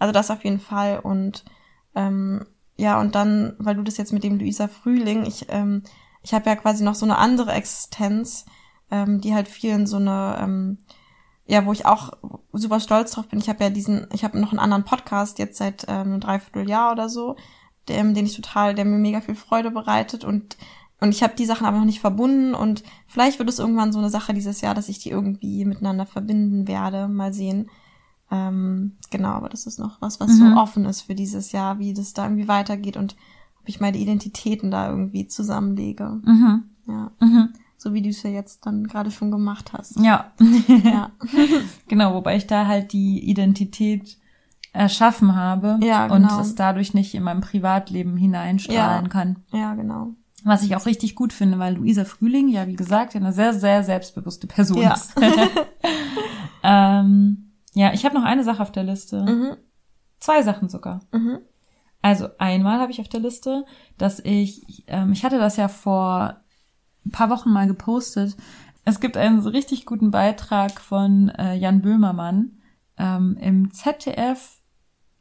Also 0.00 0.12
das 0.12 0.32
auf 0.32 0.42
jeden 0.42 0.60
Fall 0.60 0.98
und 0.98 1.44
ähm, 1.94 2.46
ja, 2.80 2.98
und 2.98 3.14
dann, 3.14 3.54
weil 3.58 3.74
du 3.74 3.82
das 3.82 3.98
jetzt 3.98 4.12
mit 4.12 4.24
dem 4.24 4.38
Luisa 4.38 4.66
Frühling, 4.66 5.26
ich, 5.26 5.46
ähm, 5.50 5.82
ich 6.22 6.32
habe 6.32 6.48
ja 6.48 6.56
quasi 6.56 6.82
noch 6.82 6.94
so 6.94 7.04
eine 7.04 7.18
andere 7.18 7.52
Existenz, 7.52 8.46
ähm, 8.90 9.20
die 9.20 9.34
halt 9.34 9.48
vielen 9.48 9.86
so 9.86 9.98
eine, 9.98 10.38
ähm, 10.40 10.78
ja, 11.46 11.66
wo 11.66 11.72
ich 11.72 11.84
auch 11.84 12.12
super 12.54 12.80
stolz 12.80 13.12
drauf 13.12 13.28
bin. 13.28 13.38
Ich 13.38 13.50
habe 13.50 13.62
ja 13.64 13.68
diesen, 13.68 14.06
ich 14.14 14.24
habe 14.24 14.40
noch 14.40 14.52
einen 14.52 14.60
anderen 14.60 14.84
Podcast 14.84 15.38
jetzt 15.38 15.58
seit 15.58 15.84
ähm, 15.88 15.94
einem 15.94 16.20
Dreivierteljahr 16.20 16.92
oder 16.92 17.10
so, 17.10 17.36
dem, 17.90 18.14
den 18.14 18.24
ich 18.24 18.34
total, 18.34 18.74
der 18.74 18.86
mir 18.86 18.96
mega 18.96 19.20
viel 19.20 19.34
Freude 19.34 19.70
bereitet 19.70 20.24
und 20.24 20.56
und 21.02 21.14
ich 21.14 21.22
habe 21.22 21.34
die 21.34 21.46
Sachen 21.46 21.66
aber 21.66 21.78
noch 21.78 21.86
nicht 21.86 22.00
verbunden 22.00 22.54
und 22.54 22.82
vielleicht 23.06 23.38
wird 23.38 23.48
es 23.48 23.58
irgendwann 23.58 23.90
so 23.90 23.98
eine 23.98 24.10
Sache 24.10 24.34
dieses 24.34 24.60
Jahr, 24.60 24.74
dass 24.74 24.90
ich 24.90 24.98
die 24.98 25.08
irgendwie 25.08 25.64
miteinander 25.64 26.04
verbinden 26.04 26.68
werde. 26.68 27.08
Mal 27.08 27.32
sehen. 27.32 27.70
Ähm, 28.30 28.92
genau, 29.10 29.30
aber 29.30 29.48
das 29.48 29.66
ist 29.66 29.78
noch 29.78 30.00
was, 30.00 30.20
was 30.20 30.30
Mhm. 30.38 30.52
so 30.54 30.60
offen 30.60 30.84
ist 30.84 31.02
für 31.02 31.14
dieses 31.14 31.52
Jahr, 31.52 31.78
wie 31.78 31.94
das 31.94 32.12
da 32.14 32.24
irgendwie 32.24 32.48
weitergeht 32.48 32.96
und 32.96 33.16
ob 33.60 33.68
ich 33.68 33.80
meine 33.80 33.98
Identitäten 33.98 34.70
da 34.70 34.88
irgendwie 34.88 35.26
zusammenlege. 35.26 36.20
Mhm. 36.24 36.62
Ja, 36.86 37.10
Mhm. 37.20 37.48
so 37.76 37.92
wie 37.92 38.02
du 38.02 38.08
es 38.10 38.22
ja 38.22 38.30
jetzt 38.30 38.66
dann 38.66 38.84
gerade 38.86 39.10
schon 39.10 39.30
gemacht 39.30 39.72
hast. 39.72 39.98
Ja. 40.00 40.30
Ja, 40.84 41.10
genau, 41.88 42.14
wobei 42.14 42.36
ich 42.36 42.46
da 42.46 42.66
halt 42.66 42.92
die 42.92 43.18
Identität 43.28 44.16
erschaffen 44.72 45.34
habe 45.34 45.78
Ja, 45.82 46.04
und 46.06 46.22
genau. 46.22 46.40
es 46.40 46.54
dadurch 46.54 46.94
nicht 46.94 47.14
in 47.16 47.24
meinem 47.24 47.40
Privatleben 47.40 48.16
hineinstrahlen 48.16 49.04
Ja. 49.06 49.08
kann. 49.10 49.36
ja, 49.52 49.74
genau. 49.74 50.10
Was 50.44 50.62
ich 50.62 50.74
auch 50.76 50.86
richtig 50.86 51.16
gut 51.16 51.32
finde, 51.34 51.58
weil 51.58 51.74
Luisa 51.74 52.04
Frühling, 52.04 52.48
ja 52.48 52.66
wie 52.68 52.76
gesagt, 52.76 53.12
ja 53.14 53.20
eine 53.20 53.32
sehr, 53.32 53.52
sehr 53.52 53.82
selbstbewusste 53.82 54.46
Person 54.46 54.80
Ja. 54.82 54.94
ist. 54.94 55.12
ähm, 56.62 57.49
ja, 57.74 57.92
ich 57.92 58.04
habe 58.04 58.14
noch 58.14 58.24
eine 58.24 58.44
Sache 58.44 58.62
auf 58.62 58.72
der 58.72 58.84
Liste. 58.84 59.22
Mhm, 59.22 59.56
Zwei 60.18 60.42
Sachen 60.42 60.68
sogar. 60.68 61.00
mhm, 61.12 61.38
Also 62.02 62.28
einmal 62.38 62.78
habe 62.80 62.92
ich 62.92 63.00
auf 63.00 63.08
der 63.08 63.20
Liste, 63.20 63.64
dass 63.96 64.20
ich, 64.20 64.84
ähm, 64.86 65.12
ich 65.12 65.24
hatte 65.24 65.38
das 65.38 65.56
ja 65.56 65.68
vor 65.68 66.36
ein 67.06 67.10
paar 67.10 67.30
Wochen 67.30 67.50
mal 67.50 67.66
gepostet. 67.66 68.36
Es 68.84 69.00
gibt 69.00 69.16
einen 69.16 69.40
richtig 69.40 69.86
guten 69.86 70.10
Beitrag 70.10 70.80
von 70.80 71.28
äh, 71.30 71.54
Jan 71.54 71.80
Böhmermann 71.80 72.58
ähm, 72.98 73.36
im 73.40 73.72
ZDF 73.72 74.60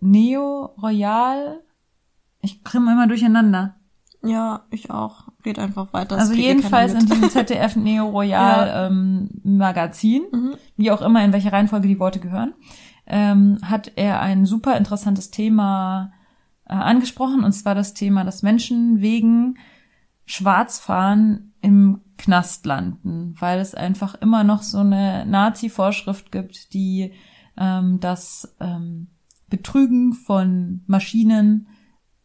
Neo 0.02 0.66
Royal. 0.82 1.62
Ich 2.42 2.64
kriege 2.64 2.84
immer 2.84 3.08
durcheinander. 3.08 3.76
ja, 4.24 4.66
ich 4.70 4.92
auch. 4.92 5.29
Red 5.46 5.58
einfach 5.60 5.94
weiter. 5.94 6.16
das 6.18 6.30
also 6.30 6.34
jedenfalls 6.34 6.94
in 6.94 7.06
diesem 7.06 7.30
ZDF 7.30 7.76
Neo 7.78 8.08
Royal 8.10 8.68
Ja. 8.68 8.88
ähm, 8.88 9.30
Magazin, 9.44 10.24
Mhm. 10.32 10.56
wie 10.76 10.92
auch 10.92 11.02
immer 11.02 11.24
in 11.24 11.32
welcher 11.34 11.54
Reihenfolge 11.54 11.88
die 11.88 12.00
Worte 12.00 12.20
gehören, 12.20 12.54
ähm, 13.08 13.58
hat 13.64 13.92
er 13.96 14.20
ein 14.22 14.46
super 14.46 14.76
interessantes 14.78 15.32
Thema 15.32 16.12
äh, 16.66 16.74
angesprochen, 16.74 17.44
und 17.44 17.54
zwar 17.54 17.74
das 17.74 17.94
Thema, 17.94 18.24
dass 18.24 18.44
Menschen 18.44 19.02
wegen 19.02 19.58
Schwarzfahren 20.26 21.54
im 21.62 22.02
Knast 22.18 22.66
landen, 22.66 23.36
weil 23.40 23.60
es 23.60 23.74
einfach 23.76 24.16
immer 24.16 24.44
noch 24.44 24.62
so 24.62 24.78
eine 24.80 25.26
Nazi-Vorschrift 25.26 26.32
gibt, 26.32 26.74
die 26.74 27.14
ähm, 27.58 28.00
das 28.00 28.56
ähm, 28.60 29.08
Betrügen 29.50 30.14
von 30.14 30.84
Maschinen 30.86 31.68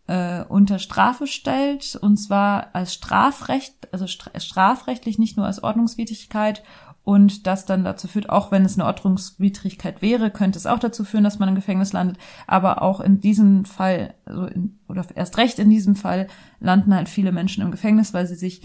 äh, 0.07 0.43
unter 0.45 0.79
Strafe 0.79 1.27
stellt, 1.27 1.97
und 1.97 2.17
zwar 2.17 2.75
als 2.75 2.95
Strafrecht, 2.95 3.89
also 3.93 4.07
stra 4.07 4.39
strafrechtlich 4.39 5.19
nicht 5.19 5.37
nur 5.37 5.47
als 5.47 5.63
Ordnungswidrigkeit 5.63 6.63
und 7.05 7.47
das 7.47 7.67
dann 7.67 7.85
dazu 7.85 8.09
führt, 8.09 8.31
auch 8.31 8.51
wenn 8.51 8.65
es 8.65 8.79
eine 8.79 8.87
Ordnungswidrigkeit 8.87 10.03
wäre, 10.03 10.31
könnte 10.31 10.59
es 10.59 10.67
auch 10.67 10.79
dazu 10.79 11.05
führen, 11.05 11.25
dass 11.25 11.39
man 11.39 11.49
im 11.49 11.55
Gefängnis 11.55 11.93
landet, 11.93 12.19
aber 12.47 12.83
auch 12.83 13.01
in 13.01 13.21
diesem 13.21 13.65
Fall, 13.65 14.15
also 14.25 14.47
in, 14.47 14.79
oder 14.89 15.05
erst 15.15 15.39
recht 15.39 15.59
in 15.59 15.71
diesem 15.71 15.97
Fall, 15.97 16.29
landen 16.61 16.95
halt 16.95 17.09
viele 17.09 17.33
Menschen 17.33 17.63
im 17.63 17.71
Gefängnis, 17.71 18.15
weil 18.15 18.27
sie 18.27 18.37
sich 18.37 18.63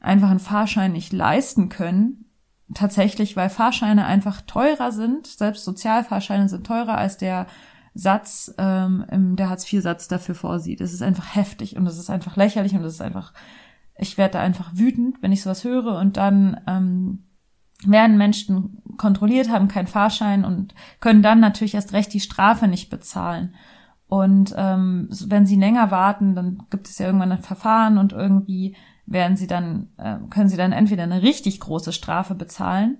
einfach 0.00 0.30
einen 0.30 0.40
Fahrschein 0.40 0.92
nicht 0.92 1.12
leisten 1.12 1.68
können, 1.68 2.26
tatsächlich, 2.74 3.36
weil 3.36 3.50
Fahrscheine 3.50 4.06
einfach 4.06 4.40
teurer 4.42 4.92
sind, 4.92 5.26
selbst 5.26 5.64
Sozialfahrscheine 5.64 6.48
sind 6.48 6.66
teurer 6.66 6.96
als 6.96 7.16
der 7.16 7.46
Satz, 7.94 8.54
ähm, 8.58 9.36
der 9.36 9.50
Hartz-IV-Satz 9.50 10.08
dafür 10.08 10.34
vorsieht. 10.34 10.80
Es 10.80 10.92
ist 10.92 11.02
einfach 11.02 11.34
heftig 11.34 11.76
und 11.76 11.86
es 11.86 11.98
ist 11.98 12.10
einfach 12.10 12.36
lächerlich 12.36 12.74
und 12.74 12.84
es 12.84 12.94
ist 12.94 13.02
einfach, 13.02 13.32
ich 13.98 14.16
werde 14.16 14.34
da 14.34 14.40
einfach 14.40 14.70
wütend, 14.74 15.22
wenn 15.22 15.32
ich 15.32 15.42
sowas 15.42 15.64
höre 15.64 15.98
und 15.98 16.16
dann 16.16 16.60
ähm, 16.66 17.24
werden 17.84 18.18
Menschen 18.18 18.82
kontrolliert, 18.96 19.48
haben 19.48 19.68
keinen 19.68 19.86
Fahrschein 19.86 20.44
und 20.44 20.74
können 21.00 21.22
dann 21.22 21.40
natürlich 21.40 21.74
erst 21.74 21.92
recht 21.92 22.12
die 22.12 22.20
Strafe 22.20 22.68
nicht 22.68 22.90
bezahlen. 22.90 23.54
Und 24.06 24.54
ähm, 24.56 25.08
wenn 25.26 25.46
sie 25.46 25.56
länger 25.56 25.90
warten, 25.90 26.34
dann 26.34 26.66
gibt 26.70 26.88
es 26.88 26.98
ja 26.98 27.06
irgendwann 27.06 27.32
ein 27.32 27.42
Verfahren 27.42 27.96
und 27.96 28.12
irgendwie 28.12 28.76
werden 29.06 29.36
sie 29.36 29.46
dann, 29.46 29.88
äh, 29.96 30.16
können 30.30 30.48
sie 30.48 30.56
dann 30.56 30.72
entweder 30.72 31.04
eine 31.04 31.22
richtig 31.22 31.60
große 31.60 31.92
Strafe 31.92 32.34
bezahlen 32.34 32.98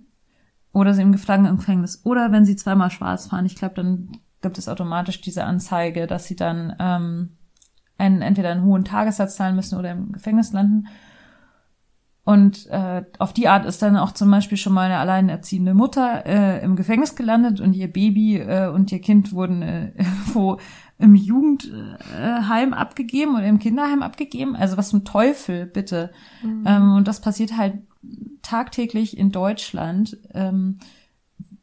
oder 0.72 0.94
sie 0.94 1.02
im 1.02 1.12
Gefangenen- 1.12 1.50
im 1.50 1.56
Gefängnis 1.56 2.02
oder 2.04 2.32
wenn 2.32 2.44
sie 2.44 2.56
zweimal 2.56 2.90
schwarz 2.90 3.26
fahren. 3.26 3.46
Ich 3.46 3.56
glaube, 3.56 3.74
dann 3.74 4.12
gibt 4.42 4.58
es 4.58 4.68
automatisch 4.68 5.20
diese 5.20 5.44
Anzeige, 5.44 6.06
dass 6.06 6.26
sie 6.26 6.36
dann 6.36 6.74
ähm, 6.78 7.36
einen, 7.98 8.22
entweder 8.22 8.50
einen 8.50 8.64
hohen 8.64 8.84
Tagessatz 8.84 9.36
zahlen 9.36 9.56
müssen 9.56 9.78
oder 9.78 9.92
im 9.92 10.12
Gefängnis 10.12 10.52
landen. 10.52 10.88
Und 12.24 12.66
äh, 12.68 13.02
auf 13.18 13.32
die 13.32 13.48
Art 13.48 13.64
ist 13.64 13.82
dann 13.82 13.96
auch 13.96 14.12
zum 14.12 14.30
Beispiel 14.30 14.58
schon 14.58 14.72
mal 14.72 14.86
eine 14.86 14.98
alleinerziehende 14.98 15.74
Mutter 15.74 16.24
äh, 16.26 16.62
im 16.62 16.76
Gefängnis 16.76 17.16
gelandet 17.16 17.60
und 17.60 17.72
ihr 17.72 17.90
Baby 17.90 18.36
äh, 18.36 18.68
und 18.68 18.92
ihr 18.92 19.00
Kind 19.00 19.32
wurden 19.32 19.62
äh, 19.62 19.92
wo 20.32 20.58
im 20.98 21.14
Jugendheim 21.14 22.74
abgegeben 22.74 23.34
oder 23.34 23.46
im 23.46 23.58
Kinderheim 23.58 24.02
abgegeben. 24.02 24.54
Also 24.54 24.76
was 24.76 24.90
zum 24.90 25.04
Teufel, 25.06 25.64
bitte. 25.64 26.10
Ähm, 26.44 26.94
und 26.94 27.08
das 27.08 27.22
passiert 27.22 27.56
halt 27.56 27.78
tagtäglich 28.42 29.16
in 29.16 29.32
Deutschland. 29.32 30.18
Ähm, 30.34 30.78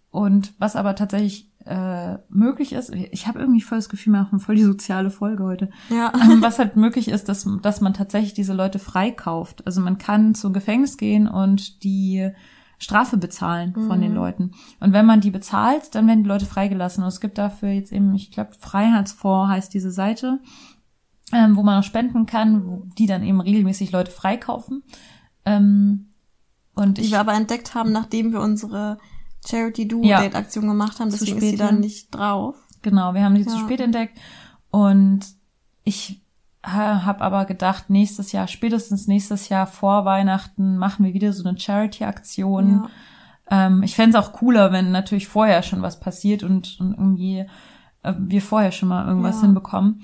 und 0.09 0.53
was 0.57 0.75
aber 0.75 0.95
tatsächlich 0.95 1.51
äh, 1.67 2.17
möglich 2.29 2.73
ist, 2.73 2.93
ich 2.93 3.27
habe 3.27 3.39
irgendwie 3.39 3.61
voll 3.61 3.77
das 3.77 3.89
Gefühl, 3.89 4.13
wir 4.13 4.21
machen 4.21 4.39
voll 4.39 4.55
die 4.55 4.63
soziale 4.63 5.09
Folge 5.09 5.43
heute. 5.43 5.69
Ja. 5.89 6.11
Ähm, 6.15 6.41
was 6.41 6.59
halt 6.59 6.75
möglich 6.75 7.09
ist, 7.09 7.29
dass, 7.29 7.47
dass 7.61 7.81
man 7.81 7.93
tatsächlich 7.93 8.33
diese 8.33 8.53
Leute 8.53 8.79
freikauft. 8.79 9.65
Also 9.65 9.81
man 9.81 9.97
kann 9.97 10.35
zum 10.35 10.53
Gefängnis 10.53 10.97
gehen 10.97 11.27
und 11.27 11.83
die 11.83 12.31
Strafe 12.79 13.17
bezahlen 13.17 13.73
von 13.73 14.01
den 14.01 14.13
Leuten. 14.13 14.51
Und 14.79 14.93
wenn 14.93 15.05
man 15.05 15.19
die 15.19 15.31
bezahlt, 15.31 15.95
dann 15.95 16.07
werden 16.07 16.23
die 16.23 16.29
Leute 16.29 16.45
freigelassen. 16.45 17.03
Und 17.03 17.09
es 17.09 17.19
gibt 17.19 17.39
dafür 17.39 17.69
jetzt 17.69 17.91
eben, 17.91 18.13
ich 18.13 18.31
glaube, 18.31 18.51
Freiheitsfonds 18.59 19.51
heißt 19.51 19.73
diese 19.73 19.89
Seite, 19.89 20.39
ähm, 21.33 21.55
wo 21.55 21.63
man 21.63 21.79
auch 21.79 21.83
spenden 21.83 22.27
kann, 22.27 22.67
wo 22.67 22.83
die 22.97 23.07
dann 23.07 23.23
eben 23.23 23.41
regelmäßig 23.41 23.91
Leute 23.91 24.11
freikaufen. 24.11 24.83
Ähm, 25.43 26.09
und 26.75 26.99
Die 26.99 27.01
ich, 27.01 27.11
wir 27.11 27.19
aber 27.19 27.33
entdeckt 27.33 27.73
haben, 27.73 27.91
nachdem 27.91 28.31
wir 28.31 28.41
unsere 28.41 28.99
Charity 29.45 29.87
Do. 29.87 30.01
Date 30.01 30.35
Aktion 30.35 30.67
gemacht 30.67 30.99
haben. 30.99 31.11
Zu 31.11 31.19
Deswegen 31.25 31.37
ist 31.37 31.49
sie 31.51 31.55
dann 31.57 31.79
nicht 31.79 32.13
drauf. 32.15 32.55
Genau, 32.81 33.13
wir 33.13 33.23
haben 33.23 33.35
die 33.35 33.45
zu 33.45 33.55
Ja. 33.57 33.61
spät 33.63 33.79
entdeckt 33.81 34.17
und 34.69 35.21
ich 35.83 36.21
habe 36.63 37.21
aber 37.21 37.45
gedacht, 37.45 37.89
nächstes 37.89 38.33
Jahr, 38.33 38.47
spätestens 38.47 39.07
nächstes 39.07 39.47
Jahr 39.47 39.67
vor 39.67 40.03
Weihnachten 40.03 40.77
machen 40.77 41.05
wir 41.05 41.13
wieder 41.13 41.31
so 41.31 41.47
eine 41.47 41.57
Charity-Aktion. 41.57 42.83
Ja. 43.49 43.67
Ähm, 43.67 43.83
ich 43.83 43.95
fände 43.95 44.17
es 44.17 44.23
auch 44.25 44.33
cooler, 44.33 44.73
wenn 44.73 44.91
natürlich 44.91 45.27
vorher 45.29 45.63
schon 45.63 45.81
was 45.81 45.99
passiert 46.01 46.43
und, 46.43 46.77
und 46.81 46.93
irgendwie 46.93 47.45
äh, 48.03 48.13
wir 48.17 48.41
vorher 48.41 48.73
schon 48.73 48.89
mal 48.89 49.07
irgendwas 49.07 49.37
Ja. 49.37 49.43
hinbekommen. 49.43 50.03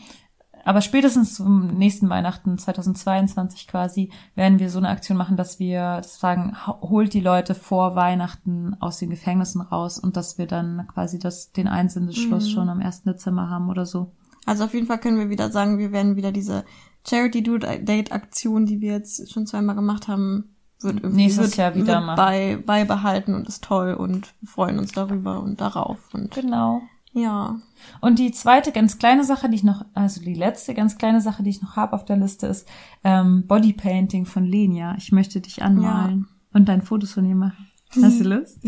Aber 0.65 0.81
spätestens 0.81 1.35
zum 1.35 1.67
nächsten 1.67 2.09
Weihnachten 2.09 2.57
2022 2.57 3.67
quasi 3.67 4.11
werden 4.35 4.59
wir 4.59 4.69
so 4.69 4.77
eine 4.79 4.89
Aktion 4.89 5.17
machen, 5.17 5.35
dass 5.37 5.59
wir 5.59 6.01
sagen, 6.03 6.55
ho- 6.65 6.79
holt 6.89 7.13
die 7.13 7.19
Leute 7.19 7.53
vor 7.53 7.95
Weihnachten 7.95 8.75
aus 8.79 8.97
den 8.99 9.09
Gefängnissen 9.09 9.61
raus 9.61 9.99
und 9.99 10.15
dass 10.15 10.37
wir 10.37 10.47
dann 10.47 10.87
quasi 10.93 11.19
das, 11.19 11.51
den 11.51 11.67
Einsendeschluss 11.67 12.45
Mhm. 12.47 12.49
schon 12.51 12.69
am 12.69 12.79
1. 12.81 13.03
Dezember 13.03 13.49
haben 13.49 13.69
oder 13.69 13.85
so. 13.85 14.11
Also 14.45 14.63
auf 14.65 14.73
jeden 14.73 14.87
Fall 14.87 14.99
können 14.99 15.19
wir 15.19 15.29
wieder 15.29 15.51
sagen, 15.51 15.77
wir 15.77 15.91
werden 15.91 16.15
wieder 16.15 16.31
diese 16.31 16.63
Charity 17.07 17.43
Date 17.43 18.11
Aktion, 18.11 18.65
die 18.65 18.79
wir 18.81 18.93
jetzt 18.93 19.31
schon 19.31 19.45
zweimal 19.45 19.75
gemacht 19.75 20.07
haben, 20.07 20.55
wird 20.79 20.95
irgendwie 21.03 21.23
Nächstes 21.23 21.45
wird, 21.51 21.57
Jahr 21.57 21.75
wieder 21.75 22.05
wird 22.05 22.15
bei, 22.17 22.57
beibehalten 22.65 23.35
und 23.35 23.47
ist 23.47 23.63
toll 23.63 23.93
und 23.93 24.33
wir 24.41 24.47
freuen 24.49 24.79
uns 24.79 24.91
darüber 24.91 25.41
und 25.41 25.59
darauf 25.61 25.97
und 26.13 26.33
Genau. 26.33 26.81
Ja. 27.13 27.59
Und 28.01 28.19
die 28.19 28.31
zweite 28.31 28.71
ganz 28.71 28.97
kleine 28.97 29.23
Sache, 29.23 29.49
die 29.49 29.55
ich 29.55 29.63
noch, 29.63 29.85
also 29.93 30.21
die 30.21 30.33
letzte 30.33 30.73
ganz 30.73 30.97
kleine 30.97 31.21
Sache, 31.21 31.43
die 31.43 31.49
ich 31.49 31.61
noch 31.61 31.75
habe 31.75 31.93
auf 31.93 32.05
der 32.05 32.17
Liste, 32.17 32.47
ist 32.47 32.67
ähm, 33.03 33.45
Bodypainting 33.47 34.25
von 34.25 34.45
Lenia. 34.45 34.95
Ich 34.97 35.11
möchte 35.11 35.41
dich 35.41 35.61
anmalen 35.63 36.27
und 36.53 36.69
dann 36.69 36.81
Fotos 36.81 37.13
von 37.13 37.25
ihr 37.25 37.35
machen. 37.35 37.67
Hast 38.01 38.19
du 38.19 38.23
Lust? 38.29 38.59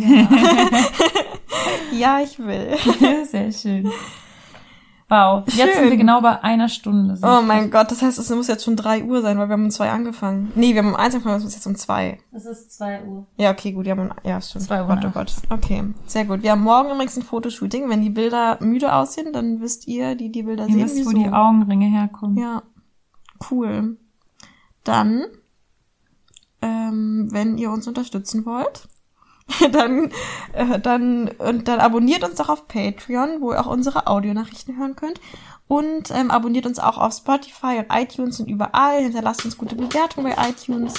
Ja, 1.91 2.19
ich 2.21 2.37
will. 2.39 2.75
Sehr 3.25 3.51
schön. 3.51 3.91
Wow, 5.08 5.43
jetzt 5.45 5.56
sind 5.58 5.74
Schön. 5.76 5.89
wir 5.91 5.97
genau 5.97 6.20
bei 6.22 6.43
einer 6.43 6.68
Stunde. 6.68 7.16
Oh 7.22 7.41
mein 7.45 7.70
Gott, 7.70 7.91
das 7.91 8.01
heißt, 8.01 8.18
es 8.18 8.30
muss 8.32 8.47
jetzt 8.47 8.64
schon 8.66 8.76
drei 8.76 9.03
Uhr 9.03 9.22
sein, 9.22 9.38
weil 9.38 9.47
wir 9.47 9.53
haben 9.53 9.66
um 9.66 9.70
zwei 9.70 9.91
angefangen. 9.91 10.51
Nee, 10.56 10.74
wir 10.74 10.80
haben 10.82 10.89
um 10.89 10.95
eins 10.95 11.14
angefangen, 11.14 11.38
es 11.38 11.43
ist 11.45 11.53
jetzt 11.53 11.68
um 11.68 11.76
zwei. 11.76 12.18
Es 12.32 12.45
ist 12.45 12.72
zwei 12.76 13.03
Uhr. 13.03 13.28
Ja, 13.38 13.51
okay, 13.51 13.72
gut, 13.72 13.86
wir 13.86 13.91
haben, 13.91 14.10
um- 14.10 14.16
ja, 14.24 14.41
stimmt. 14.41 14.66
Zwei 14.66 14.82
Uhr 14.82 14.88
Gott, 14.88 15.06
oh. 15.06 15.10
Gott. 15.12 15.34
Okay, 15.51 15.84
sehr 16.08 16.26
gut. 16.26 16.41
Wir 16.41 16.51
haben 16.53 16.64
morgen 16.64 16.89
übrigens 16.89 17.16
ein 17.18 17.22
Fotoshooting. 17.22 17.88
Wenn 17.88 18.01
die 18.01 18.10
Bilder 18.10 18.58
müde 18.62 18.93
aussehen, 18.95 19.32
dann 19.32 19.62
wisst 19.62 19.88
ihr, 19.88 20.16
die 20.16 20.32
die 20.32 20.41
Bilder 20.41 20.66
Ihr 20.68 20.74
sehen, 20.74 20.86
wisst, 20.86 20.95
wo 21.06 21.12
wieso. 21.12 21.24
die 21.24 21.30
Augenringe 21.30 21.86
herkommen. 21.86 22.38
Ja, 22.38 22.64
cool. 23.51 23.97
Dann, 24.84 25.26
ähm, 26.64 27.28
wenn 27.30 27.60
ihr 27.60 27.70
uns 27.70 27.88
unterstützen 27.88 28.43
wollt, 28.47 28.88
dann, 29.71 30.11
äh, 30.53 30.79
dann, 30.79 31.29
und 31.37 31.67
dann 31.67 31.79
abonniert 31.79 32.23
uns 32.23 32.35
doch 32.35 32.49
auf 32.49 32.67
Patreon, 32.67 33.41
wo 33.41 33.51
ihr 33.51 33.61
auch 33.61 33.67
unsere 33.67 34.07
Audionachrichten 34.07 34.77
hören 34.77 34.95
könnt. 34.95 35.19
Und 35.67 36.11
ähm, 36.11 36.29
abonniert 36.29 36.67
uns 36.67 36.77
auch 36.77 36.97
auf 36.99 37.13
Spotify 37.13 37.79
und 37.79 37.87
iTunes 37.91 38.39
und 38.39 38.47
überall. 38.47 39.01
Hinterlasst 39.01 39.45
uns 39.45 39.57
gute 39.57 39.75
Bewertungen 39.75 40.31
bei 40.35 40.49
iTunes. 40.49 40.93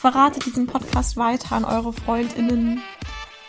Verratet 0.00 0.46
diesen 0.46 0.66
Podcast 0.68 1.16
weiter 1.16 1.56
an 1.56 1.64
eure 1.64 1.92
FreundInnen. 1.92 2.80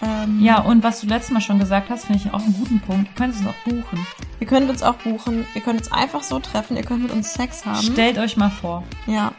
Ähm, 0.01 0.39
Ja, 0.41 0.61
und 0.61 0.81
was 0.83 1.01
du 1.01 1.07
letztes 1.07 1.31
Mal 1.31 1.41
schon 1.41 1.59
gesagt 1.59 1.89
hast, 1.89 2.05
finde 2.05 2.21
ich 2.25 2.33
auch 2.33 2.41
einen 2.41 2.55
guten 2.55 2.79
Punkt. 2.81 3.07
Ihr 3.09 3.15
könnt 3.15 3.35
es 3.35 3.41
auch 3.45 3.53
buchen. 3.65 4.07
Ihr 4.39 4.47
könnt 4.47 4.69
uns 4.69 4.81
auch 4.81 4.95
buchen. 4.95 5.45
Ihr 5.53 5.61
könnt 5.61 5.79
uns 5.79 5.91
einfach 5.91 6.23
so 6.23 6.39
treffen. 6.39 6.75
Ihr 6.75 6.83
könnt 6.83 7.03
mit 7.03 7.11
uns 7.11 7.33
Sex 7.33 7.65
haben. 7.65 7.81
Stellt 7.81 8.17
euch 8.17 8.35
mal 8.35 8.49
vor. 8.51 8.83
Ja, 9.05 9.33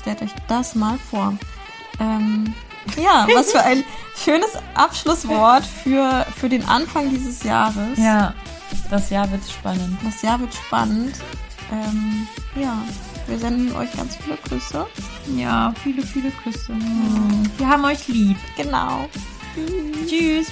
stellt 0.00 0.22
euch 0.22 0.32
das 0.46 0.76
mal 0.76 0.96
vor. 1.10 1.34
Ähm, 1.98 2.54
ja, 2.96 3.26
was 3.34 3.52
für 3.52 3.62
ein 3.62 3.84
schönes 4.16 4.50
Abschlusswort 4.74 5.64
für, 5.64 6.26
für 6.36 6.48
den 6.48 6.66
Anfang 6.66 7.10
dieses 7.10 7.42
Jahres. 7.42 7.98
Ja, 7.98 8.34
das 8.90 9.10
Jahr 9.10 9.30
wird 9.30 9.42
spannend. 9.48 9.98
Das 10.04 10.22
Jahr 10.22 10.40
wird 10.40 10.54
spannend. 10.54 11.16
Ähm, 11.72 12.26
ja, 12.54 12.78
wir 13.26 13.38
senden 13.38 13.74
euch 13.74 13.92
ganz 13.96 14.16
viele 14.16 14.36
Küsse. 14.36 14.86
Ja, 15.36 15.74
viele, 15.82 16.02
viele 16.02 16.30
Küsse. 16.30 16.72
Wir 17.58 17.68
haben 17.68 17.84
euch 17.84 18.06
lieb. 18.08 18.36
Genau. 18.56 19.08
Tschüss. 20.06 20.48